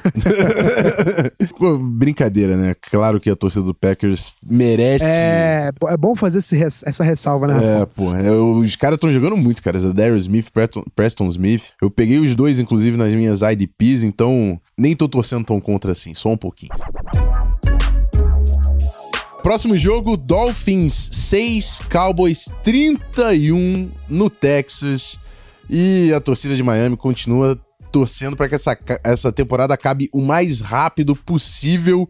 Brincadeira, 1.99 2.57
né? 2.57 2.75
Claro 2.91 3.21
que 3.21 3.31
a 3.31 3.37
torcida 3.37 3.65
do 3.65 3.75
Packers 3.75 4.35
merece. 4.43 5.05
É, 5.05 5.71
é 5.89 5.97
bom 5.97 6.17
fazer 6.17 6.39
esse, 6.39 6.61
essa 6.63 7.05
ressalva, 7.05 7.47
né? 7.47 7.83
É, 7.83 7.87
pô. 7.87 8.13
É, 8.15 8.31
os 8.31 8.75
caras 8.77 8.97
estão 8.97 9.13
jogando 9.13 9.37
muito, 9.37 9.63
cara. 9.63 9.79
Darius 9.93 10.23
Smith, 10.23 10.51
Preston, 10.51 10.85
Preston 10.95 11.29
Smith. 11.31 11.71
Eu 11.81 11.91
peguei 11.91 12.19
os 12.19 12.35
dois, 12.35 12.59
inclusive, 12.59 12.97
nas 12.97 13.13
minhas 13.13 13.41
IDPs, 13.43 14.03
então 14.03 14.61
nem 14.77 14.97
tô 14.97 15.09
torcendo 15.09 15.45
tão 15.45 15.61
contra 15.61 15.93
assim, 15.93 16.13
só 16.13 16.31
um 16.31 16.37
pouquinho. 16.37 16.73
Próximo 19.43 19.77
jogo, 19.79 20.17
Dolphins 20.17 21.11
6, 21.13 21.83
Cowboys 21.89 22.49
31 22.63 23.91
no 24.09 24.29
Texas. 24.29 25.19
E 25.71 26.13
a 26.13 26.21
torcida 26.21 26.57
de 26.57 26.63
Miami 26.63 26.97
continua 26.97 27.59
torcendo 27.93 28.37
para 28.37 28.49
que 28.49 28.55
essa, 28.55 28.77
essa 29.05 29.33
temporada 29.33 29.75
acabe 29.75 30.09
o 30.13 30.21
mais 30.21 30.61
rápido 30.61 31.15
possível 31.15 32.09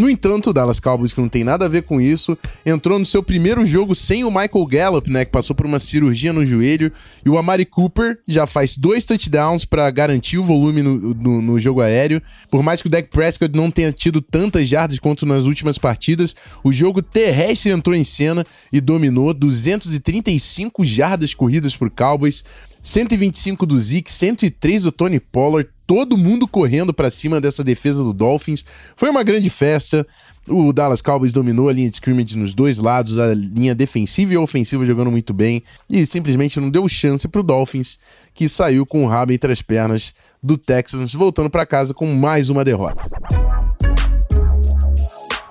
no 0.00 0.08
entanto, 0.08 0.48
o 0.48 0.52
Dallas 0.54 0.80
Cowboys, 0.80 1.12
que 1.12 1.20
não 1.20 1.28
tem 1.28 1.44
nada 1.44 1.66
a 1.66 1.68
ver 1.68 1.82
com 1.82 2.00
isso, 2.00 2.38
entrou 2.64 2.98
no 2.98 3.04
seu 3.04 3.22
primeiro 3.22 3.66
jogo 3.66 3.94
sem 3.94 4.24
o 4.24 4.30
Michael 4.30 4.66
Gallup, 4.66 5.10
né, 5.10 5.26
que 5.26 5.30
passou 5.30 5.54
por 5.54 5.66
uma 5.66 5.78
cirurgia 5.78 6.32
no 6.32 6.44
joelho, 6.46 6.90
e 7.22 7.28
o 7.28 7.36
Amari 7.36 7.66
Cooper 7.66 8.18
já 8.26 8.46
faz 8.46 8.78
dois 8.78 9.04
touchdowns 9.04 9.66
para 9.66 9.90
garantir 9.90 10.38
o 10.38 10.42
volume 10.42 10.82
no, 10.82 11.14
no, 11.14 11.42
no, 11.42 11.60
jogo 11.60 11.82
aéreo. 11.82 12.22
Por 12.50 12.62
mais 12.62 12.80
que 12.80 12.88
o 12.88 12.90
Dak 12.90 13.10
Prescott 13.10 13.54
não 13.54 13.70
tenha 13.70 13.92
tido 13.92 14.22
tantas 14.22 14.66
jardas 14.66 14.98
quanto 14.98 15.26
nas 15.26 15.44
últimas 15.44 15.76
partidas, 15.76 16.34
o 16.64 16.72
jogo 16.72 17.02
terrestre 17.02 17.70
entrou 17.70 17.94
em 17.94 18.02
cena 18.04 18.46
e 18.72 18.80
dominou 18.80 19.34
235 19.34 20.82
jardas 20.82 21.34
corridas 21.34 21.76
por 21.76 21.90
Cowboys. 21.90 22.42
125 22.82 23.66
do 23.66 23.78
Zeke, 23.78 24.10
103 24.10 24.84
do 24.84 24.92
Tony 24.92 25.20
Pollard, 25.20 25.68
todo 25.90 26.16
mundo 26.16 26.46
correndo 26.46 26.94
para 26.94 27.10
cima 27.10 27.40
dessa 27.40 27.64
defesa 27.64 28.00
do 28.04 28.12
Dolphins. 28.12 28.64
Foi 28.94 29.10
uma 29.10 29.24
grande 29.24 29.50
festa. 29.50 30.06
O 30.48 30.72
Dallas 30.72 31.02
Cowboys 31.02 31.32
dominou 31.32 31.68
a 31.68 31.72
linha 31.72 31.90
de 31.90 31.96
scrimmage 31.96 32.38
nos 32.38 32.54
dois 32.54 32.78
lados, 32.78 33.18
a 33.18 33.34
linha 33.34 33.74
defensiva 33.74 34.32
e 34.32 34.36
ofensiva 34.36 34.86
jogando 34.86 35.10
muito 35.10 35.34
bem, 35.34 35.64
e 35.88 36.06
simplesmente 36.06 36.60
não 36.60 36.70
deu 36.70 36.88
chance 36.88 37.26
para 37.26 37.40
o 37.40 37.44
Dolphins, 37.44 37.98
que 38.32 38.48
saiu 38.48 38.86
com 38.86 39.04
o 39.04 39.08
rabo 39.08 39.32
entre 39.32 39.52
as 39.52 39.62
pernas 39.62 40.14
do 40.40 40.56
Texans, 40.56 41.12
voltando 41.12 41.50
para 41.50 41.66
casa 41.66 41.92
com 41.92 42.06
mais 42.14 42.50
uma 42.50 42.64
derrota. 42.64 43.59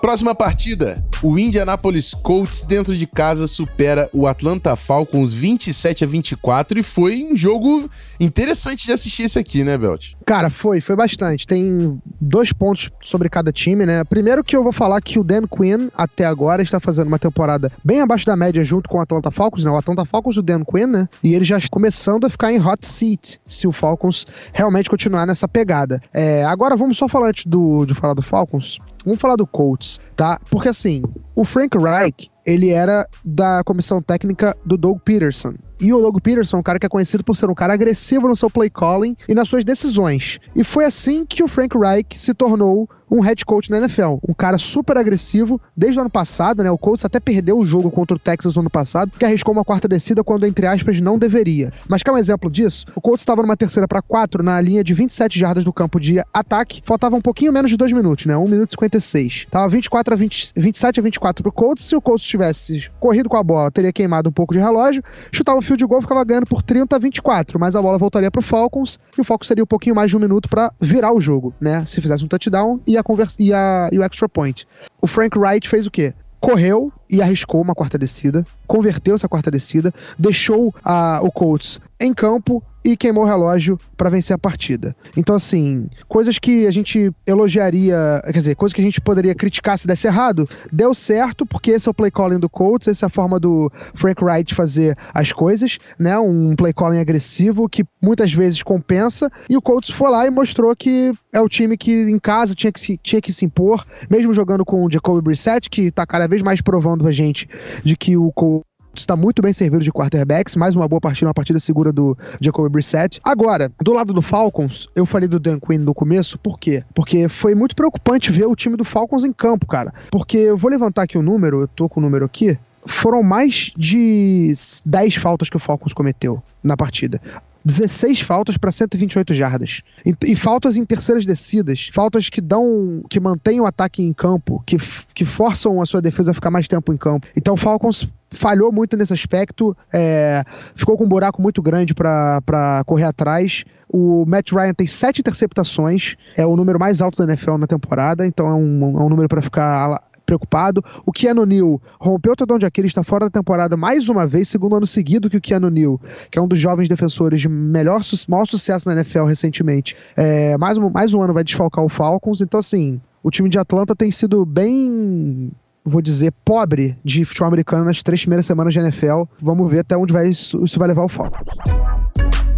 Próxima 0.02 0.34
partida, 0.34 1.04
o 1.22 1.38
Indianapolis 1.38 2.14
Colts 2.14 2.64
dentro 2.64 2.96
de 2.96 3.06
casa 3.06 3.48
supera 3.48 4.10
o 4.14 4.28
Atlanta 4.28 4.74
Falcons 4.78 5.34
27 5.34 6.06
a 6.06 6.08
24 6.08 6.80
e 6.80 6.84
foi 6.84 7.28
um 7.30 7.36
jogo 7.36 7.90
interessante 8.18 8.86
de 8.86 8.94
assistir 8.94 9.24
esse 9.24 9.38
aqui, 9.38 9.62
né, 9.62 9.78
Belt? 9.78 10.12
Cara, 10.26 10.50
foi, 10.50 10.80
foi 10.80 10.96
bastante. 10.96 11.46
Tem 11.46 12.02
dois 12.20 12.54
pontos 12.54 12.90
sobre 13.02 13.28
cada 13.28 13.52
time, 13.52 13.86
né? 13.86 14.06
Primeiro 14.06 14.42
que 14.42 14.56
eu 14.56 14.64
vou 14.64 14.72
falar 14.72 15.02
que 15.02 15.20
o 15.20 15.24
Dan 15.24 15.44
Quinn 15.46 15.90
até 15.98 16.26
agora 16.26 16.64
está 16.64 16.80
fazendo 16.80 17.10
uma 17.10 17.20
temporada 17.20 17.70
bem 17.84 18.00
abaixo 18.00 18.26
da 18.26 18.38
média 18.38 18.64
junto 18.64 18.88
com 18.88 19.00
o 19.00 19.02
Atlanta 19.02 19.30
Falcons, 19.30 19.66
né? 19.66 19.72
O 19.72 19.78
Atlanta 19.78 20.06
Falcons 20.06 20.36
do 20.36 20.42
Dan 20.42 20.64
Quinn, 20.64 20.88
né? 20.88 21.10
E 21.22 21.34
ele 21.36 21.44
já 21.44 21.60
começando 21.70 22.26
a 22.26 22.30
ficar 22.30 22.54
em 22.54 22.66
hot 22.66 22.88
seat 22.88 23.40
se 23.46 23.68
o 23.68 23.74
Falcons 23.74 24.26
realmente 24.54 24.90
continuar 24.90 25.26
nessa 25.26 25.48
pegada. 25.48 26.02
É, 26.14 26.46
agora 26.46 26.78
vamos 26.78 26.98
só 26.98 27.10
falar 27.10 27.28
antes 27.28 27.46
do, 27.46 27.86
de 27.86 27.94
falar 27.94 28.14
do 28.14 28.22
Falcons. 28.22 28.78
Vamos 29.06 29.20
falar 29.20 29.36
do 29.36 29.48
Colts, 29.48 30.00
tá? 30.16 30.40
Porque 30.50 30.70
assim, 30.70 31.02
o 31.36 31.46
Frank 31.46 31.78
Reich, 31.78 32.30
ele 32.46 32.70
era 32.70 33.08
da 33.24 33.64
comissão 33.64 34.02
técnica 34.02 34.56
do 34.66 34.78
Doug 34.78 35.00
Peterson. 35.00 35.54
E 35.80 35.94
o 35.94 36.02
Doug 36.02 36.18
Peterson 36.22 36.58
é 36.58 36.60
um 36.60 36.64
cara 36.64 36.80
que 36.80 36.86
é 36.86 36.90
conhecido 36.90 37.24
por 37.24 37.36
ser 37.36 37.50
um 37.50 37.56
cara 37.56 37.74
agressivo 37.74 38.28
no 38.28 38.36
seu 38.36 38.50
play 38.50 38.70
calling 38.70 39.16
e 39.28 39.34
nas 39.34 39.48
suas 39.48 39.64
decisões. 39.64 40.40
E 40.56 40.64
foi 40.64 40.86
assim 40.86 41.26
que 41.26 41.42
o 41.42 41.48
Frank 41.48 41.78
Reich 41.78 42.20
se 42.20 42.34
tornou 42.34 42.90
um 43.12 43.22
head 43.22 43.44
coach 43.46 43.70
na 43.72 43.78
NFL. 43.78 44.18
Um 44.28 44.34
cara 44.34 44.58
super 44.58 44.98
agressivo 44.98 45.60
desde 45.76 45.98
o 45.98 46.02
ano 46.02 46.10
passado, 46.10 46.64
né? 46.64 46.70
O 46.70 46.78
Colts 46.78 47.04
até 47.04 47.20
perdeu 47.20 47.58
o 47.58 47.66
jogo 47.66 47.90
contra 47.90 48.16
o 48.16 48.20
Texas 48.20 48.56
no 48.56 48.62
ano 48.62 48.70
passado, 48.70 49.12
que 49.18 49.26
arriscou 49.26 49.54
uma 49.54 49.66
quarta 49.66 49.88
descida 49.88 50.24
quando, 50.24 50.46
entre 50.46 50.68
aspas, 50.68 51.02
não 51.02 51.18
deveria. 51.18 51.72
Mas 51.88 52.04
quer 52.04 52.12
um 52.12 52.18
exemplo 52.18 52.50
disso? 52.52 52.86
O 52.96 53.02
Colts 53.02 53.22
estava 53.22 53.42
numa 53.42 53.58
terceira 53.58 53.88
para 53.88 54.02
quatro 54.02 54.44
na 54.44 54.60
linha 54.62 54.84
de 54.84 54.94
27 54.94 55.40
jardas 55.40 55.64
do 55.64 55.74
campo 55.74 56.00
de 56.00 56.20
ataque. 56.34 56.82
Faltava 56.86 57.16
um 57.16 57.22
pouquinho 57.22 57.52
menos 57.52 57.72
de 57.72 57.78
dois 57.78 57.92
minutos, 57.92 58.26
né? 58.26 58.38
1 58.38 58.48
minuto 58.48 58.70
e 58.70 58.72
56. 58.72 59.48
Tava 59.50 59.68
24 59.70 60.14
a 60.14 60.18
20, 60.18 60.54
27 60.56 61.00
a 61.00 61.04
24 61.04 61.44
pro 61.44 61.52
Colts. 61.52 61.86
Se 61.86 61.96
o 61.96 62.02
Colts 62.02 62.26
tivesse 62.30 62.90
corrido 63.00 63.30
com 63.30 63.38
a 63.38 63.44
bola, 63.44 63.72
teria 63.72 63.92
queimado 63.92 64.30
um 64.30 64.32
pouco 64.32 64.54
de 64.54 64.60
relógio. 64.60 65.04
Chutava 65.32 65.58
o 65.58 65.62
field 65.62 65.86
goal, 65.86 66.02
ficava 66.02 66.24
ganhando 66.24 66.46
por 66.46 66.62
30 66.62 66.96
a 66.96 67.00
24. 67.00 67.60
Mas 67.60 67.76
a 67.76 67.82
bola 67.82 67.98
voltaria 67.98 68.32
pro 68.32 68.42
Falcons 68.42 69.00
e 69.18 69.22
o 69.22 69.24
Falcons 69.24 69.48
teria 69.48 69.64
um 69.64 69.68
pouquinho 69.68 69.96
mais 69.96 70.10
de 70.10 70.18
um 70.18 70.20
minuto 70.20 70.50
para 70.50 70.72
virar 70.80 71.14
o 71.14 71.22
jogo, 71.22 71.54
né? 71.60 71.86
Se 71.86 72.02
fizesse 72.02 72.24
um 72.24 72.28
touchdown 72.28 72.80
e 72.86 72.98
a, 72.98 73.04
conversa, 73.04 73.36
e, 73.40 73.54
a, 73.54 73.90
e 73.92 74.00
o 74.00 74.04
extra 74.04 74.30
point. 74.30 74.68
O 75.02 75.08
Frank 75.08 75.38
Wright 75.38 75.68
fez 75.68 75.86
o 75.88 75.92
quê? 75.92 76.14
Correu 76.40 76.92
e 77.10 77.22
arriscou 77.22 77.62
uma 77.62 77.76
quarta 77.76 77.98
descida, 77.98 78.46
converteu 78.66 79.16
essa 79.16 79.28
quarta 79.28 79.52
descida, 79.52 79.94
deixou 80.18 80.74
a, 80.84 81.20
o 81.22 81.32
Colts 81.32 81.82
em 82.00 82.14
campo 82.14 82.64
e 82.84 82.96
queimou 82.96 83.24
o 83.24 83.28
relógio 83.28 83.80
para 83.98 84.10
vencer 84.10 84.36
a 84.36 84.40
partida. 84.40 84.96
Então, 85.16 85.36
assim, 85.36 85.90
coisas 86.08 86.40
que 86.40 86.66
a 86.66 86.72
gente 86.72 87.12
elogiaria, 87.28 88.22
quer 88.26 88.32
dizer, 88.32 88.56
coisas 88.56 88.74
que 88.74 88.82
a 88.82 88.84
gente 88.84 89.02
poderia 89.02 89.36
criticar 89.36 89.78
se 89.78 89.88
desse 89.88 90.08
errado, 90.08 90.48
deu 90.72 90.94
certo, 90.94 91.46
porque 91.46 91.72
esse 91.72 91.88
é 91.88 91.92
o 91.92 91.94
play 91.94 92.12
calling 92.12 92.40
do 92.40 92.50
Colts, 92.50 92.88
essa 92.88 93.06
é 93.06 93.08
a 93.08 93.10
forma 93.10 93.40
do 93.40 93.72
Frank 93.94 94.24
Wright 94.24 94.56
fazer 94.56 94.98
as 95.14 95.32
coisas, 95.32 95.78
né? 95.98 96.18
Um 96.18 96.56
play 96.56 96.74
calling 96.74 97.00
agressivo 97.00 97.68
que 97.68 97.84
muitas 98.02 98.32
vezes 98.32 98.64
compensa, 98.64 99.30
e 99.50 99.58
o 99.58 99.62
Colts 99.62 99.90
foi 99.90 100.10
lá 100.10 100.26
e 100.26 100.30
mostrou 100.30 100.76
que 100.76 101.12
é 101.34 101.42
o 101.42 101.50
time 101.50 101.78
que 101.78 101.92
em 101.92 102.20
casa 102.20 102.56
tinha 102.56 102.72
que 102.72 102.80
se, 102.80 102.98
tinha 103.02 103.22
que 103.22 103.32
se 103.32 103.46
impor, 103.46 103.86
mesmo 104.10 104.34
jogando 104.34 104.64
com 104.66 104.84
o 104.84 104.92
Jacoby 104.92 105.22
Brissett, 105.22 105.70
que 105.70 105.92
tá 105.92 106.06
cada 106.06 106.28
vez 106.28 106.42
mais 106.42 106.62
provando 106.62 107.04
pra 107.04 107.12
gente 107.12 107.48
de 107.84 107.96
que 107.96 108.18
o 108.18 108.32
Colts 108.32 108.69
está 109.00 109.16
muito 109.16 109.42
bem 109.42 109.54
servido 109.54 109.84
de 109.84 109.92
quarterbacks, 109.92 110.56
mais 110.56 110.76
uma 110.76 110.88
boa 110.88 111.00
partida, 111.00 111.28
uma 111.28 111.34
partida 111.34 111.60
segura 111.60 111.92
do 111.92 112.18
Jacoby 112.40 112.70
Brissett. 112.70 113.20
Agora, 113.24 113.72
do 113.82 113.94
lado 113.94 114.14
do 114.14 114.22
Falcons, 114.22 114.88
eu 114.96 115.06
falei 115.06 115.28
do 115.28 115.40
Dan 115.40 115.60
Quinn 115.60 115.80
no 115.80 115.94
começo, 115.94 116.38
por 116.38 116.60
quê? 116.60 116.84
Porque 116.94 117.28
foi 117.28 117.56
muito 117.56 117.76
preocupante 117.76 118.32
ver 118.32 118.46
o 118.46 118.56
time 118.56 118.76
do 118.76 118.86
Falcons 118.86 119.24
em 119.24 119.34
campo, 119.34 119.66
cara. 119.66 119.94
Porque 120.12 120.38
eu 120.38 120.58
vou 120.58 120.70
levantar 120.70 121.04
aqui 121.04 121.18
o 121.18 121.22
número, 121.22 121.62
eu 121.62 121.68
tô 121.68 121.88
com 121.88 122.00
o 122.00 122.04
número 122.04 122.26
aqui, 122.26 122.58
foram 122.86 123.22
mais 123.24 123.72
de 123.78 124.54
10 124.86 125.16
faltas 125.16 125.50
que 125.50 125.58
o 125.58 125.60
Falcons 125.60 125.94
cometeu 125.94 126.42
na 126.64 126.76
partida. 126.76 127.22
16 127.64 128.22
faltas 128.22 128.58
para 128.58 128.72
128 128.72 129.34
jardas. 129.34 129.82
E, 130.06 130.16
e, 130.26 130.36
faltas 130.36 130.78
em 130.78 130.86
terceiras 130.86 131.26
descidas, 131.26 131.90
faltas 131.94 132.30
que 132.30 132.42
dão, 132.42 133.04
que 133.10 133.20
mantêm 133.20 133.60
o 133.60 133.66
ataque 133.66 134.02
em 134.02 134.14
campo, 134.14 134.64
que, 134.66 134.78
que 135.14 135.26
forçam 135.26 135.82
a 135.82 135.86
sua 135.86 136.02
defesa 136.02 136.32
a 136.32 136.34
ficar 136.34 136.52
mais 136.52 136.68
tempo 136.68 136.94
em 136.94 136.98
campo. 136.98 137.28
Então 137.36 137.54
o 137.54 137.58
Falcons 137.58 138.08
falhou 138.32 138.72
muito 138.72 138.96
nesse 138.96 139.14
aspecto, 139.14 139.76
é, 139.92 140.44
ficou 140.76 140.98
com 140.98 141.06
um 141.06 141.10
buraco 141.10 141.42
muito 141.42 141.62
grande 141.62 141.94
para 141.94 142.84
correr 142.86 143.06
atrás. 143.06 143.66
O 143.92 144.24
Matt 144.28 144.52
Ryan 144.52 144.74
tem 144.74 144.86
sete 144.86 145.20
interceptações, 145.20 146.16
é 146.38 146.46
o 146.46 146.56
número 146.56 146.80
mais 146.80 147.02
alto 147.02 147.18
da 147.18 147.32
NFL 147.32 147.58
na 147.58 147.66
temporada, 147.66 148.26
então 148.26 148.48
é 148.48 148.54
um, 148.54 149.00
é 149.00 149.04
um 149.04 149.10
número 149.10 149.28
para 149.28 149.42
ficar 149.42 150.00
preocupado. 150.30 150.84
O 151.06 151.12
Keanu 151.12 151.46
Neal 151.46 151.82
rompeu 152.00 152.34
o 152.34 152.36
tendão 152.36 152.60
de 152.60 152.66
Aquiles, 152.66 152.92
está 152.92 153.04
fora 153.04 153.26
da 153.26 153.32
temporada 153.32 153.76
mais 153.76 154.10
uma 154.10 154.28
vez, 154.28 154.48
segundo 154.48 154.76
ano 154.76 154.86
seguido 154.86 155.30
que 155.30 155.38
o 155.38 155.42
Keanu 155.42 155.70
Neal, 155.70 156.00
que 156.30 156.38
é 156.38 156.42
um 156.42 156.48
dos 156.48 156.60
jovens 156.60 156.88
defensores 156.88 157.42
de 157.42 157.50
melhor, 157.50 158.02
maior 158.28 158.46
sucesso 158.46 158.88
na 158.88 158.94
NFL 158.94 159.26
recentemente, 159.26 159.96
é, 160.16 160.58
mais, 160.58 160.78
um, 160.78 160.90
mais 160.90 161.14
um 161.14 161.22
ano 161.22 161.34
vai 161.34 161.44
desfalcar 161.44 161.84
o 161.84 161.90
Falcons. 161.90 162.42
Então, 162.42 162.60
assim, 162.60 163.02
o 163.24 163.32
time 163.32 163.50
de 163.50 163.58
Atlanta 163.58 163.96
tem 163.96 164.12
sido 164.12 164.46
bem 164.46 165.52
vou 165.84 166.02
dizer, 166.02 166.32
pobre 166.46 166.96
de 167.04 167.26
futebol 167.26 167.48
americano 167.48 167.86
nas 167.86 168.04
três 168.04 168.22
primeiras 168.22 168.46
semanas 168.46 168.74
de 168.74 168.80
NFL. 168.80 169.24
Vamos 169.42 169.72
ver 169.72 169.80
até 169.80 169.98
onde 169.98 170.14
vai 170.14 170.28
isso, 170.28 170.64
isso 170.64 170.78
vai 170.78 170.88
levar 170.88 171.04
o 171.04 171.10
Falcons. 171.10 172.49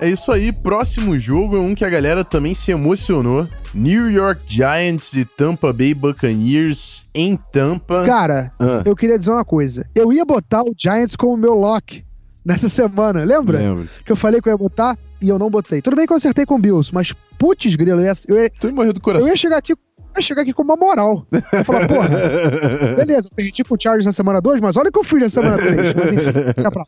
É 0.00 0.08
isso 0.08 0.30
aí, 0.30 0.52
próximo 0.52 1.18
jogo 1.18 1.56
é 1.56 1.60
um 1.60 1.74
que 1.74 1.84
a 1.84 1.90
galera 1.90 2.24
também 2.24 2.54
se 2.54 2.70
emocionou. 2.70 3.48
New 3.74 4.08
York 4.08 4.42
Giants 4.46 5.12
e 5.14 5.24
Tampa 5.24 5.72
Bay 5.72 5.92
Buccaneers 5.92 7.04
em 7.12 7.36
Tampa. 7.52 8.04
Cara, 8.06 8.52
ah. 8.60 8.82
eu 8.86 8.94
queria 8.94 9.18
dizer 9.18 9.32
uma 9.32 9.44
coisa. 9.44 9.84
Eu 9.96 10.12
ia 10.12 10.24
botar 10.24 10.62
o 10.62 10.72
Giants 10.76 11.16
como 11.16 11.36
meu 11.36 11.54
lock 11.54 12.04
nessa 12.44 12.68
semana, 12.70 13.24
lembra? 13.24 13.58
Lembro. 13.58 13.88
Que 14.04 14.12
eu 14.12 14.16
falei 14.16 14.40
que 14.40 14.48
eu 14.48 14.52
ia 14.52 14.56
botar 14.56 14.96
e 15.20 15.28
eu 15.28 15.38
não 15.38 15.50
botei. 15.50 15.82
Tudo 15.82 15.96
bem 15.96 16.06
que 16.06 16.12
eu 16.12 16.16
acertei 16.16 16.46
com 16.46 16.54
o 16.54 16.60
Bills, 16.60 16.94
mas 16.94 17.12
putz, 17.36 17.74
grilo, 17.74 18.00
eu 18.00 18.04
ia, 18.04 18.12
eu 18.28 18.38
ia, 18.38 18.50
tu 18.50 18.72
morreu 18.72 18.92
do 18.92 19.00
coração. 19.00 19.26
Eu 19.26 19.32
ia 19.32 19.36
chegar 19.36 19.56
aqui 19.56 19.74
vai 20.12 20.22
chegar 20.22 20.42
aqui 20.42 20.52
com 20.52 20.62
uma 20.62 20.76
moral. 20.76 21.26
Vai 21.30 21.64
falar, 21.64 21.86
porra, 21.86 22.08
beleza, 22.96 23.28
eu 23.30 23.36
perdi 23.36 23.64
com 23.64 23.74
o 23.74 23.80
Charles 23.80 24.04
na 24.04 24.12
semana 24.12 24.40
2, 24.40 24.60
mas 24.60 24.76
olha 24.76 24.88
o 24.88 24.92
que 24.92 24.98
eu 24.98 25.04
fiz 25.04 25.20
na 25.20 25.30
semana 25.30 25.56
3. 25.56 25.94
Mas 25.94 26.12
enfim, 26.12 26.32
fica 26.56 26.70
pra 26.70 26.84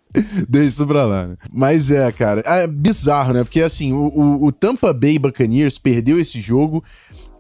Deixa 0.49 0.69
isso 0.69 0.87
pra 0.87 1.05
lá, 1.05 1.27
né? 1.29 1.37
Mas 1.53 1.91
é, 1.91 2.11
cara, 2.13 2.43
é 2.45 2.67
bizarro, 2.67 3.33
né? 3.33 3.45
Porque 3.45 3.63
assim, 3.63 3.93
o, 3.93 4.07
o, 4.07 4.47
o 4.47 4.53
Tampa 4.53 4.93
Bay 4.93 5.19
Buccaneers 5.19 5.79
perdeu 5.79 6.19
esse 6.19 6.41
jogo 6.41 6.83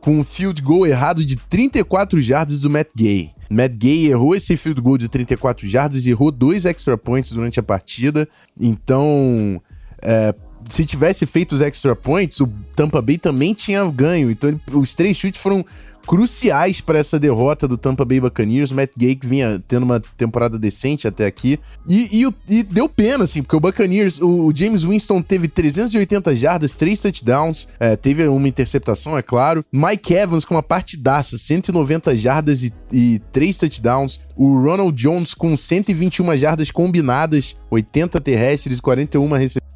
com 0.00 0.18
um 0.18 0.24
field 0.24 0.60
goal 0.62 0.86
errado 0.86 1.24
de 1.24 1.36
34 1.36 2.20
jardas 2.20 2.60
do 2.60 2.70
Matt 2.70 2.88
Gay. 2.96 3.30
Matt 3.50 3.72
Gay 3.72 4.06
errou 4.06 4.34
esse 4.34 4.56
field 4.56 4.80
goal 4.80 4.96
de 4.96 5.08
34 5.08 5.68
jardas 5.68 6.06
e 6.06 6.10
errou 6.10 6.30
dois 6.30 6.64
extra 6.64 6.96
points 6.96 7.32
durante 7.32 7.60
a 7.60 7.62
partida. 7.62 8.28
Então, 8.58 9.60
é, 10.02 10.34
se 10.68 10.84
tivesse 10.84 11.26
feito 11.26 11.52
os 11.54 11.60
extra 11.60 11.96
points, 11.96 12.40
o 12.40 12.48
Tampa 12.76 13.00
Bay 13.02 13.18
também 13.18 13.54
tinha 13.54 13.84
ganho. 13.90 14.30
Então, 14.30 14.50
ele, 14.50 14.60
os 14.72 14.94
três 14.94 15.16
chutes 15.16 15.40
foram 15.40 15.64
cruciais 16.06 16.80
para 16.80 16.98
essa 16.98 17.20
derrota 17.20 17.68
do 17.68 17.76
Tampa 17.76 18.04
Bay 18.04 18.20
Buccaneers. 18.20 18.72
Matt 18.72 18.90
Gay 18.96 19.14
que 19.14 19.26
vinha 19.26 19.62
tendo 19.68 19.84
uma 19.84 20.00
temporada 20.00 20.58
decente 20.58 21.06
até 21.06 21.26
aqui. 21.26 21.58
E, 21.86 22.22
e, 22.22 22.58
e 22.58 22.62
deu 22.62 22.88
pena, 22.88 23.24
assim, 23.24 23.42
porque 23.42 23.54
o 23.54 23.60
Buccaneers, 23.60 24.20
o, 24.20 24.46
o, 24.46 24.56
James 24.56 24.82
Winston 24.82 25.22
teve 25.22 25.48
380 25.48 26.34
jardas, 26.34 26.76
3 26.76 27.00
touchdowns, 27.00 27.68
é, 27.78 27.96
teve 27.96 28.26
uma 28.26 28.48
interceptação, 28.48 29.16
é 29.16 29.22
claro. 29.22 29.64
Mike 29.72 30.14
Evans 30.14 30.44
com 30.44 30.54
uma 30.54 30.62
partidaça, 30.62 31.38
190 31.38 32.16
jardas 32.16 32.62
e, 32.62 32.72
e 32.92 33.20
3 33.32 33.56
touchdowns. 33.56 34.20
O 34.36 34.60
Ronald 34.60 35.00
Jones 35.00 35.34
com 35.34 35.56
121 35.56 36.36
jardas 36.36 36.70
combinadas, 36.70 37.56
80 37.70 38.20
terrestres, 38.20 38.78
e 38.78 38.82
41 38.82 39.28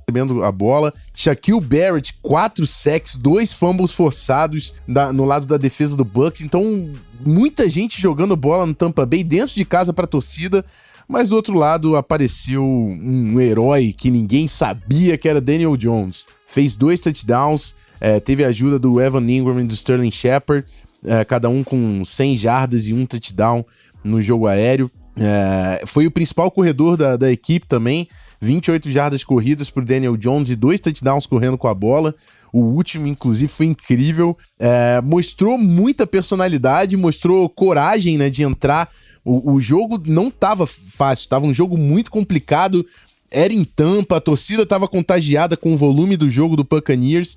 recebendo 0.04 0.44
a 0.44 0.52
bola. 0.52 0.92
Shaquille 1.14 1.60
Barrett, 1.60 2.14
4 2.22 2.66
sacks, 2.66 3.16
2 3.16 3.52
fumbles 3.52 3.92
forçados 3.92 4.74
da, 4.86 5.12
no 5.12 5.24
lado 5.24 5.46
da 5.46 5.56
defesa 5.56 5.96
do 5.96 6.04
Bucks. 6.04 6.42
Então, 6.42 6.90
muita 7.24 7.68
gente 7.68 8.00
jogando 8.00 8.36
bola 8.36 8.66
no 8.66 8.74
Tampa 8.74 9.06
Bay 9.06 9.24
dentro 9.24 9.54
de 9.54 9.64
casa 9.64 9.92
para 9.92 10.04
a 10.04 10.08
torcida. 10.08 10.64
Mas 11.06 11.28
do 11.28 11.36
outro 11.36 11.54
lado 11.54 11.96
apareceu 11.96 12.64
um 12.64 13.38
herói 13.38 13.94
que 13.96 14.10
ninguém 14.10 14.48
sabia 14.48 15.18
que 15.18 15.28
era 15.28 15.40
Daniel 15.40 15.76
Jones. 15.76 16.26
Fez 16.46 16.76
dois 16.76 17.00
touchdowns, 17.00 17.74
é, 18.00 18.18
teve 18.20 18.44
a 18.44 18.48
ajuda 18.48 18.78
do 18.78 19.00
Evan 19.00 19.30
Ingram 19.30 19.60
e 19.60 19.64
do 19.64 19.74
Sterling 19.74 20.10
Shepard, 20.10 20.66
é, 21.04 21.22
cada 21.24 21.48
um 21.50 21.62
com 21.62 22.02
100 22.04 22.36
jardas 22.36 22.86
e 22.86 22.94
um 22.94 23.04
touchdown 23.04 23.64
no 24.02 24.22
jogo 24.22 24.46
aéreo. 24.46 24.90
É, 25.16 25.84
foi 25.86 26.06
o 26.06 26.10
principal 26.10 26.50
corredor 26.50 26.96
da, 26.96 27.16
da 27.16 27.30
equipe 27.30 27.66
também, 27.66 28.08
28 28.44 28.90
jardas 28.90 29.24
corridas 29.24 29.70
para 29.70 29.84
Daniel 29.84 30.16
Jones 30.16 30.50
e 30.50 30.56
dois 30.56 30.80
touchdowns 30.80 31.26
correndo 31.26 31.58
com 31.58 31.66
a 31.66 31.74
bola. 31.74 32.14
O 32.52 32.60
último, 32.60 33.06
inclusive, 33.06 33.48
foi 33.48 33.66
incrível. 33.66 34.36
É, 34.58 35.00
mostrou 35.02 35.58
muita 35.58 36.06
personalidade, 36.06 36.96
mostrou 36.96 37.48
coragem 37.48 38.16
né, 38.16 38.30
de 38.30 38.42
entrar. 38.42 38.88
O, 39.24 39.54
o 39.54 39.60
jogo 39.60 40.00
não 40.06 40.28
estava 40.28 40.66
fácil, 40.66 41.24
estava 41.24 41.46
um 41.46 41.54
jogo 41.54 41.76
muito 41.76 42.10
complicado. 42.10 42.86
Era 43.30 43.52
em 43.52 43.64
tampa, 43.64 44.18
a 44.18 44.20
torcida 44.20 44.62
estava 44.62 44.86
contagiada 44.86 45.56
com 45.56 45.74
o 45.74 45.76
volume 45.76 46.16
do 46.16 46.30
jogo 46.30 46.54
do 46.54 46.62
Buccaneers 46.62 47.36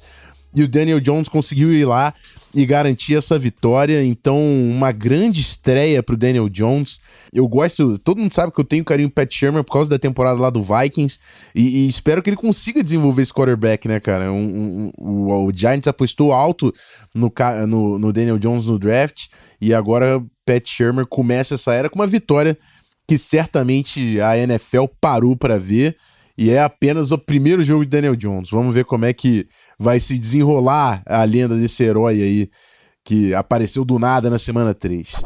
e 0.58 0.64
o 0.64 0.68
Daniel 0.68 1.00
Jones 1.00 1.30
conseguiu 1.30 1.72
ir 1.72 1.86
lá 1.86 2.16
e 2.52 2.66
garantir 2.66 3.16
essa 3.16 3.38
vitória. 3.38 4.04
Então, 4.04 4.40
uma 4.40 4.92
grande 4.92 5.40
estreia 5.40 6.02
para 6.02 6.16
o 6.16 6.18
Daniel 6.18 6.50
Jones. 6.50 7.00
Eu 7.32 7.48
gosto, 7.48 8.00
todo 8.00 8.18
mundo 8.18 8.34
sabe 8.34 8.52
que 8.52 8.60
eu 8.60 8.66
tenho 8.66 8.84
carinho 8.84 9.08
Pat 9.08 9.32
Shermer 9.32 9.64
por 9.64 9.74
causa 9.74 9.88
da 9.88 10.00
temporada 10.00 10.40
lá 10.40 10.50
do 10.50 10.64
Vikings 10.64 11.20
e, 11.54 11.86
e 11.86 11.88
espero 11.88 12.24
que 12.24 12.32
ele 12.32 12.38
consiga 12.38 12.84
desenvolver 12.84 13.22
esse 13.22 13.32
quarterback, 13.32 13.88
né, 13.88 14.00
cara? 14.00 14.32
Um, 14.32 14.36
um, 14.36 14.92
um, 14.98 15.46
o 15.46 15.52
Giants 15.54 15.88
apostou 15.88 16.34
alto 16.34 16.74
no, 17.14 17.32
no, 17.68 18.00
no 18.00 18.12
Daniel 18.12 18.40
Jones 18.40 18.66
no 18.66 18.80
draft 18.80 19.28
e 19.62 19.76
agora 19.76 20.20
Pat 20.44 20.68
Shermer 20.68 21.06
começa 21.06 21.54
essa 21.54 21.72
era 21.72 21.88
com 21.88 22.00
uma 22.00 22.08
vitória 22.08 22.58
que 23.08 23.16
certamente 23.16 24.20
a 24.20 24.36
NFL 24.36 24.86
parou 25.00 25.38
para 25.38 25.60
ver 25.60 25.96
e 26.38 26.52
é 26.52 26.62
apenas 26.62 27.12
o 27.12 27.18
primeiro 27.18 27.64
jogo 27.64 27.84
de 27.84 27.90
Daniel 27.90 28.16
Jones. 28.16 28.50
Vamos 28.52 28.74
ver 28.74 28.86
como 28.86 29.06
é 29.06 29.14
que 29.14 29.48
vai 29.80 30.00
se 30.00 30.18
desenrolar 30.18 31.04
a 31.06 31.24
lenda 31.24 31.56
desse 31.56 31.84
herói 31.84 32.22
aí 32.22 32.50
que 33.04 33.34
apareceu 33.34 33.86
do 33.86 34.00
nada 34.00 34.30
na 34.30 34.40
semana 34.40 34.74
3. 34.74 35.22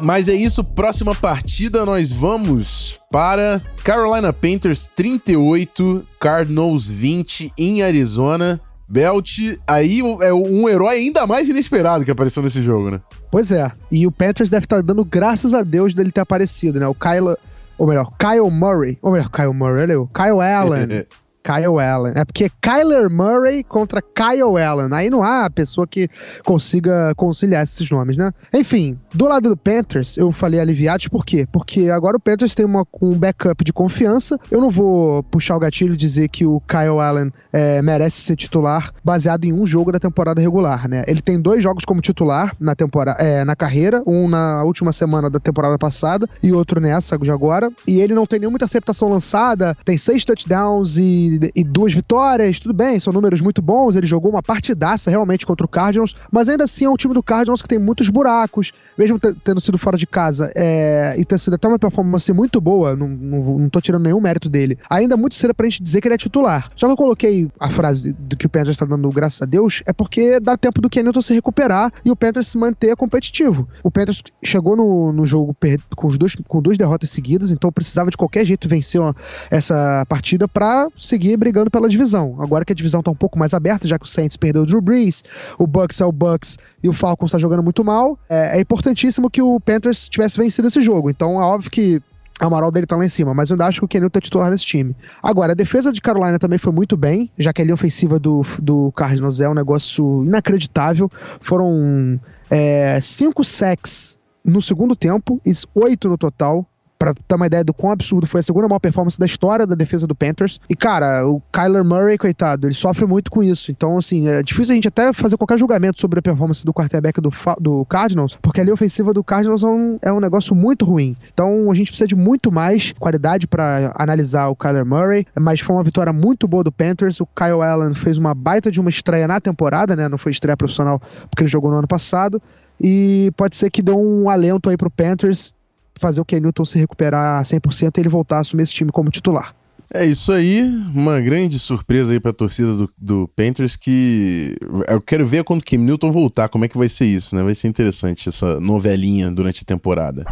Mas 0.00 0.28
é 0.28 0.32
isso, 0.32 0.62
próxima 0.62 1.14
partida 1.14 1.84
nós 1.84 2.12
vamos 2.12 3.00
para 3.10 3.60
Carolina 3.82 4.32
Panthers 4.32 4.86
38, 4.94 6.06
Cardinals 6.20 6.88
20 6.88 7.52
em 7.58 7.82
Arizona. 7.82 8.60
Belt, 8.90 9.38
aí 9.66 10.00
é 10.22 10.32
um 10.32 10.66
herói 10.66 10.96
ainda 10.96 11.26
mais 11.26 11.46
inesperado 11.46 12.06
que 12.06 12.10
apareceu 12.10 12.42
nesse 12.42 12.62
jogo, 12.62 12.90
né? 12.90 13.00
Pois 13.30 13.52
é, 13.52 13.70
e 13.92 14.06
o 14.06 14.12
Panthers 14.12 14.48
deve 14.48 14.64
estar 14.64 14.82
dando 14.82 15.04
graças 15.04 15.52
a 15.52 15.62
Deus 15.62 15.92
dele 15.92 16.10
ter 16.10 16.22
aparecido, 16.22 16.80
né? 16.80 16.86
O 16.86 16.94
Kyle, 16.94 17.36
ou 17.76 17.86
melhor, 17.86 18.08
Kyle 18.16 18.50
Murray, 18.50 18.96
ou 19.02 19.12
melhor, 19.12 19.30
Kyle 19.30 19.52
Murray, 19.52 19.82
olha 19.82 19.92
eu, 19.92 20.06
Kyle 20.06 20.40
Allen. 20.40 21.04
Kyle 21.48 21.80
Allen. 21.80 22.12
É 22.14 22.24
porque 22.26 22.50
Kyler 22.60 23.10
Murray 23.10 23.64
contra 23.64 24.02
Kyle 24.02 24.62
Allen. 24.62 24.92
Aí 24.92 25.08
não 25.08 25.22
há 25.22 25.48
pessoa 25.48 25.86
que 25.86 26.06
consiga 26.44 27.14
conciliar 27.16 27.62
esses 27.62 27.90
nomes, 27.90 28.18
né? 28.18 28.30
Enfim, 28.52 28.98
do 29.14 29.26
lado 29.26 29.48
do 29.48 29.56
Panthers, 29.56 30.18
eu 30.18 30.30
falei 30.30 30.60
aliviados, 30.60 31.08
por 31.08 31.24
quê? 31.24 31.46
Porque 31.50 31.88
agora 31.88 32.18
o 32.18 32.20
Panthers 32.20 32.54
tem 32.54 32.66
uma, 32.66 32.86
um 33.00 33.18
backup 33.18 33.64
de 33.64 33.72
confiança. 33.72 34.38
Eu 34.50 34.60
não 34.60 34.70
vou 34.70 35.22
puxar 35.22 35.56
o 35.56 35.58
gatilho 35.58 35.94
e 35.94 35.96
dizer 35.96 36.28
que 36.28 36.44
o 36.44 36.60
Kyle 36.60 37.00
Allen 37.00 37.32
é, 37.50 37.80
merece 37.80 38.20
ser 38.20 38.36
titular 38.36 38.92
baseado 39.02 39.44
em 39.44 39.52
um 39.52 39.66
jogo 39.66 39.90
da 39.90 39.98
temporada 39.98 40.40
regular, 40.40 40.86
né? 40.86 41.02
Ele 41.06 41.22
tem 41.22 41.40
dois 41.40 41.62
jogos 41.62 41.84
como 41.86 42.02
titular 42.02 42.54
na 42.60 42.74
temporada, 42.74 43.22
é, 43.22 43.42
na 43.44 43.56
carreira, 43.56 44.02
um 44.06 44.28
na 44.28 44.62
última 44.64 44.92
semana 44.92 45.30
da 45.30 45.40
temporada 45.40 45.78
passada 45.78 46.28
e 46.42 46.52
outro 46.52 46.78
nessa 46.78 47.16
de 47.16 47.30
agora. 47.30 47.70
E 47.86 48.00
ele 48.00 48.14
não 48.14 48.26
tem 48.26 48.38
nenhuma 48.38 48.56
interceptação 48.56 49.08
lançada, 49.08 49.74
tem 49.84 49.96
seis 49.96 50.24
touchdowns 50.24 50.98
e 50.98 51.37
e, 51.54 51.64
duas 51.64 51.92
vitórias, 51.92 52.60
tudo 52.60 52.74
bem, 52.74 52.98
são 53.00 53.12
números 53.12 53.40
muito 53.40 53.60
bons. 53.62 53.96
Ele 53.96 54.06
jogou 54.06 54.30
uma 54.30 54.42
partidaça 54.42 55.10
realmente 55.10 55.46
contra 55.46 55.64
o 55.64 55.68
Cardinals, 55.68 56.14
mas 56.30 56.48
ainda 56.48 56.64
assim 56.64 56.84
é 56.84 56.90
um 56.90 56.96
time 56.96 57.14
do 57.14 57.22
Cardinals 57.22 57.62
que 57.62 57.68
tem 57.68 57.78
muitos 57.78 58.08
buracos, 58.08 58.72
mesmo 58.96 59.18
tendo 59.18 59.60
sido 59.60 59.78
fora 59.78 59.96
de 59.96 60.06
casa 60.06 60.52
é, 60.54 61.14
e 61.18 61.24
tendo 61.24 61.38
sido 61.38 61.54
até 61.54 61.68
uma 61.68 61.78
performance 61.78 62.32
muito 62.32 62.60
boa, 62.60 62.96
não, 62.96 63.08
não, 63.08 63.58
não 63.58 63.68
tô 63.68 63.80
tirando 63.80 64.04
nenhum 64.04 64.20
mérito 64.20 64.48
dele. 64.48 64.78
Ainda 64.88 65.16
muito 65.16 65.34
cedo 65.34 65.54
pra 65.54 65.68
gente 65.68 65.82
dizer 65.82 66.00
que 66.00 66.08
ele 66.08 66.14
é 66.14 66.18
titular. 66.18 66.70
Só 66.74 66.86
que 66.86 66.92
eu 66.92 66.96
coloquei 66.96 67.50
a 67.58 67.70
frase 67.70 68.12
do 68.12 68.36
que 68.36 68.46
o 68.46 68.48
Panthers 68.48 68.76
está 68.76 68.86
dando 68.86 69.08
graças 69.10 69.42
a 69.42 69.46
Deus, 69.46 69.82
é 69.86 69.92
porque 69.92 70.40
dá 70.40 70.56
tempo 70.56 70.80
do 70.80 70.88
Kenilton 70.88 71.22
se 71.22 71.34
recuperar 71.34 71.92
e 72.04 72.10
o 72.10 72.16
Panthers 72.16 72.48
se 72.48 72.58
manter 72.58 72.96
competitivo. 72.96 73.68
O 73.82 73.90
Panthers 73.90 74.22
chegou 74.44 74.76
no, 74.76 75.12
no 75.12 75.26
jogo 75.26 75.56
com, 75.96 76.06
os 76.06 76.18
dois, 76.18 76.34
com 76.46 76.62
duas 76.62 76.78
derrotas 76.78 77.10
seguidas, 77.10 77.50
então 77.50 77.70
precisava 77.72 78.10
de 78.10 78.16
qualquer 78.16 78.44
jeito 78.44 78.68
vencer 78.68 79.00
uma, 79.00 79.14
essa 79.50 80.04
partida 80.08 80.46
para 80.46 80.88
seguir 80.96 81.17
seguir 81.18 81.36
brigando 81.36 81.68
pela 81.68 81.88
divisão. 81.88 82.36
Agora 82.38 82.64
que 82.64 82.72
a 82.72 82.76
divisão 82.76 83.02
tá 83.02 83.10
um 83.10 83.16
pouco 83.16 83.36
mais 83.36 83.52
aberta, 83.52 83.88
já 83.88 83.98
que 83.98 84.04
o 84.04 84.08
Saints 84.08 84.36
perdeu 84.36 84.62
o 84.62 84.66
Drew 84.66 84.80
Brees, 84.80 85.24
o 85.58 85.66
Bucks 85.66 86.00
é 86.00 86.06
o 86.06 86.12
Bucks 86.12 86.56
e 86.82 86.88
o 86.88 86.92
Falcons 86.92 87.32
tá 87.32 87.38
jogando 87.38 87.62
muito 87.62 87.84
mal, 87.84 88.16
é, 88.30 88.56
é 88.56 88.60
importantíssimo 88.60 89.28
que 89.28 89.42
o 89.42 89.58
Panthers 89.58 90.08
tivesse 90.08 90.38
vencido 90.38 90.68
esse 90.68 90.80
jogo. 90.80 91.10
Então 91.10 91.40
é 91.42 91.44
óbvio 91.44 91.70
que 91.70 92.00
a 92.40 92.48
moral 92.48 92.70
dele 92.70 92.86
tá 92.86 92.94
lá 92.94 93.04
em 93.04 93.08
cima, 93.08 93.34
mas 93.34 93.50
eu 93.50 93.54
ainda 93.54 93.66
acho 93.66 93.80
que 93.80 93.84
o 93.84 93.88
Ken 93.88 93.98
Newton 93.98 94.18
é 94.18 94.22
titular 94.22 94.48
nesse 94.48 94.64
time. 94.64 94.94
Agora, 95.20 95.52
a 95.52 95.56
defesa 95.56 95.90
de 95.90 96.00
Carolina 96.00 96.38
também 96.38 96.58
foi 96.58 96.72
muito 96.72 96.96
bem, 96.96 97.28
já 97.36 97.52
que 97.52 97.60
a 97.60 97.64
linha 97.64 97.74
ofensiva 97.74 98.16
do, 98.20 98.42
do 98.62 98.92
Cardinals 98.92 99.40
é 99.40 99.48
um 99.48 99.54
negócio 99.54 100.24
inacreditável. 100.24 101.10
Foram 101.40 102.20
é, 102.48 103.00
cinco 103.00 103.42
sacks 103.42 104.16
no 104.44 104.62
segundo 104.62 104.94
tempo 104.94 105.40
e 105.44 105.52
oito 105.74 106.08
no 106.08 106.16
total 106.16 106.64
pra 106.98 107.14
ter 107.14 107.34
uma 107.34 107.46
ideia 107.46 107.62
do 107.62 107.72
quão 107.72 107.92
absurdo 107.92 108.26
foi 108.26 108.40
a 108.40 108.42
segunda 108.42 108.66
maior 108.66 108.80
performance 108.80 109.18
da 109.18 109.26
história 109.26 109.66
da 109.66 109.74
defesa 109.74 110.06
do 110.06 110.14
Panthers. 110.14 110.60
E, 110.68 110.74
cara, 110.74 111.26
o 111.26 111.40
Kyler 111.52 111.84
Murray, 111.84 112.18
coitado, 112.18 112.66
ele 112.66 112.74
sofre 112.74 113.06
muito 113.06 113.30
com 113.30 113.42
isso. 113.42 113.70
Então, 113.70 113.96
assim, 113.96 114.28
é 114.28 114.42
difícil 114.42 114.72
a 114.72 114.74
gente 114.74 114.88
até 114.88 115.12
fazer 115.12 115.36
qualquer 115.36 115.58
julgamento 115.58 116.00
sobre 116.00 116.18
a 116.18 116.22
performance 116.22 116.64
do 116.64 116.72
quarterback 116.72 117.20
do, 117.20 117.30
do 117.60 117.84
Cardinals, 117.84 118.36
porque 118.42 118.60
a 118.60 118.72
ofensiva 118.72 119.14
do 119.14 119.22
Cardinals 119.22 119.62
é 119.62 119.66
um, 119.66 119.96
é 120.02 120.12
um 120.12 120.20
negócio 120.20 120.54
muito 120.54 120.84
ruim. 120.84 121.16
Então, 121.32 121.70
a 121.70 121.74
gente 121.74 121.90
precisa 121.90 122.08
de 122.08 122.16
muito 122.16 122.50
mais 122.50 122.92
qualidade 122.98 123.46
para 123.46 123.92
analisar 123.96 124.48
o 124.48 124.56
Kyler 124.56 124.84
Murray, 124.84 125.26
mas 125.38 125.60
foi 125.60 125.76
uma 125.76 125.82
vitória 125.82 126.12
muito 126.12 126.48
boa 126.48 126.64
do 126.64 126.72
Panthers. 126.72 127.20
O 127.20 127.26
Kyle 127.26 127.62
Allen 127.62 127.94
fez 127.94 128.18
uma 128.18 128.34
baita 128.34 128.70
de 128.70 128.80
uma 128.80 128.90
estreia 128.90 129.28
na 129.28 129.40
temporada, 129.40 129.94
né? 129.94 130.08
Não 130.08 130.18
foi 130.18 130.32
estreia 130.32 130.56
profissional 130.56 131.00
porque 131.30 131.42
ele 131.42 131.50
jogou 131.50 131.70
no 131.70 131.78
ano 131.78 131.88
passado. 131.88 132.42
E 132.80 133.32
pode 133.36 133.56
ser 133.56 133.70
que 133.70 133.82
dê 133.82 133.92
um 133.92 134.30
alento 134.30 134.70
aí 134.70 134.76
pro 134.76 134.90
Panthers 134.90 135.52
fazer 135.98 136.20
o 136.20 136.24
Ken 136.24 136.40
Newton 136.40 136.64
se 136.64 136.78
recuperar 136.78 137.42
100% 137.42 137.96
e 137.96 138.00
ele 138.00 138.08
voltar 138.08 138.36
a 138.36 138.40
assumir 138.40 138.62
esse 138.62 138.72
time 138.72 138.90
como 138.90 139.10
titular. 139.10 139.54
É 139.92 140.04
isso 140.04 140.32
aí, 140.32 140.62
uma 140.94 141.18
grande 141.18 141.58
surpresa 141.58 142.12
aí 142.12 142.20
pra 142.20 142.30
torcida 142.30 142.74
do, 142.74 142.90
do 142.98 143.30
Panthers 143.34 143.74
que 143.74 144.54
eu 144.86 145.00
quero 145.00 145.26
ver 145.26 145.44
quando 145.44 145.60
o 145.60 145.64
Cam 145.64 145.78
Newton 145.78 146.12
voltar, 146.12 146.50
como 146.50 146.66
é 146.66 146.68
que 146.68 146.76
vai 146.76 146.90
ser 146.90 147.06
isso, 147.06 147.34
né? 147.34 147.42
Vai 147.42 147.54
ser 147.54 147.68
interessante 147.68 148.28
essa 148.28 148.60
novelinha 148.60 149.30
durante 149.30 149.62
a 149.62 149.64
temporada. 149.64 150.26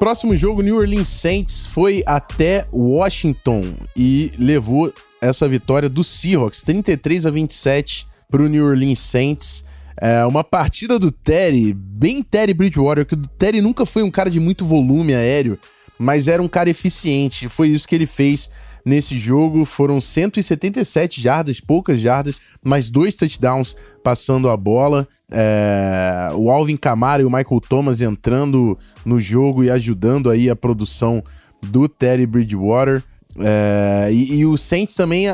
Próximo 0.00 0.36
jogo, 0.36 0.60
New 0.60 0.74
Orleans 0.74 1.06
Saints 1.06 1.66
foi 1.66 2.02
até 2.04 2.66
Washington 2.72 3.62
e 3.96 4.32
levou 4.36 4.92
essa 5.20 5.48
vitória 5.48 5.88
do 5.88 6.02
Seahawks, 6.02 6.62
33 6.62 7.26
a 7.26 7.30
27 7.30 8.08
pro 8.28 8.48
New 8.48 8.66
Orleans 8.66 8.98
Saints. 8.98 9.64
É 10.00 10.24
uma 10.24 10.42
partida 10.42 10.98
do 10.98 11.12
Terry, 11.12 11.72
bem 11.72 12.22
Terry 12.22 12.54
Bridgewater, 12.54 13.04
que 13.04 13.14
o 13.14 13.26
Terry 13.26 13.60
nunca 13.60 13.84
foi 13.84 14.02
um 14.02 14.10
cara 14.10 14.30
de 14.30 14.40
muito 14.40 14.64
volume 14.64 15.14
aéreo, 15.14 15.58
mas 15.98 16.28
era 16.28 16.42
um 16.42 16.48
cara 16.48 16.70
eficiente. 16.70 17.48
Foi 17.48 17.68
isso 17.68 17.86
que 17.86 17.94
ele 17.94 18.06
fez 18.06 18.50
nesse 18.84 19.18
jogo. 19.18 19.64
Foram 19.64 20.00
177 20.00 21.20
jardas, 21.20 21.60
poucas 21.60 22.00
jardas, 22.00 22.40
mais 22.64 22.90
dois 22.90 23.14
touchdowns 23.14 23.76
passando 24.02 24.48
a 24.48 24.56
bola. 24.56 25.06
É... 25.30 26.30
o 26.34 26.50
Alvin 26.50 26.76
Kamara 26.76 27.22
e 27.22 27.24
o 27.24 27.30
Michael 27.30 27.60
Thomas 27.68 28.00
entrando 28.00 28.78
no 29.04 29.20
jogo 29.20 29.64
e 29.64 29.70
ajudando 29.70 30.30
aí 30.30 30.50
a 30.50 30.56
produção 30.56 31.22
do 31.62 31.88
Terry 31.88 32.26
Bridgewater. 32.26 33.02
É... 33.38 34.08
E, 34.10 34.36
e 34.40 34.46
o 34.46 34.56
Saints 34.56 34.94
também 34.94 35.26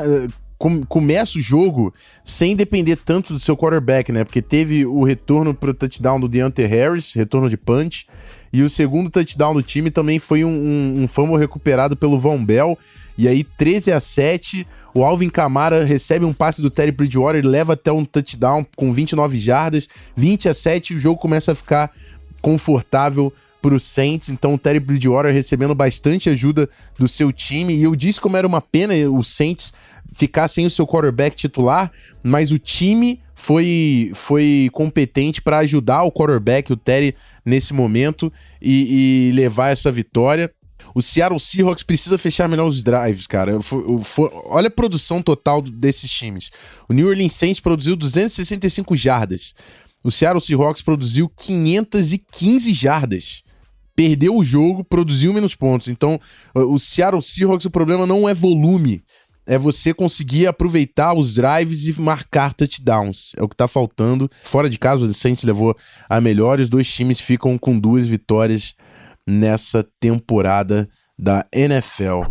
com, 0.59 0.85
começa 0.85 1.39
o 1.39 1.43
jogo 1.43 1.95
sem 2.25 2.57
depender 2.57 2.97
tanto 2.97 3.33
do 3.33 3.39
seu 3.39 3.57
quarterback, 3.57 4.11
né? 4.11 4.25
Porque 4.25 4.43
teve 4.43 4.85
o 4.85 5.05
retorno 5.05 5.55
pro 5.55 5.73
touchdown 5.73 6.19
do 6.19 6.29
Deontay 6.29 6.67
Harris, 6.67 7.13
retorno 7.13 7.49
de 7.49 7.57
punch, 7.57 8.07
e 8.53 8.63
o 8.63 8.69
segundo 8.69 9.11
touchdown 9.11 9.55
do 9.55 9.63
time 9.63 9.91
também 9.91 10.19
foi 10.19 10.45
um, 10.45 10.49
um, 10.49 11.03
um 11.03 11.09
fumble 11.09 11.37
recuperado 11.37 11.97
pelo 11.97 12.19
Von 12.19 12.45
Bell. 12.45 12.77
E 13.17 13.27
aí, 13.27 13.45
13 13.45 13.93
a 13.93 14.01
7, 14.01 14.67
o 14.95 15.05
Alvin 15.05 15.29
Kamara 15.29 15.85
recebe 15.85 16.25
um 16.25 16.33
passe 16.33 16.63
do 16.63 16.71
Terry 16.71 16.93
Bridgewater, 16.93 17.45
leva 17.45 17.73
até 17.73 17.91
um 17.91 18.05
touchdown 18.05 18.65
com 18.77 18.93
29 18.93 19.39
jardas, 19.39 19.89
20 20.17 20.49
a 20.49 20.55
7, 20.55 20.95
o 20.95 20.99
jogo 20.99 21.21
começa 21.21 21.53
a 21.53 21.55
ficar 21.55 21.91
confortável 22.41 23.33
para 23.61 23.75
os 23.75 23.83
Saints. 23.83 24.29
Então, 24.29 24.55
o 24.55 24.59
Terry 24.59 24.79
Bridgewater 24.79 25.33
recebendo 25.33 25.75
bastante 25.75 26.31
ajuda 26.31 26.69
do 26.97 27.09
seu 27.09 27.33
time. 27.33 27.75
E 27.75 27.83
eu 27.83 27.95
disse 27.97 28.21
como 28.21 28.37
era 28.37 28.47
uma 28.47 28.61
pena 28.61 28.95
o 29.11 29.23
Saints 29.25 29.73
ficar 30.13 30.49
sem 30.49 30.67
o 30.67 30.71
seu 30.71 30.87
quarterback 30.87 31.37
titular, 31.37 31.91
mas 32.23 32.51
o 32.51 32.59
time 32.59 33.21
foi, 33.35 34.11
foi 34.15 34.69
competente 34.73 35.41
para 35.41 35.59
ajudar 35.59 36.03
o 36.03 36.13
quarterback, 36.13 36.73
o 36.73 36.77
Terry, 36.77 37.15
nesse 37.45 37.73
momento 37.73 38.33
e, 38.61 39.29
e, 39.31 39.33
levar 39.33 39.71
essa 39.71 39.93
vitória. 39.93 40.53
O 40.95 41.01
Seattle 41.01 41.39
Seahawks 41.39 41.83
precisa 41.83 42.19
fechar 42.19 42.49
melhor 42.49 42.67
os 42.67 42.83
drives, 42.83 43.27
cara. 43.27 43.61
For, 43.61 44.03
for, 44.03 44.33
olha 44.47 44.69
a 44.69 44.71
produção 44.71 45.23
total 45.23 45.63
desses 45.63 46.11
times. 46.11 46.51
O 46.89 46.93
New 46.93 47.07
Orleans 47.07 47.35
Saints 47.35 47.61
produziu 47.61 47.95
265 47.95 48.97
jardas. 48.97 49.55
O 50.03 50.11
Seattle 50.11 50.41
Seahawks 50.41 50.83
produziu 50.83 51.29
515 51.29 52.73
jardas. 52.73 53.43
Perdeu 53.95 54.37
o 54.37 54.45
jogo, 54.45 54.85
produziu 54.85 55.33
menos 55.33 55.55
pontos. 55.55 55.89
Então, 55.89 56.21
o 56.55 56.79
Seattle 56.79 57.23
Seahawks, 57.23 57.67
o 57.67 57.71
problema 57.71 58.07
não 58.07 58.29
é 58.29 58.35
volume 58.35 59.03
é 59.49 59.59
você 59.59 59.95
conseguir 59.95 60.47
aproveitar 60.47 61.15
os 61.15 61.35
drives 61.35 61.87
e 61.87 61.99
marcar 61.99 62.53
touchdowns. 62.53 63.33
É 63.35 63.43
o 63.43 63.49
que 63.49 63.57
tá 63.57 63.67
faltando. 63.67 64.31
Fora 64.45 64.69
de 64.69 64.79
casa, 64.79 65.05
o 65.05 65.15
Saints 65.15 65.43
levou 65.43 65.75
a 66.07 66.21
melhor. 66.21 66.61
Os 66.61 66.69
dois 66.69 66.87
times 66.87 67.19
ficam 67.19 67.57
com 67.57 67.81
duas 67.81 68.07
vitórias 68.07 68.75
nessa 69.27 69.83
temporada 69.99 70.87
da 71.19 71.47
NFL. 71.51 72.25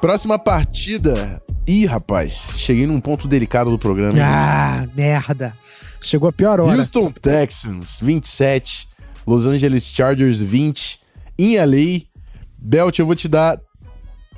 Próxima 0.00 0.36
partida. 0.36 1.40
Ih, 1.64 1.86
rapaz, 1.86 2.48
cheguei 2.56 2.88
num 2.88 3.00
ponto 3.00 3.28
delicado 3.28 3.70
do 3.70 3.78
programa. 3.78 4.18
Ah, 4.20 4.84
merda. 4.96 5.56
Chegou 6.00 6.28
a 6.28 6.32
pior 6.32 6.60
hora. 6.60 6.76
Houston 6.76 7.12
Texans, 7.12 8.00
27. 8.00 8.88
Los 9.24 9.46
Angeles 9.46 9.84
Chargers, 9.84 10.40
20. 10.40 10.98
Em 11.38 11.56
LA. 11.56 12.04
Belt, 12.58 12.98
eu 12.98 13.06
vou 13.06 13.14
te 13.14 13.28
dar 13.28 13.60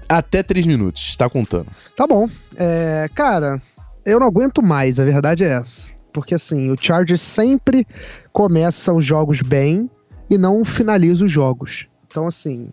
até 0.08 0.42
três 0.42 0.64
minutos, 0.66 1.08
está 1.08 1.28
contando. 1.28 1.66
Tá 1.96 2.06
bom. 2.06 2.28
É, 2.56 3.06
cara, 3.14 3.60
eu 4.06 4.18
não 4.18 4.26
aguento 4.26 4.62
mais, 4.62 4.98
a 4.98 5.04
verdade 5.04 5.44
é 5.44 5.48
essa. 5.48 5.88
Porque 6.12 6.34
assim, 6.34 6.70
o 6.70 6.76
Chargers 6.80 7.20
sempre 7.20 7.86
começa 8.32 8.92
os 8.92 9.04
jogos 9.04 9.42
bem 9.42 9.90
e 10.30 10.38
não 10.38 10.64
finaliza 10.64 11.24
os 11.24 11.30
jogos. 11.30 11.86
Então, 12.06 12.26
assim, 12.26 12.70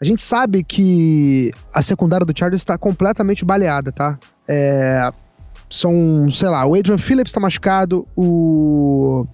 a 0.00 0.04
gente 0.04 0.22
sabe 0.22 0.62
que 0.62 1.52
a 1.72 1.82
secundária 1.82 2.24
do 2.24 2.36
Chargers 2.36 2.62
está 2.62 2.78
completamente 2.78 3.44
baleada, 3.44 3.90
tá? 3.90 4.18
É, 4.48 5.12
são, 5.68 6.30
sei 6.30 6.48
lá, 6.48 6.64
o 6.64 6.74
Adrian 6.74 6.98
Phillips 6.98 7.32
tá 7.32 7.40
machucado, 7.40 8.06
o 8.16 9.26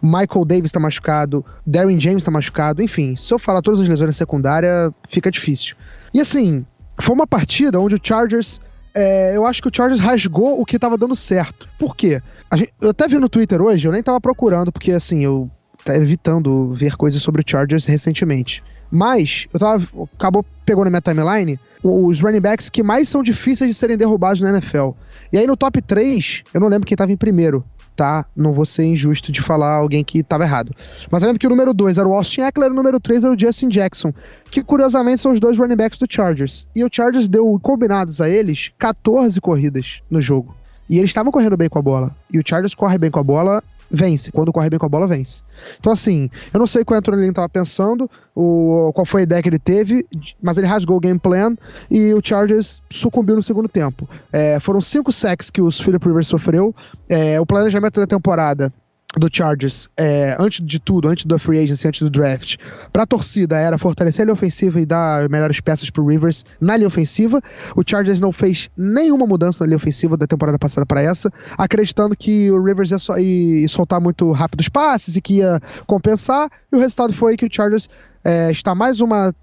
Michael 0.00 0.44
Davis 0.46 0.70
tá 0.70 0.78
machucado, 0.78 1.44
Darren 1.66 1.98
James 1.98 2.22
tá 2.22 2.30
machucado, 2.30 2.82
enfim, 2.82 3.16
se 3.16 3.32
eu 3.34 3.38
falar 3.38 3.60
todas 3.60 3.80
as 3.80 3.88
lesões 3.88 4.16
secundárias, 4.16 4.92
fica 5.08 5.30
difícil. 5.30 5.74
E 6.14 6.20
assim, 6.20 6.64
foi 7.00 7.14
uma 7.14 7.26
partida 7.26 7.80
onde 7.80 7.94
o 7.94 8.00
Chargers 8.02 8.60
é, 8.94 9.36
eu 9.36 9.46
acho 9.46 9.62
que 9.62 9.68
o 9.68 9.72
Chargers 9.74 10.00
rasgou 10.00 10.60
o 10.60 10.64
que 10.64 10.78
tava 10.78 10.98
dando 10.98 11.14
certo. 11.14 11.68
Por 11.78 11.94
quê? 11.94 12.20
Gente, 12.54 12.72
eu 12.80 12.90
até 12.90 13.06
vi 13.06 13.18
no 13.18 13.28
Twitter 13.28 13.62
hoje, 13.62 13.86
eu 13.86 13.92
nem 13.92 14.02
tava 14.02 14.20
procurando, 14.20 14.72
porque 14.72 14.92
assim, 14.92 15.24
eu 15.24 15.48
tava 15.84 15.98
evitando 15.98 16.72
ver 16.72 16.96
coisas 16.96 17.22
sobre 17.22 17.42
o 17.42 17.44
Chargers 17.46 17.84
recentemente. 17.84 18.62
Mas, 18.90 19.46
eu 19.52 19.60
tava. 19.60 19.86
Acabou 20.14 20.44
pegando 20.64 20.84
na 20.84 20.90
minha 20.90 21.00
timeline 21.00 21.58
os 21.82 22.20
running 22.20 22.40
backs 22.40 22.68
que 22.68 22.82
mais 22.82 23.08
são 23.08 23.22
difíceis 23.22 23.70
de 23.70 23.74
serem 23.74 23.96
derrubados 23.96 24.40
na 24.40 24.50
NFL. 24.50 24.90
E 25.32 25.38
aí 25.38 25.46
no 25.46 25.56
top 25.56 25.80
3, 25.80 26.42
eu 26.52 26.60
não 26.60 26.68
lembro 26.68 26.86
quem 26.86 26.96
tava 26.96 27.12
em 27.12 27.16
primeiro 27.16 27.64
tá? 28.00 28.24
Não 28.34 28.54
vou 28.54 28.64
ser 28.64 28.84
injusto 28.84 29.30
de 29.30 29.42
falar 29.42 29.74
alguém 29.74 30.02
que 30.02 30.20
estava 30.20 30.42
errado. 30.42 30.74
Mas 31.10 31.22
eu 31.22 31.26
lembro 31.26 31.38
que 31.38 31.46
o 31.46 31.50
número 31.50 31.74
2 31.74 31.98
era 31.98 32.08
o 32.08 32.14
Austin 32.14 32.40
Eckler 32.40 32.70
e 32.70 32.72
o 32.72 32.74
número 32.74 32.98
3 32.98 33.24
era 33.24 33.34
o 33.34 33.38
Justin 33.38 33.68
Jackson, 33.68 34.10
que 34.50 34.62
curiosamente 34.64 35.20
são 35.20 35.32
os 35.32 35.38
dois 35.38 35.58
running 35.58 35.76
backs 35.76 35.98
do 35.98 36.06
Chargers. 36.08 36.66
E 36.74 36.82
o 36.82 36.88
Chargers 36.90 37.28
deu 37.28 37.60
combinados 37.62 38.18
a 38.18 38.26
eles 38.26 38.72
14 38.78 39.38
corridas 39.38 40.00
no 40.10 40.22
jogo. 40.22 40.56
E 40.88 40.96
eles 40.96 41.10
estavam 41.10 41.30
correndo 41.30 41.58
bem 41.58 41.68
com 41.68 41.78
a 41.78 41.82
bola. 41.82 42.10
E 42.32 42.38
o 42.38 42.42
Chargers 42.42 42.74
corre 42.74 42.96
bem 42.96 43.10
com 43.10 43.20
a 43.20 43.22
bola 43.22 43.62
vence. 43.90 44.30
Quando 44.30 44.52
corre 44.52 44.70
bem 44.70 44.78
com 44.78 44.86
a 44.86 44.88
bola, 44.88 45.06
vence. 45.06 45.42
Então, 45.78 45.92
assim, 45.92 46.30
eu 46.52 46.58
não 46.58 46.66
sei 46.66 46.82
o 46.82 46.86
que 46.86 46.92
o 46.92 46.96
Anthony 46.96 47.28
estava 47.28 47.48
pensando, 47.48 48.10
o, 48.34 48.92
qual 48.94 49.04
foi 49.04 49.22
a 49.22 49.24
ideia 49.24 49.42
que 49.42 49.48
ele 49.48 49.58
teve, 49.58 50.06
mas 50.42 50.56
ele 50.56 50.66
rasgou 50.66 50.96
o 50.96 51.00
game 51.00 51.18
plan 51.18 51.56
e 51.90 52.14
o 52.14 52.20
Chargers 52.22 52.82
sucumbiu 52.90 53.36
no 53.36 53.42
segundo 53.42 53.68
tempo. 53.68 54.08
É, 54.32 54.60
foram 54.60 54.80
cinco 54.80 55.10
sacks 55.12 55.50
que 55.50 55.60
os 55.60 55.80
Philip 55.80 56.06
Rivers 56.06 56.28
sofreu. 56.28 56.74
É, 57.08 57.40
o 57.40 57.46
planejamento 57.46 58.00
da 58.00 58.06
temporada 58.06 58.72
do 59.18 59.28
Chargers, 59.30 59.88
é, 59.96 60.36
antes 60.38 60.64
de 60.64 60.78
tudo, 60.78 61.08
antes 61.08 61.24
da 61.24 61.38
free 61.38 61.58
agency, 61.58 61.88
antes 61.88 62.02
do 62.02 62.10
draft, 62.10 62.56
para 62.92 63.02
a 63.02 63.06
torcida 63.06 63.56
era 63.56 63.76
fortalecer 63.76 64.22
a 64.22 64.24
linha 64.26 64.34
ofensiva 64.34 64.80
e 64.80 64.86
dar 64.86 65.28
melhores 65.28 65.60
peças 65.60 65.90
pro 65.90 66.06
Rivers 66.06 66.44
na 66.60 66.76
linha 66.76 66.86
ofensiva. 66.86 67.40
O 67.74 67.82
Chargers 67.84 68.20
não 68.20 68.30
fez 68.30 68.70
nenhuma 68.76 69.26
mudança 69.26 69.64
na 69.64 69.68
linha 69.68 69.76
ofensiva 69.76 70.16
da 70.16 70.26
temporada 70.26 70.58
passada 70.58 70.86
para 70.86 71.02
essa, 71.02 71.30
acreditando 71.58 72.16
que 72.16 72.50
o 72.50 72.62
Rivers 72.62 72.92
ia, 72.92 72.98
so, 72.98 73.18
ia, 73.18 73.66
soltar 73.68 74.00
muito 74.00 74.30
rápido 74.30 74.60
os 74.60 74.68
passes 74.68 75.16
e 75.16 75.20
que 75.20 75.38
ia 75.38 75.58
compensar, 75.86 76.48
e 76.72 76.76
o 76.76 76.78
resultado 76.78 77.12
foi 77.12 77.36
que 77.36 77.46
o 77.46 77.48
Chargers 77.50 77.88
é, 78.24 78.50
está 78.52 78.74
mais 78.74 79.00
uma 79.00 79.34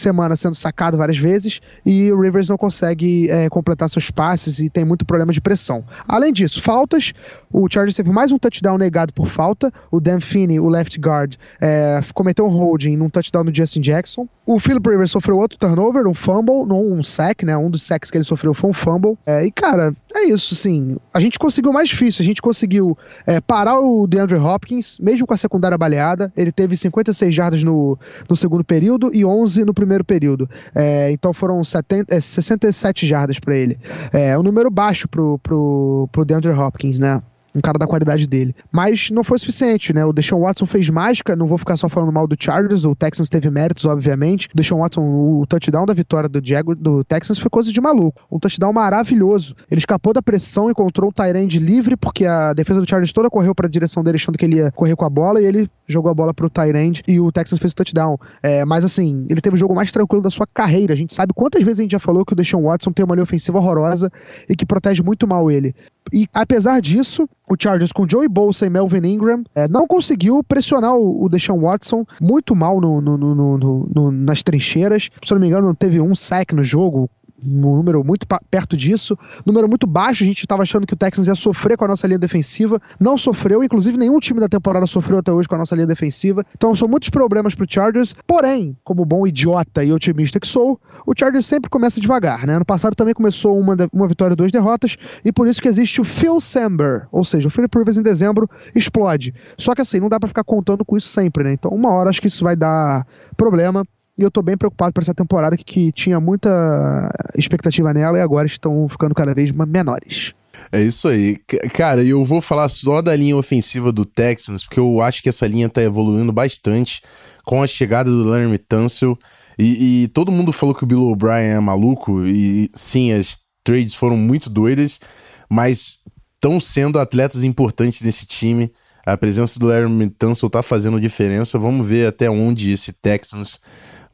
semana 0.00 0.36
sendo 0.36 0.54
sacado 0.54 0.96
várias 0.96 1.18
vezes 1.18 1.60
e 1.84 2.10
o 2.12 2.20
Rivers 2.20 2.48
não 2.48 2.56
consegue 2.56 3.30
é, 3.30 3.48
completar 3.48 3.88
seus 3.88 4.10
passes 4.10 4.58
e 4.58 4.68
tem 4.68 4.84
muito 4.84 5.04
problema 5.04 5.32
de 5.32 5.40
pressão. 5.40 5.84
Além 6.06 6.32
disso, 6.32 6.60
faltas, 6.60 7.12
o 7.52 7.68
Chargers 7.70 7.96
teve 7.96 8.10
mais 8.10 8.32
um 8.32 8.38
touchdown 8.38 8.78
negado 8.78 9.12
por 9.12 9.28
falta, 9.28 9.72
o 9.90 10.00
Dan 10.00 10.20
Finney, 10.20 10.58
o 10.58 10.68
left 10.68 10.98
guard, 10.98 11.36
é, 11.60 12.00
cometeu 12.12 12.46
um 12.46 12.50
holding 12.50 12.96
num 12.96 13.08
touchdown 13.08 13.44
do 13.44 13.54
Justin 13.54 13.80
Jackson. 13.80 14.28
O 14.46 14.58
Philip 14.58 14.86
Rivers 14.86 15.10
sofreu 15.10 15.38
outro 15.38 15.58
turnover, 15.58 16.06
um 16.06 16.12
fumble, 16.12 16.66
não 16.66 16.80
um 16.80 17.02
sack, 17.02 17.46
né? 17.46 17.56
Um 17.56 17.70
dos 17.70 17.82
sacks 17.82 18.10
que 18.10 18.18
ele 18.18 18.24
sofreu 18.24 18.52
foi 18.52 18.68
um 18.70 18.74
fumble. 18.74 19.16
É, 19.24 19.46
e 19.46 19.50
cara, 19.50 19.94
é 20.14 20.24
isso, 20.24 20.54
sim. 20.54 20.96
A 21.14 21.20
gente 21.20 21.38
conseguiu 21.38 21.72
mais 21.72 21.88
difícil, 21.88 22.22
a 22.22 22.26
gente 22.26 22.42
conseguiu 22.42 22.96
é, 23.26 23.40
parar 23.40 23.80
o 23.80 24.06
DeAndre 24.06 24.36
Hopkins, 24.36 24.98
mesmo 25.00 25.26
com 25.26 25.32
a 25.32 25.36
secundária 25.36 25.78
baleada. 25.78 26.30
Ele 26.36 26.52
teve 26.52 26.76
56 26.76 27.34
jardas 27.34 27.62
no, 27.62 27.98
no 28.28 28.36
segundo 28.36 28.62
período 28.62 29.10
e 29.14 29.24
11 29.24 29.64
no 29.64 29.72
primeiro 29.72 29.83
período. 30.04 30.48
É, 30.74 31.10
então 31.10 31.32
foram 31.32 31.62
70, 31.62 32.20
67 32.20 33.04
é, 33.04 33.08
jardas 33.08 33.38
para 33.38 33.56
ele. 33.56 33.78
É 34.12 34.38
um 34.38 34.42
número 34.42 34.70
baixo 34.70 35.08
pro, 35.08 35.38
pro, 35.38 36.08
pro 36.10 36.24
DeAndre 36.24 36.52
Hopkins, 36.52 36.98
né? 36.98 37.20
Um 37.54 37.60
cara 37.60 37.78
da 37.78 37.86
qualidade 37.86 38.26
dele. 38.26 38.54
Mas 38.72 39.10
não 39.10 39.22
foi 39.22 39.38
suficiente, 39.38 39.92
né? 39.92 40.04
O 40.04 40.12
Deshaun 40.12 40.40
Watson 40.40 40.66
fez 40.66 40.90
mágica, 40.90 41.36
não 41.36 41.46
vou 41.46 41.56
ficar 41.56 41.76
só 41.76 41.88
falando 41.88 42.12
mal 42.12 42.26
do 42.26 42.36
Chargers, 42.38 42.84
o 42.84 42.94
Texans 42.94 43.28
teve 43.28 43.50
méritos, 43.50 43.84
obviamente. 43.84 44.48
O 44.52 44.56
Deshaun 44.56 44.80
Watson, 44.80 45.02
o 45.02 45.46
touchdown 45.46 45.86
da 45.86 45.94
vitória 45.94 46.28
do 46.28 46.40
Jaguar, 46.44 46.76
do 46.76 47.04
Texans 47.04 47.38
foi 47.38 47.50
coisa 47.50 47.72
de 47.72 47.80
maluco. 47.80 48.22
Um 48.30 48.38
touchdown 48.38 48.72
maravilhoso. 48.72 49.54
Ele 49.70 49.78
escapou 49.78 50.12
da 50.12 50.22
pressão, 50.22 50.70
encontrou 50.70 51.10
um 51.10 51.12
Tyrande 51.12 51.58
livre, 51.58 51.96
porque 51.96 52.26
a 52.26 52.52
defesa 52.52 52.80
do 52.80 52.88
Chargers 52.88 53.12
toda 53.12 53.30
correu 53.30 53.54
para 53.54 53.66
a 53.66 53.70
direção 53.70 54.02
dele, 54.02 54.16
achando 54.16 54.36
que 54.36 54.44
ele 54.44 54.56
ia 54.56 54.72
correr 54.72 54.96
com 54.96 55.04
a 55.04 55.10
bola, 55.10 55.40
e 55.40 55.44
ele 55.44 55.70
jogou 55.86 56.10
a 56.10 56.14
bola 56.14 56.32
pro 56.32 56.50
Tyrande 56.50 57.02
e 57.06 57.20
o 57.20 57.30
Texans 57.30 57.58
fez 57.58 57.72
o 57.72 57.76
touchdown. 57.76 58.16
É, 58.42 58.64
mas 58.64 58.84
assim, 58.84 59.26
ele 59.30 59.40
teve 59.40 59.54
o 59.54 59.58
jogo 59.58 59.74
mais 59.74 59.92
tranquilo 59.92 60.22
da 60.22 60.30
sua 60.30 60.46
carreira. 60.46 60.92
A 60.92 60.96
gente 60.96 61.14
sabe 61.14 61.32
quantas 61.34 61.62
vezes 61.62 61.80
a 61.80 61.82
gente 61.82 61.92
já 61.92 61.98
falou 61.98 62.24
que 62.24 62.32
o 62.32 62.36
Deshaun 62.36 62.64
Watson 62.64 62.92
tem 62.92 63.04
uma 63.04 63.14
linha 63.14 63.24
ofensiva 63.24 63.58
horrorosa 63.58 64.10
e 64.48 64.56
que 64.56 64.66
protege 64.66 65.02
muito 65.02 65.26
mal 65.28 65.50
ele. 65.50 65.74
E 66.12 66.28
apesar 66.32 66.80
disso, 66.80 67.28
o 67.48 67.56
Chargers 67.58 67.92
com 67.92 68.08
Joey 68.08 68.28
Bolsa 68.28 68.66
e 68.66 68.70
Melvin 68.70 69.06
Ingram 69.06 69.42
é, 69.54 69.66
não 69.66 69.86
conseguiu 69.86 70.42
pressionar 70.44 70.94
o, 70.96 71.24
o 71.24 71.28
Deshaun 71.28 71.60
Watson 71.60 72.04
muito 72.20 72.54
mal 72.54 72.80
no, 72.80 73.00
no, 73.00 73.16
no, 73.34 74.10
nas 74.10 74.42
trincheiras. 74.42 75.10
Se 75.22 75.32
eu 75.32 75.36
não 75.36 75.40
me 75.40 75.48
engano, 75.48 75.74
teve 75.74 76.00
um 76.00 76.14
sack 76.14 76.54
no 76.54 76.62
jogo, 76.62 77.10
um 77.46 77.76
número 77.76 78.04
muito 78.04 78.26
perto 78.50 78.76
disso, 78.76 79.16
número 79.44 79.68
muito 79.68 79.86
baixo. 79.86 80.24
A 80.24 80.26
gente 80.26 80.42
estava 80.42 80.62
achando 80.62 80.86
que 80.86 80.94
o 80.94 80.96
Texans 80.96 81.26
ia 81.26 81.34
sofrer 81.34 81.76
com 81.76 81.84
a 81.84 81.88
nossa 81.88 82.06
linha 82.06 82.18
defensiva, 82.18 82.80
não 82.98 83.16
sofreu, 83.18 83.62
inclusive 83.62 83.98
nenhum 83.98 84.18
time 84.18 84.40
da 84.40 84.48
temporada 84.48 84.86
sofreu 84.86 85.18
até 85.18 85.32
hoje 85.32 85.48
com 85.48 85.54
a 85.54 85.58
nossa 85.58 85.74
linha 85.74 85.86
defensiva. 85.86 86.44
Então 86.56 86.74
são 86.74 86.88
muitos 86.88 87.10
problemas 87.10 87.54
para 87.54 87.64
o 87.64 87.66
Chargers. 87.68 88.14
Porém, 88.26 88.76
como 88.84 89.04
bom 89.04 89.26
idiota 89.26 89.84
e 89.84 89.92
otimista 89.92 90.40
que 90.40 90.46
sou, 90.46 90.80
o 91.06 91.12
Chargers 91.16 91.46
sempre 91.46 91.70
começa 91.70 92.00
devagar, 92.00 92.46
né? 92.46 92.54
Ano 92.54 92.64
passado 92.64 92.94
também 92.94 93.14
começou 93.14 93.58
uma, 93.58 93.76
uma 93.92 94.08
vitória 94.08 94.34
e 94.34 94.36
duas 94.36 94.52
derrotas, 94.52 94.96
e 95.24 95.32
por 95.32 95.46
isso 95.46 95.60
que 95.60 95.68
existe 95.68 96.00
o 96.00 96.04
Phil 96.04 96.40
Samber, 96.40 97.06
ou 97.10 97.24
seja, 97.24 97.48
o 97.48 97.50
Philip 97.50 97.76
Rivers 97.76 97.96
em 97.96 98.02
dezembro 98.02 98.48
explode. 98.74 99.34
Só 99.58 99.74
que 99.74 99.80
assim, 99.80 100.00
não 100.00 100.08
dá 100.08 100.18
para 100.18 100.28
ficar 100.28 100.44
contando 100.44 100.84
com 100.84 100.96
isso 100.96 101.08
sempre, 101.08 101.44
né? 101.44 101.52
Então, 101.52 101.70
uma 101.70 101.90
hora 101.90 102.10
acho 102.10 102.20
que 102.20 102.28
isso 102.28 102.44
vai 102.44 102.56
dar 102.56 103.06
problema. 103.36 103.84
E 104.16 104.22
eu 104.22 104.30
tô 104.30 104.42
bem 104.42 104.56
preocupado 104.56 104.92
por 104.92 105.02
essa 105.02 105.14
temporada 105.14 105.56
que, 105.56 105.64
que 105.64 105.92
tinha 105.92 106.20
muita 106.20 107.10
expectativa 107.36 107.92
nela 107.92 108.18
e 108.18 108.20
agora 108.20 108.46
estão 108.46 108.88
ficando 108.88 109.14
cada 109.14 109.34
vez 109.34 109.50
menores. 109.50 110.32
É 110.70 110.80
isso 110.80 111.08
aí. 111.08 111.36
Cara, 111.72 112.02
eu 112.02 112.24
vou 112.24 112.40
falar 112.40 112.68
só 112.68 113.02
da 113.02 113.14
linha 113.16 113.36
ofensiva 113.36 113.90
do 113.90 114.04
Texans, 114.04 114.64
porque 114.64 114.78
eu 114.78 115.00
acho 115.00 115.22
que 115.22 115.28
essa 115.28 115.46
linha 115.46 115.68
tá 115.68 115.82
evoluindo 115.82 116.32
bastante 116.32 117.02
com 117.44 117.62
a 117.62 117.66
chegada 117.66 118.08
do 118.08 118.24
Larry 118.24 118.58
Tunsil. 118.58 119.18
E, 119.58 120.04
e, 120.04 120.08
todo 120.08 120.32
mundo 120.32 120.52
falou 120.52 120.74
que 120.74 120.84
o 120.84 120.86
Bill 120.86 121.02
O'Brien 121.02 121.50
é 121.50 121.60
maluco, 121.60 122.26
e 122.26 122.68
sim, 122.74 123.12
as 123.12 123.38
trades 123.62 123.94
foram 123.94 124.16
muito 124.16 124.50
doidas, 124.50 125.00
mas 125.48 125.98
estão 126.34 126.58
sendo 126.58 126.98
atletas 126.98 127.44
importantes 127.44 128.02
nesse 128.02 128.26
time. 128.26 128.70
A 129.06 129.16
presença 129.16 129.58
do 129.58 129.66
Larry 129.66 130.10
Tunsil 130.10 130.50
tá 130.50 130.62
fazendo 130.62 131.00
diferença. 131.00 131.58
Vamos 131.58 131.86
ver 131.86 132.06
até 132.06 132.28
onde 132.28 132.72
esse 132.72 132.92
Texans 132.92 133.60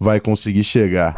vai 0.00 0.18
conseguir 0.18 0.64
chegar. 0.64 1.14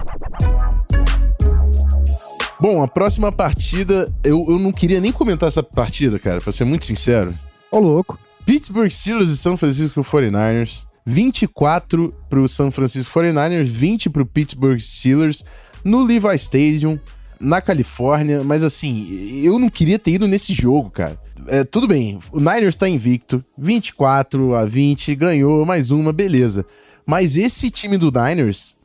Bom, 2.60 2.82
a 2.82 2.88
próxima 2.88 3.30
partida, 3.32 4.12
eu, 4.24 4.44
eu 4.48 4.58
não 4.58 4.72
queria 4.72 5.00
nem 5.00 5.12
comentar 5.12 5.48
essa 5.48 5.62
partida, 5.62 6.18
cara, 6.18 6.40
pra 6.40 6.52
ser 6.52 6.64
muito 6.64 6.86
sincero. 6.86 7.34
Ô, 7.70 7.78
louco. 7.78 8.18
Pittsburgh 8.44 8.90
Steelers 8.90 9.30
e 9.30 9.36
São 9.36 9.56
Francisco 9.56 10.00
49ers. 10.00 10.84
24 11.04 12.14
pro 12.28 12.46
São 12.46 12.70
Francisco 12.70 13.18
49ers, 13.18 13.66
20 13.66 14.10
pro 14.10 14.26
Pittsburgh 14.26 14.78
Steelers 14.78 15.44
no 15.84 16.04
Levi 16.04 16.36
Stadium, 16.36 16.98
na 17.40 17.60
Califórnia. 17.60 18.44
Mas 18.44 18.62
assim, 18.62 19.42
eu 19.42 19.58
não 19.58 19.68
queria 19.68 19.98
ter 19.98 20.12
ido 20.12 20.28
nesse 20.28 20.52
jogo, 20.52 20.90
cara. 20.90 21.18
É, 21.48 21.64
tudo 21.64 21.88
bem, 21.88 22.20
o 22.30 22.38
Niners 22.38 22.76
tá 22.76 22.88
invicto, 22.88 23.42
24 23.58 24.54
a 24.54 24.64
20, 24.64 25.14
ganhou 25.16 25.64
mais 25.64 25.90
uma, 25.90 26.12
beleza. 26.12 26.64
Mas 27.06 27.36
esse 27.36 27.70
time 27.70 27.98
do 27.98 28.12
Niners 28.12 28.76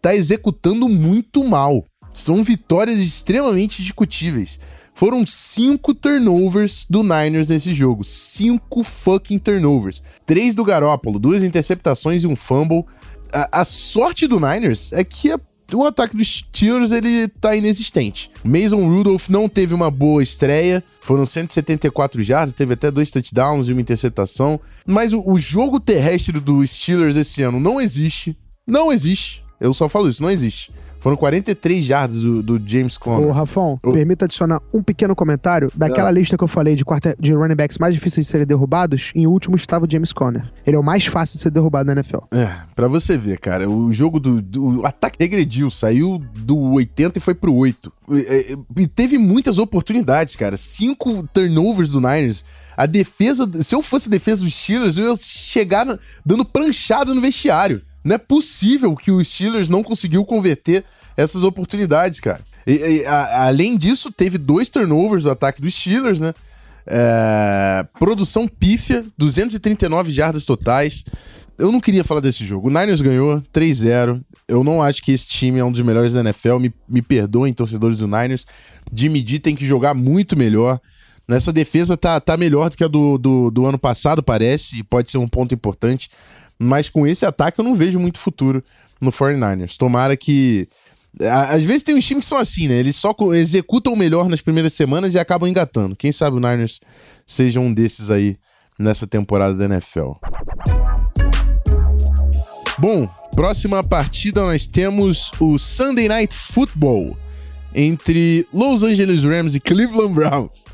tá 0.00 0.14
executando 0.14 0.88
muito 0.88 1.44
mal. 1.44 1.84
São 2.12 2.44
vitórias 2.44 3.00
extremamente 3.00 3.82
discutíveis. 3.82 4.60
Foram 4.94 5.26
cinco 5.26 5.92
turnovers 5.92 6.86
do 6.88 7.02
Niners 7.02 7.48
nesse 7.48 7.74
jogo. 7.74 8.04
Cinco 8.04 8.84
fucking 8.84 9.38
turnovers. 9.38 10.00
Três 10.24 10.54
do 10.54 10.64
Garópolo, 10.64 11.18
duas 11.18 11.42
interceptações 11.42 12.22
e 12.22 12.26
um 12.26 12.36
fumble. 12.36 12.84
A, 13.32 13.60
a 13.60 13.64
sorte 13.64 14.28
do 14.28 14.38
Niners 14.38 14.92
é 14.92 15.02
que 15.02 15.32
a, 15.32 15.40
o 15.72 15.84
ataque 15.84 16.16
dos 16.16 16.28
Steelers 16.28 16.90
ele 16.90 17.28
tá 17.28 17.56
inexistente. 17.56 18.30
Mason 18.44 18.86
Rudolph 18.86 19.28
não 19.28 19.48
teve 19.48 19.74
uma 19.74 19.90
boa 19.90 20.22
estreia. 20.22 20.82
Foram 21.00 21.26
174 21.26 22.22
jardas, 22.22 22.54
teve 22.54 22.74
até 22.74 22.90
dois 22.90 23.10
touchdowns 23.10 23.68
e 23.68 23.72
uma 23.72 23.80
interceptação. 23.80 24.60
Mas 24.86 25.12
o, 25.12 25.22
o 25.24 25.38
jogo 25.38 25.80
terrestre 25.80 26.38
dos 26.40 26.70
Steelers 26.70 27.16
esse 27.16 27.42
ano 27.42 27.58
não 27.58 27.80
existe. 27.80 28.36
Não 28.66 28.92
existe. 28.92 29.42
Eu 29.60 29.72
só 29.72 29.88
falo 29.88 30.08
isso, 30.08 30.22
não 30.22 30.30
existe. 30.30 30.70
Foram 31.04 31.18
43 31.18 31.84
jardas 31.84 32.22
do, 32.22 32.42
do 32.42 32.62
James 32.66 32.96
Conner. 32.96 33.28
Ô, 33.28 33.30
Rafão, 33.30 33.78
Ô. 33.82 33.92
permita 33.92 34.24
adicionar 34.24 34.62
um 34.72 34.82
pequeno 34.82 35.14
comentário. 35.14 35.70
Daquela 35.76 36.08
ah. 36.08 36.10
lista 36.10 36.38
que 36.38 36.42
eu 36.42 36.48
falei 36.48 36.74
de, 36.74 36.82
quarta, 36.82 37.14
de 37.20 37.34
running 37.34 37.54
backs 37.54 37.76
mais 37.76 37.92
difíceis 37.92 38.24
de 38.24 38.32
serem 38.32 38.46
derrubados, 38.46 39.12
em 39.14 39.26
último 39.26 39.54
estava 39.54 39.84
o 39.84 39.90
James 39.90 40.14
Conner. 40.14 40.50
Ele 40.66 40.76
é 40.76 40.80
o 40.80 40.82
mais 40.82 41.04
fácil 41.04 41.36
de 41.36 41.42
ser 41.42 41.50
derrubado 41.50 41.88
na 41.88 41.92
NFL. 41.92 42.20
É, 42.32 42.50
pra 42.74 42.88
você 42.88 43.18
ver, 43.18 43.38
cara, 43.38 43.68
o 43.68 43.92
jogo 43.92 44.18
do, 44.18 44.40
do 44.40 44.80
o 44.80 44.86
ataque 44.86 45.18
regrediu, 45.20 45.70
saiu 45.70 46.18
do 46.38 46.56
80 46.72 47.18
e 47.18 47.20
foi 47.20 47.34
pro 47.34 47.54
8. 47.54 47.92
E, 48.10 48.86
teve 48.86 49.18
muitas 49.18 49.58
oportunidades, 49.58 50.34
cara. 50.36 50.56
Cinco 50.56 51.28
turnovers 51.34 51.90
do 51.90 52.00
Niners. 52.00 52.46
A 52.74 52.86
defesa, 52.86 53.46
se 53.62 53.74
eu 53.74 53.82
fosse 53.82 54.08
a 54.08 54.10
defesa 54.10 54.42
dos 54.42 54.54
Steelers, 54.54 54.96
eu 54.96 55.10
ia 55.10 55.16
chegar 55.16 55.86
dando 56.24 56.46
pranchada 56.46 57.12
no 57.12 57.20
vestiário. 57.20 57.82
Não 58.04 58.16
é 58.16 58.18
possível 58.18 58.94
que 58.94 59.10
o 59.10 59.24
Steelers 59.24 59.68
não 59.68 59.82
conseguiu 59.82 60.24
converter 60.24 60.84
essas 61.16 61.42
oportunidades, 61.42 62.20
cara. 62.20 62.40
E, 62.66 62.72
e 62.74 63.06
a, 63.06 63.46
além 63.46 63.76
disso, 63.78 64.12
teve 64.12 64.36
dois 64.36 64.68
turnovers 64.68 65.22
do 65.22 65.30
ataque 65.30 65.62
dos 65.62 65.74
Steelers, 65.74 66.20
né? 66.20 66.34
É, 66.86 67.86
produção 67.98 68.46
pífia, 68.46 69.04
239 69.16 70.12
jardas 70.12 70.44
totais. 70.44 71.04
Eu 71.56 71.72
não 71.72 71.80
queria 71.80 72.04
falar 72.04 72.20
desse 72.20 72.44
jogo. 72.44 72.68
O 72.68 72.70
Niners 72.70 73.00
ganhou 73.00 73.40
3-0. 73.52 74.20
Eu 74.46 74.62
não 74.62 74.82
acho 74.82 75.02
que 75.02 75.12
esse 75.12 75.26
time 75.26 75.58
é 75.58 75.64
um 75.64 75.72
dos 75.72 75.80
melhores 75.80 76.12
da 76.12 76.20
NFL. 76.20 76.58
Me, 76.58 76.74
me 76.88 77.00
perdoem, 77.00 77.54
torcedores 77.54 77.96
do 77.96 78.06
Niners. 78.06 78.44
Jimmy 78.92 79.22
D 79.22 79.38
tem 79.38 79.54
que 79.54 79.66
jogar 79.66 79.94
muito 79.94 80.36
melhor. 80.36 80.78
Nessa 81.26 81.52
defesa 81.52 81.96
tá, 81.96 82.20
tá 82.20 82.36
melhor 82.36 82.68
do 82.68 82.76
que 82.76 82.84
a 82.84 82.88
do, 82.88 83.16
do, 83.16 83.50
do 83.50 83.64
ano 83.64 83.78
passado, 83.78 84.22
parece, 84.22 84.80
e 84.80 84.82
pode 84.82 85.10
ser 85.10 85.16
um 85.16 85.28
ponto 85.28 85.54
importante. 85.54 86.10
Mas 86.64 86.88
com 86.88 87.06
esse 87.06 87.26
ataque 87.26 87.60
eu 87.60 87.64
não 87.64 87.74
vejo 87.74 87.98
muito 87.98 88.18
futuro 88.18 88.62
no 89.00 89.12
49ers. 89.12 89.76
Tomara 89.76 90.16
que. 90.16 90.66
Às 91.48 91.64
vezes 91.64 91.84
tem 91.84 91.94
uns 91.94 92.04
times 92.04 92.24
que 92.24 92.28
são 92.28 92.38
assim, 92.38 92.66
né? 92.66 92.74
Eles 92.74 92.96
só 92.96 93.14
executam 93.34 93.94
melhor 93.94 94.28
nas 94.28 94.40
primeiras 94.40 94.72
semanas 94.72 95.14
e 95.14 95.18
acabam 95.18 95.48
engatando. 95.48 95.94
Quem 95.94 96.10
sabe 96.10 96.36
o 96.36 96.40
Niners 96.40 96.80
seja 97.24 97.60
um 97.60 97.72
desses 97.72 98.10
aí 98.10 98.36
nessa 98.76 99.06
temporada 99.06 99.54
da 99.54 99.66
NFL. 99.66 100.12
Bom, 102.78 103.08
próxima 103.36 103.84
partida 103.84 104.42
nós 104.42 104.66
temos 104.66 105.30
o 105.38 105.56
Sunday 105.56 106.08
Night 106.08 106.34
Football 106.34 107.16
entre 107.72 108.46
Los 108.52 108.82
Angeles 108.82 109.22
Rams 109.22 109.54
e 109.54 109.60
Cleveland 109.60 110.14
Browns. 110.14 110.64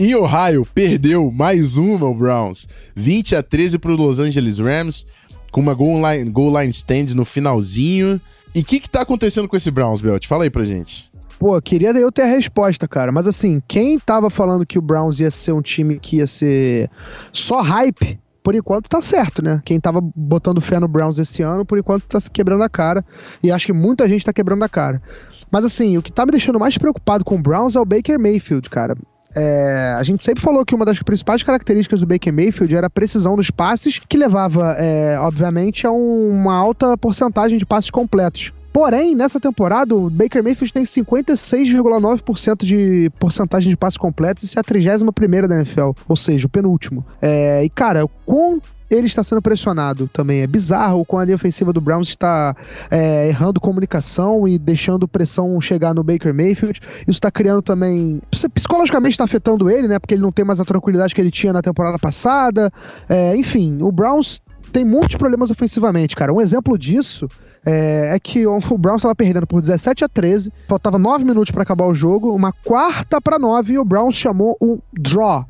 Em 0.00 0.14
Ohio, 0.14 0.64
perdeu 0.72 1.28
mais 1.28 1.76
uma 1.76 2.06
o 2.06 2.14
Browns. 2.14 2.68
20 2.94 3.34
a 3.34 3.42
13 3.42 3.80
para 3.80 3.90
os 3.90 3.98
Los 3.98 4.20
Angeles 4.20 4.60
Rams, 4.60 5.04
com 5.50 5.60
uma 5.60 5.74
goal 5.74 5.96
line, 5.96 6.30
goal 6.30 6.56
line 6.56 6.70
stand 6.70 7.06
no 7.16 7.24
finalzinho. 7.24 8.20
E 8.54 8.60
o 8.60 8.64
que, 8.64 8.78
que 8.78 8.88
tá 8.88 9.00
acontecendo 9.00 9.48
com 9.48 9.56
esse 9.56 9.72
Browns, 9.72 10.00
Belt? 10.00 10.28
Fala 10.28 10.44
aí 10.44 10.50
pra 10.50 10.62
gente. 10.62 11.10
Pô, 11.36 11.60
queria 11.60 11.90
eu 11.90 12.12
ter 12.12 12.22
a 12.22 12.26
resposta, 12.26 12.86
cara. 12.86 13.10
Mas 13.10 13.26
assim, 13.26 13.60
quem 13.66 13.98
tava 13.98 14.30
falando 14.30 14.64
que 14.64 14.78
o 14.78 14.82
Browns 14.82 15.18
ia 15.18 15.32
ser 15.32 15.50
um 15.50 15.60
time 15.60 15.98
que 15.98 16.18
ia 16.18 16.28
ser 16.28 16.88
só 17.32 17.60
hype 17.60 18.20
por 18.40 18.54
enquanto 18.54 18.88
tá 18.88 19.02
certo, 19.02 19.42
né? 19.42 19.60
Quem 19.64 19.80
tava 19.80 20.00
botando 20.14 20.60
fé 20.60 20.78
no 20.78 20.86
Browns 20.86 21.18
esse 21.18 21.42
ano, 21.42 21.64
por 21.64 21.76
enquanto 21.76 22.04
tá 22.04 22.20
se 22.20 22.30
quebrando 22.30 22.62
a 22.62 22.68
cara. 22.68 23.04
E 23.42 23.50
acho 23.50 23.66
que 23.66 23.72
muita 23.72 24.08
gente 24.08 24.24
tá 24.24 24.32
quebrando 24.32 24.62
a 24.62 24.68
cara. 24.68 25.02
Mas 25.50 25.64
assim, 25.64 25.98
o 25.98 26.02
que 26.02 26.12
tá 26.12 26.24
me 26.24 26.30
deixando 26.30 26.60
mais 26.60 26.78
preocupado 26.78 27.24
com 27.24 27.34
o 27.34 27.42
Browns 27.42 27.74
é 27.74 27.80
o 27.80 27.84
Baker 27.84 28.16
Mayfield, 28.16 28.70
cara. 28.70 28.96
É, 29.34 29.94
a 29.96 30.02
gente 30.02 30.24
sempre 30.24 30.42
falou 30.42 30.64
que 30.64 30.74
uma 30.74 30.84
das 30.84 31.02
principais 31.02 31.42
características 31.42 32.00
do 32.00 32.06
Baker 32.06 32.32
Mayfield 32.32 32.74
era 32.74 32.86
a 32.86 32.90
precisão 32.90 33.36
dos 33.36 33.50
passes, 33.50 33.98
que 33.98 34.16
levava, 34.16 34.74
é, 34.78 35.18
obviamente, 35.18 35.86
a 35.86 35.92
um, 35.92 36.30
uma 36.30 36.54
alta 36.54 36.96
porcentagem 36.96 37.58
de 37.58 37.66
passes 37.66 37.90
completos. 37.90 38.52
Porém, 38.72 39.14
nessa 39.14 39.40
temporada, 39.40 39.94
o 39.94 40.08
Baker 40.08 40.42
Mayfield 40.42 40.72
tem 40.72 40.84
56,9% 40.84 42.64
de 42.64 43.10
porcentagem 43.18 43.70
de 43.70 43.76
passes 43.76 43.96
completos. 43.96 44.44
Isso 44.44 44.58
é 44.58 44.60
a 44.60 44.64
31 44.64 45.48
da 45.48 45.56
NFL, 45.56 45.90
ou 46.06 46.16
seja, 46.16 46.46
o 46.46 46.50
penúltimo. 46.50 47.04
É, 47.20 47.64
e, 47.64 47.70
cara, 47.70 48.04
com 48.24 48.60
ele 48.90 49.06
está 49.06 49.22
sendo 49.22 49.42
pressionado 49.42 50.08
também. 50.08 50.40
É 50.42 50.46
bizarro 50.46 51.04
com 51.04 51.18
a 51.18 51.24
linha 51.24 51.36
ofensiva 51.36 51.72
do 51.72 51.80
Browns 51.80 52.08
está 52.08 52.54
é, 52.90 53.28
errando 53.28 53.60
comunicação 53.60 54.46
e 54.46 54.58
deixando 54.58 55.06
pressão 55.06 55.60
chegar 55.60 55.94
no 55.94 56.02
Baker 56.02 56.32
Mayfield. 56.32 56.80
Isso 57.02 57.10
está 57.10 57.30
criando 57.30 57.62
também. 57.62 58.20
Psicologicamente 58.54 59.12
está 59.12 59.24
afetando 59.24 59.68
ele, 59.68 59.88
né? 59.88 59.98
Porque 59.98 60.14
ele 60.14 60.22
não 60.22 60.32
tem 60.32 60.44
mais 60.44 60.60
a 60.60 60.64
tranquilidade 60.64 61.14
que 61.14 61.20
ele 61.20 61.30
tinha 61.30 61.52
na 61.52 61.62
temporada 61.62 61.98
passada. 61.98 62.70
É, 63.08 63.36
enfim, 63.36 63.78
o 63.82 63.92
Browns 63.92 64.40
tem 64.72 64.84
muitos 64.84 65.16
problemas 65.16 65.50
ofensivamente, 65.50 66.14
cara. 66.14 66.32
Um 66.32 66.40
exemplo 66.40 66.78
disso 66.78 67.28
é, 67.64 68.14
é 68.14 68.18
que 68.18 68.46
o 68.46 68.60
Browns 68.78 69.00
estava 69.00 69.14
perdendo 69.14 69.46
por 69.46 69.60
17 69.60 70.04
a 70.04 70.08
13, 70.08 70.52
faltava 70.66 70.98
9 70.98 71.24
minutos 71.24 71.50
para 71.50 71.62
acabar 71.62 71.86
o 71.86 71.94
jogo, 71.94 72.34
uma 72.34 72.52
quarta 72.52 73.20
para 73.20 73.38
9 73.38 73.74
e 73.74 73.78
o 73.78 73.84
Browns 73.84 74.14
chamou 74.14 74.56
um 74.60 74.78
draw 74.92 75.46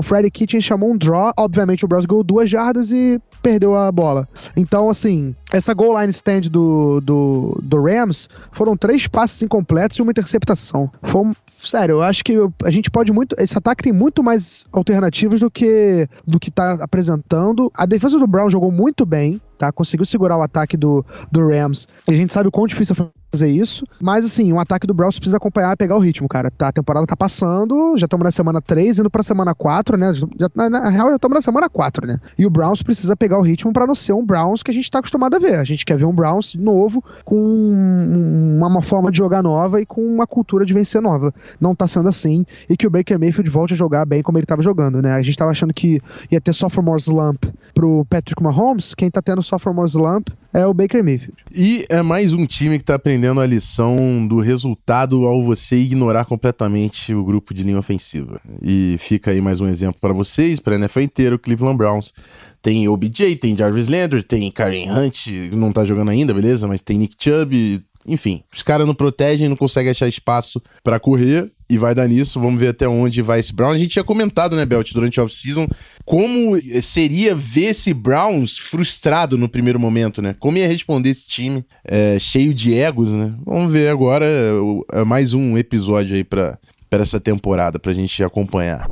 o 0.00 0.02
Freddy 0.02 0.30
Kitchen 0.30 0.62
chamou 0.62 0.92
um 0.92 0.96
draw, 0.96 1.30
obviamente 1.38 1.84
o 1.84 1.88
Browns 1.88 2.06
ganhou 2.06 2.24
duas 2.24 2.48
jardas 2.48 2.90
e 2.90 3.20
perdeu 3.42 3.76
a 3.76 3.92
bola. 3.92 4.26
Então, 4.56 4.88
assim, 4.88 5.34
essa 5.52 5.74
goal 5.74 5.98
line 5.98 6.10
stand 6.10 6.42
do, 6.42 7.00
do, 7.00 7.58
do 7.62 7.82
Rams 7.82 8.28
foram 8.52 8.76
três 8.76 9.06
passes 9.06 9.42
incompletos 9.42 9.98
e 9.98 10.02
uma 10.02 10.10
interceptação. 10.10 10.90
Foi 11.02 11.22
um, 11.22 11.34
sério, 11.46 11.96
eu 11.96 12.02
acho 12.02 12.24
que 12.24 12.36
a 12.64 12.70
gente 12.70 12.90
pode 12.90 13.12
muito. 13.12 13.34
Esse 13.38 13.56
ataque 13.56 13.82
tem 13.82 13.92
muito 13.92 14.22
mais 14.22 14.64
alternativas 14.72 15.40
do 15.40 15.50
que 15.50 16.08
do 16.26 16.38
que 16.38 16.50
tá 16.50 16.74
apresentando. 16.80 17.70
A 17.74 17.86
defesa 17.86 18.18
do 18.18 18.26
Brown 18.26 18.48
jogou 18.48 18.70
muito 18.70 19.04
bem, 19.04 19.40
tá? 19.58 19.70
Conseguiu 19.70 20.06
segurar 20.06 20.38
o 20.38 20.42
ataque 20.42 20.76
do, 20.76 21.04
do 21.30 21.46
Rams. 21.48 21.86
E 22.08 22.12
a 22.12 22.16
gente 22.16 22.32
sabe 22.32 22.48
o 22.48 22.52
quão 22.52 22.66
difícil 22.66 22.96
é 22.98 23.20
fazer 23.30 23.48
isso. 23.48 23.86
Mas, 24.00 24.24
assim, 24.24 24.52
um 24.52 24.58
ataque 24.58 24.86
do 24.86 24.94
Browns 24.94 25.18
precisa 25.18 25.36
acompanhar 25.36 25.72
e 25.72 25.76
pegar 25.76 25.96
o 25.96 26.00
ritmo, 26.00 26.28
cara. 26.28 26.50
Tá, 26.50 26.68
a 26.68 26.72
temporada 26.72 27.06
tá 27.06 27.16
passando, 27.16 27.96
já 27.96 28.06
estamos 28.06 28.24
na 28.24 28.30
semana 28.30 28.60
3, 28.60 28.98
indo 28.98 29.10
pra 29.10 29.22
semana 29.22 29.54
4, 29.54 29.96
né? 29.96 30.12
Já, 30.14 30.48
na, 30.54 30.70
na 30.70 30.88
real, 30.88 31.10
já 31.10 31.16
estamos 31.16 31.36
na 31.36 31.42
semana 31.42 31.68
4, 31.68 32.06
né? 32.06 32.18
E 32.38 32.46
o 32.46 32.50
Browns 32.50 32.82
precisa 32.82 33.14
pegar 33.14 33.38
o 33.38 33.42
ritmo 33.42 33.72
para 33.72 33.86
não 33.86 33.94
ser 33.94 34.12
um 34.12 34.24
Browns 34.24 34.62
que 34.62 34.70
a 34.70 34.74
gente 34.74 34.90
tá 34.90 34.98
acostumado 34.98 35.36
a 35.36 35.38
ver. 35.40 35.56
A 35.56 35.64
gente 35.64 35.84
quer 35.84 35.96
ver 35.96 36.04
um 36.04 36.14
Browns 36.14 36.54
novo, 36.54 37.02
com 37.24 37.36
uma, 37.36 38.66
uma 38.68 38.82
forma 38.82 39.10
de 39.10 39.18
jogar 39.18 39.42
nova 39.42 39.80
e 39.80 39.86
com 39.86 40.02
uma 40.02 40.26
cultura 40.26 40.64
de 40.64 40.74
vencer 40.74 41.00
nova. 41.00 41.32
Não 41.60 41.74
tá 41.74 41.86
sendo 41.88 42.08
assim. 42.08 42.44
E 42.68 42.76
que 42.76 42.86
o 42.86 42.90
Baker 42.90 43.18
Mayfield 43.18 43.50
volte 43.50 43.74
a 43.74 43.76
jogar 43.76 44.04
bem 44.04 44.22
como 44.22 44.38
ele 44.38 44.46
tava 44.46 44.62
jogando, 44.62 45.00
né? 45.02 45.12
A 45.12 45.22
gente 45.22 45.36
tava 45.36 45.50
achando 45.50 45.74
que 45.74 46.00
ia 46.30 46.40
ter 46.40 46.52
sophomore 46.52 47.00
slump 47.00 47.44
pro 47.74 48.04
Patrick 48.08 48.42
Mahomes. 48.42 48.94
Quem 48.94 49.10
tá 49.10 49.22
tendo 49.22 49.42
sophomore 49.42 49.88
slump 49.88 50.28
é 50.52 50.66
o 50.66 50.74
Baker 50.74 51.02
Mayfield. 51.02 51.36
E 51.52 51.84
é 51.88 52.02
mais 52.02 52.32
um 52.32 52.46
time 52.46 52.78
que 52.78 52.84
tá 52.84 52.94
aprendendo 52.94 53.40
a 53.40 53.46
lição 53.46 54.26
do 54.26 54.40
resultado 54.40 55.26
ao 55.26 55.42
você 55.42 55.76
ignorar 55.76 56.24
completamente 56.24 57.14
o 57.14 57.24
grupo 57.24 57.54
de 57.54 57.62
linha 57.62 57.78
ofensiva. 57.78 58.40
E 58.62 58.96
fica 58.98 59.30
aí 59.30 59.40
mais 59.40 59.60
um 59.60 59.68
exemplo 59.68 60.00
para 60.00 60.12
vocês, 60.12 60.58
para 60.58 60.74
a 60.74 60.78
NFL 60.78 61.00
inteiro, 61.00 61.38
Cleveland 61.38 61.76
Browns. 61.76 62.12
Tem 62.62 62.88
OBJ, 62.88 63.36
tem 63.36 63.56
Jarvis 63.56 63.88
Landry, 63.88 64.22
tem 64.22 64.50
Karen 64.50 64.90
Hunt, 64.90 65.26
não 65.52 65.72
tá 65.72 65.84
jogando 65.84 66.10
ainda, 66.10 66.34
beleza? 66.34 66.66
Mas 66.66 66.82
tem 66.82 66.98
Nick 66.98 67.14
Chubb, 67.18 67.82
enfim, 68.12 68.42
os 68.52 68.62
caras 68.62 68.86
não 68.86 68.94
protegem, 68.94 69.48
não 69.48 69.56
conseguem 69.56 69.90
achar 69.90 70.08
espaço 70.08 70.60
para 70.82 70.98
correr 70.98 71.50
e 71.68 71.78
vai 71.78 71.94
dar 71.94 72.08
nisso. 72.08 72.40
Vamos 72.40 72.60
ver 72.60 72.68
até 72.68 72.88
onde 72.88 73.22
vai 73.22 73.40
esse 73.40 73.52
Brown. 73.52 73.70
A 73.70 73.78
gente 73.78 73.92
tinha 73.92 74.04
comentado, 74.04 74.56
né, 74.56 74.66
Belt, 74.66 74.92
durante 74.92 75.20
a 75.20 75.22
off-season, 75.22 75.68
como 76.04 76.58
seria 76.82 77.34
ver 77.34 77.66
esse 77.66 77.94
Browns 77.94 78.58
frustrado 78.58 79.38
no 79.38 79.48
primeiro 79.48 79.78
momento, 79.78 80.20
né? 80.20 80.34
Como 80.38 80.58
ia 80.58 80.66
responder 80.66 81.10
esse 81.10 81.26
time 81.26 81.64
é, 81.84 82.18
cheio 82.18 82.52
de 82.52 82.74
egos, 82.74 83.10
né? 83.10 83.32
Vamos 83.46 83.72
ver 83.72 83.88
agora 83.88 84.26
é, 84.92 85.04
mais 85.04 85.32
um 85.32 85.56
episódio 85.56 86.16
aí 86.16 86.24
para 86.24 86.58
essa 86.90 87.20
temporada, 87.20 87.78
pra 87.78 87.92
gente 87.92 88.22
acompanhar. 88.24 88.86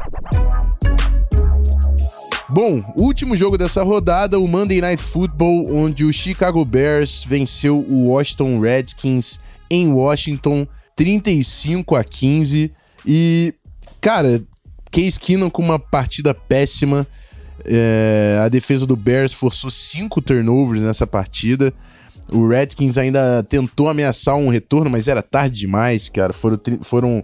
Bom, 2.50 2.82
último 2.96 3.36
jogo 3.36 3.58
dessa 3.58 3.82
rodada, 3.82 4.38
o 4.38 4.48
Monday 4.48 4.80
Night 4.80 5.02
Football, 5.02 5.70
onde 5.70 6.06
o 6.06 6.12
Chicago 6.12 6.64
Bears 6.64 7.22
venceu 7.22 7.78
o 7.78 8.06
Washington 8.08 8.58
Redskins 8.58 9.38
em 9.68 9.92
Washington 9.92 10.66
35 10.96 11.94
a 11.94 12.02
15 12.02 12.72
e 13.06 13.54
cara, 14.00 14.42
Case 14.90 15.20
Keenum 15.20 15.50
com 15.50 15.60
uma 15.60 15.78
partida 15.78 16.32
péssima. 16.32 17.06
É, 17.66 18.40
a 18.42 18.48
defesa 18.48 18.86
do 18.86 18.96
Bears 18.96 19.34
forçou 19.34 19.70
cinco 19.70 20.22
turnovers 20.22 20.80
nessa 20.80 21.06
partida. 21.06 21.70
O 22.32 22.48
Redskins 22.48 22.96
ainda 22.96 23.42
tentou 23.42 23.90
ameaçar 23.90 24.36
um 24.36 24.48
retorno, 24.48 24.88
mas 24.88 25.06
era 25.06 25.22
tarde 25.22 25.60
demais, 25.60 26.08
cara. 26.08 26.32
Foram, 26.32 26.58
foram 26.80 27.22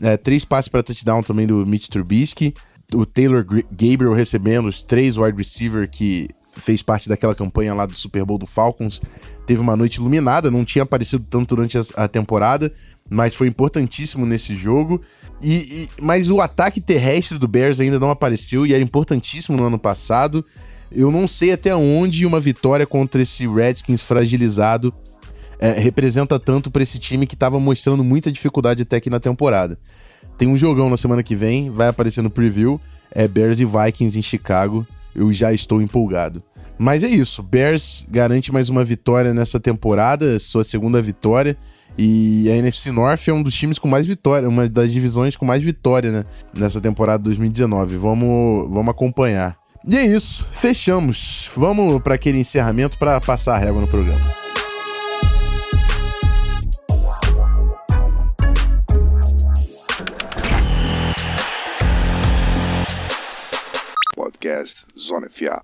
é, 0.00 0.16
três 0.16 0.46
passes 0.46 0.68
para 0.68 0.82
touchdown 0.82 1.22
também 1.22 1.46
do 1.46 1.66
Mitch 1.66 1.88
Trubisky 1.88 2.54
o 2.94 3.06
Taylor 3.06 3.44
Gabriel 3.70 4.12
recebendo 4.12 4.68
os 4.68 4.82
três 4.82 5.16
wide 5.16 5.36
receiver 5.36 5.88
que 5.88 6.28
fez 6.54 6.82
parte 6.82 7.08
daquela 7.08 7.34
campanha 7.34 7.74
lá 7.74 7.86
do 7.86 7.94
Super 7.94 8.24
Bowl 8.24 8.38
do 8.38 8.46
Falcons. 8.46 9.00
Teve 9.46 9.60
uma 9.60 9.76
noite 9.76 9.96
iluminada, 9.96 10.50
não 10.50 10.64
tinha 10.64 10.82
aparecido 10.82 11.24
tanto 11.28 11.54
durante 11.54 11.78
a, 11.96 12.06
temporada, 12.06 12.72
mas 13.10 13.34
foi 13.34 13.48
importantíssimo 13.48 14.26
nesse 14.26 14.54
jogo. 14.54 15.00
E, 15.42 15.54
e, 15.54 15.88
mas 16.00 16.30
o 16.30 16.40
ataque 16.40 16.80
terrestre 16.80 17.38
do 17.38 17.48
Bears 17.48 17.80
ainda 17.80 17.98
não 17.98 18.10
apareceu 18.10 18.66
e 18.66 18.74
era 18.74 18.82
importantíssimo 18.82 19.56
no 19.56 19.64
ano 19.64 19.78
passado. 19.78 20.44
Eu 20.90 21.10
não 21.10 21.26
sei 21.26 21.52
até 21.52 21.74
onde 21.74 22.26
uma 22.26 22.38
vitória 22.38 22.86
contra 22.86 23.22
esse 23.22 23.46
Redskins 23.48 24.02
fragilizado 24.02 24.92
é, 25.58 25.72
representa 25.78 26.38
tanto 26.38 26.70
para 26.70 26.82
esse 26.82 26.98
time 26.98 27.26
que 27.26 27.34
estava 27.34 27.58
mostrando 27.58 28.04
muita 28.04 28.30
dificuldade 28.30 28.82
até 28.82 28.96
aqui 28.96 29.08
na 29.08 29.20
temporada. 29.20 29.78
Tem 30.42 30.48
um 30.48 30.56
jogão 30.56 30.90
na 30.90 30.96
semana 30.96 31.22
que 31.22 31.36
vem, 31.36 31.70
vai 31.70 31.86
aparecer 31.86 32.20
no 32.20 32.28
preview. 32.28 32.80
É 33.12 33.28
Bears 33.28 33.60
e 33.60 33.64
Vikings 33.64 34.18
em 34.18 34.22
Chicago. 34.22 34.84
Eu 35.14 35.32
já 35.32 35.52
estou 35.52 35.80
empolgado. 35.80 36.42
Mas 36.76 37.04
é 37.04 37.08
isso. 37.08 37.44
Bears 37.44 38.04
garante 38.10 38.50
mais 38.52 38.68
uma 38.68 38.84
vitória 38.84 39.32
nessa 39.32 39.60
temporada, 39.60 40.36
sua 40.40 40.64
segunda 40.64 41.00
vitória. 41.00 41.56
E 41.96 42.50
a 42.50 42.56
NFC 42.56 42.90
North 42.90 43.28
é 43.28 43.32
um 43.32 43.40
dos 43.40 43.54
times 43.54 43.78
com 43.78 43.86
mais 43.86 44.04
vitória, 44.04 44.48
uma 44.48 44.68
das 44.68 44.90
divisões 44.90 45.36
com 45.36 45.44
mais 45.44 45.62
vitória, 45.62 46.10
né? 46.10 46.24
Nessa 46.58 46.80
temporada 46.80 47.22
2019. 47.22 47.96
Vamos, 47.96 48.68
vamos 48.68 48.92
acompanhar. 48.92 49.56
E 49.86 49.96
é 49.96 50.04
isso. 50.04 50.44
Fechamos. 50.50 51.50
Vamos 51.56 52.02
para 52.02 52.16
aquele 52.16 52.40
encerramento 52.40 52.98
para 52.98 53.20
passar 53.20 53.54
a 53.54 53.58
régua 53.58 53.80
no 53.80 53.86
programa. 53.86 54.18
Podcast 64.62 64.74
Zona 64.98 65.28
FA. 65.30 65.62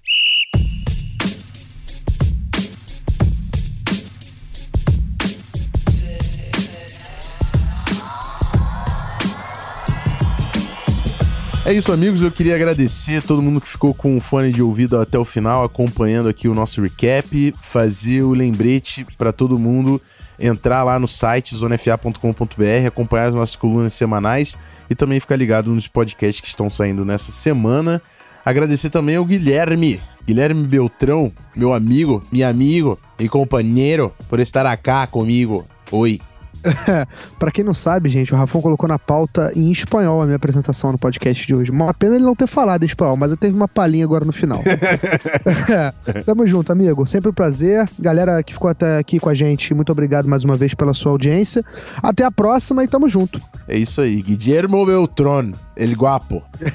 É 11.65 11.75
isso, 11.75 11.93
amigos. 11.93 12.23
Eu 12.23 12.33
queria 12.33 12.55
agradecer 12.55 13.23
todo 13.23 13.43
mundo 13.43 13.61
que 13.61 13.69
ficou 13.69 13.93
com 13.93 14.17
o 14.17 14.21
fone 14.21 14.51
de 14.51 14.63
ouvido 14.63 14.99
até 14.99 15.19
o 15.19 15.25
final, 15.25 15.65
acompanhando 15.65 16.29
aqui 16.29 16.49
o 16.49 16.55
nosso 16.55 16.81
recap, 16.81 17.53
fazer 17.61 18.23
o 18.23 18.33
lembrete 18.33 19.07
para 19.19 19.33
todo 19.33 19.59
mundo 19.59 20.01
entrar 20.39 20.85
lá 20.85 20.99
no 20.99 21.09
site 21.09 21.55
zonefa.com.br, 21.55 22.87
acompanhar 22.87 23.27
as 23.29 23.35
nossas 23.35 23.57
colunas 23.57 23.93
semanais 23.93 24.57
e 24.89 24.95
também 24.95 25.19
ficar 25.21 25.37
ligado 25.37 25.75
nos 25.75 25.89
podcasts 25.89 26.41
que 26.41 26.47
estão 26.47 26.71
saindo 26.71 27.05
nessa 27.05 27.33
semana. 27.33 28.01
Agradecer 28.49 28.89
também 28.89 29.17
ao 29.17 29.27
Guilherme, 29.27 30.01
Guilherme 30.27 30.67
Beltrão, 30.67 31.31
meu 31.55 31.75
amigo, 31.75 32.25
meu 32.33 32.49
amigo 32.49 32.99
e 33.19 33.29
companheiro, 33.29 34.11
por 34.27 34.41
estar 34.41 34.65
aqui 34.65 35.13
comigo. 35.13 35.67
Oi. 35.93 36.19
pra 37.39 37.51
quem 37.51 37.65
não 37.65 37.75
sabe, 37.75 38.09
gente, 38.09 38.33
o 38.33 38.37
Rafão 38.37 38.61
colocou 38.61 38.89
na 38.89 38.99
pauta 38.99 39.53
em 39.55 39.71
espanhol 39.71 40.23
a 40.23 40.25
minha 40.25 40.37
apresentação 40.37 40.93
no 40.93 40.99
podcast 40.99 41.47
de 41.47 41.55
hoje. 41.55 41.71
Uma 41.71 41.93
pena 41.95 42.17
ele 42.17 42.25
não 42.25 42.35
ter 42.35 42.47
falado 42.47 42.83
em 42.83 42.87
espanhol, 42.87 43.17
mas 43.17 43.31
eu 43.31 43.37
teve 43.37 43.55
uma 43.55 43.69
palhinha 43.69 44.05
agora 44.05 44.25
no 44.25 44.33
final. 44.33 44.61
Tamo 46.25 46.47
junto, 46.47 46.73
amigo. 46.73 47.07
Sempre 47.07 47.31
um 47.31 47.33
prazer. 47.33 47.89
Galera 47.99 48.43
que 48.43 48.53
ficou 48.53 48.71
até 48.71 48.99
aqui 48.99 49.19
com 49.19 49.29
a 49.29 49.35
gente, 49.35 49.75
muito 49.75 49.93
obrigado 49.93 50.29
mais 50.29 50.45
uma 50.45 50.57
vez 50.57 50.75
pela 50.75 50.95
sua 50.95 51.13
audiência. 51.13 51.65
Até 52.03 52.25
a 52.25 52.31
próxima 52.31 52.85
e 52.85 52.89
tamo 52.89 53.09
junto. 53.09 53.41
É 53.67 53.77
isso 53.79 54.01
aí. 54.01 54.23
Guillermo 54.23 54.85
Beltrón, 54.85 55.53
el 55.77 55.95
guapo. 55.95 56.43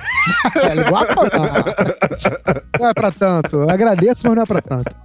É, 0.55 0.89
guapo 0.89 1.21
não. 1.23 2.79
Não 2.79 2.89
é 2.89 2.93
pra 2.93 3.11
tanto. 3.11 3.57
Eu 3.57 3.69
agradeço, 3.69 4.21
mas 4.25 4.35
não 4.35 4.43
é 4.43 4.45
pra 4.45 4.61
tanto. 4.61 4.95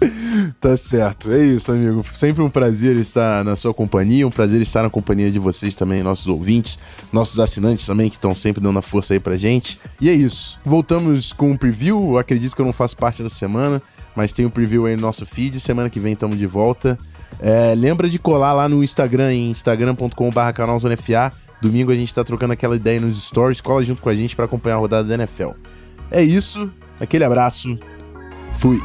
Tá 0.60 0.76
certo, 0.76 1.32
é 1.32 1.44
isso, 1.44 1.72
amigo. 1.72 2.04
Sempre 2.12 2.42
um 2.42 2.50
prazer 2.50 2.96
estar 2.96 3.44
na 3.44 3.56
sua 3.56 3.72
companhia, 3.72 4.26
um 4.26 4.30
prazer 4.30 4.60
estar 4.60 4.82
na 4.82 4.90
companhia 4.90 5.30
de 5.30 5.38
vocês 5.38 5.74
também, 5.74 6.02
nossos 6.02 6.26
ouvintes, 6.26 6.78
nossos 7.12 7.38
assinantes 7.38 7.86
também, 7.86 8.08
que 8.08 8.16
estão 8.16 8.34
sempre 8.34 8.62
dando 8.62 8.78
a 8.78 8.82
força 8.82 9.14
aí 9.14 9.20
pra 9.20 9.36
gente. 9.36 9.78
E 10.00 10.08
é 10.08 10.12
isso. 10.12 10.58
Voltamos 10.64 11.32
com 11.32 11.50
um 11.50 11.56
preview. 11.56 12.12
Eu 12.12 12.18
acredito 12.18 12.54
que 12.54 12.60
eu 12.60 12.66
não 12.66 12.72
faço 12.72 12.96
parte 12.96 13.22
da 13.22 13.28
semana, 13.28 13.82
mas 14.14 14.32
tem 14.32 14.46
um 14.46 14.50
preview 14.50 14.86
aí 14.86 14.96
no 14.96 15.02
nosso 15.02 15.24
feed. 15.24 15.58
Semana 15.60 15.88
que 15.88 16.00
vem 16.00 16.12
estamos 16.12 16.38
de 16.38 16.46
volta. 16.46 16.96
É, 17.40 17.74
lembra 17.74 18.08
de 18.08 18.18
colar 18.18 18.52
lá 18.52 18.68
no 18.68 18.82
Instagram, 18.82 19.32
em 19.32 19.50
instagram.com.br 19.50 20.52
canalzonefa. 20.54 21.32
Domingo 21.60 21.90
a 21.90 21.94
gente 21.94 22.14
tá 22.14 22.22
trocando 22.22 22.52
aquela 22.52 22.76
ideia 22.76 23.00
nos 23.00 23.22
stories. 23.24 23.60
Cola 23.60 23.82
junto 23.82 24.02
com 24.02 24.08
a 24.08 24.14
gente 24.14 24.36
para 24.36 24.44
acompanhar 24.44 24.76
a 24.76 24.78
rodada 24.78 25.08
da 25.08 25.14
NFL. 25.14 25.50
É 26.10 26.22
isso. 26.22 26.70
Aquele 27.00 27.24
abraço. 27.24 27.78
Fui. 28.58 28.80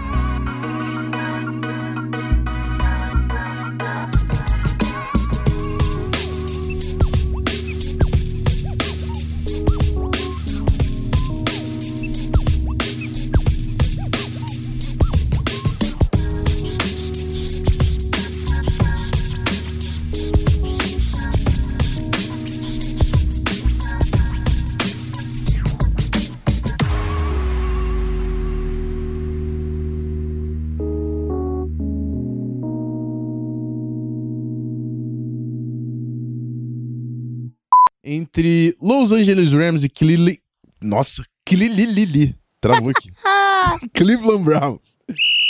Los 38.81 39.11
Angeles 39.11 39.51
Rams 39.53 39.83
e 39.83 39.89
Cleveland. 39.89 40.39
Nossa, 40.81 41.23
Cleveland. 41.45 42.35
Travou 42.59 42.89
aqui. 42.89 43.11
Cleveland 43.93 44.43
Browns. 44.43 44.99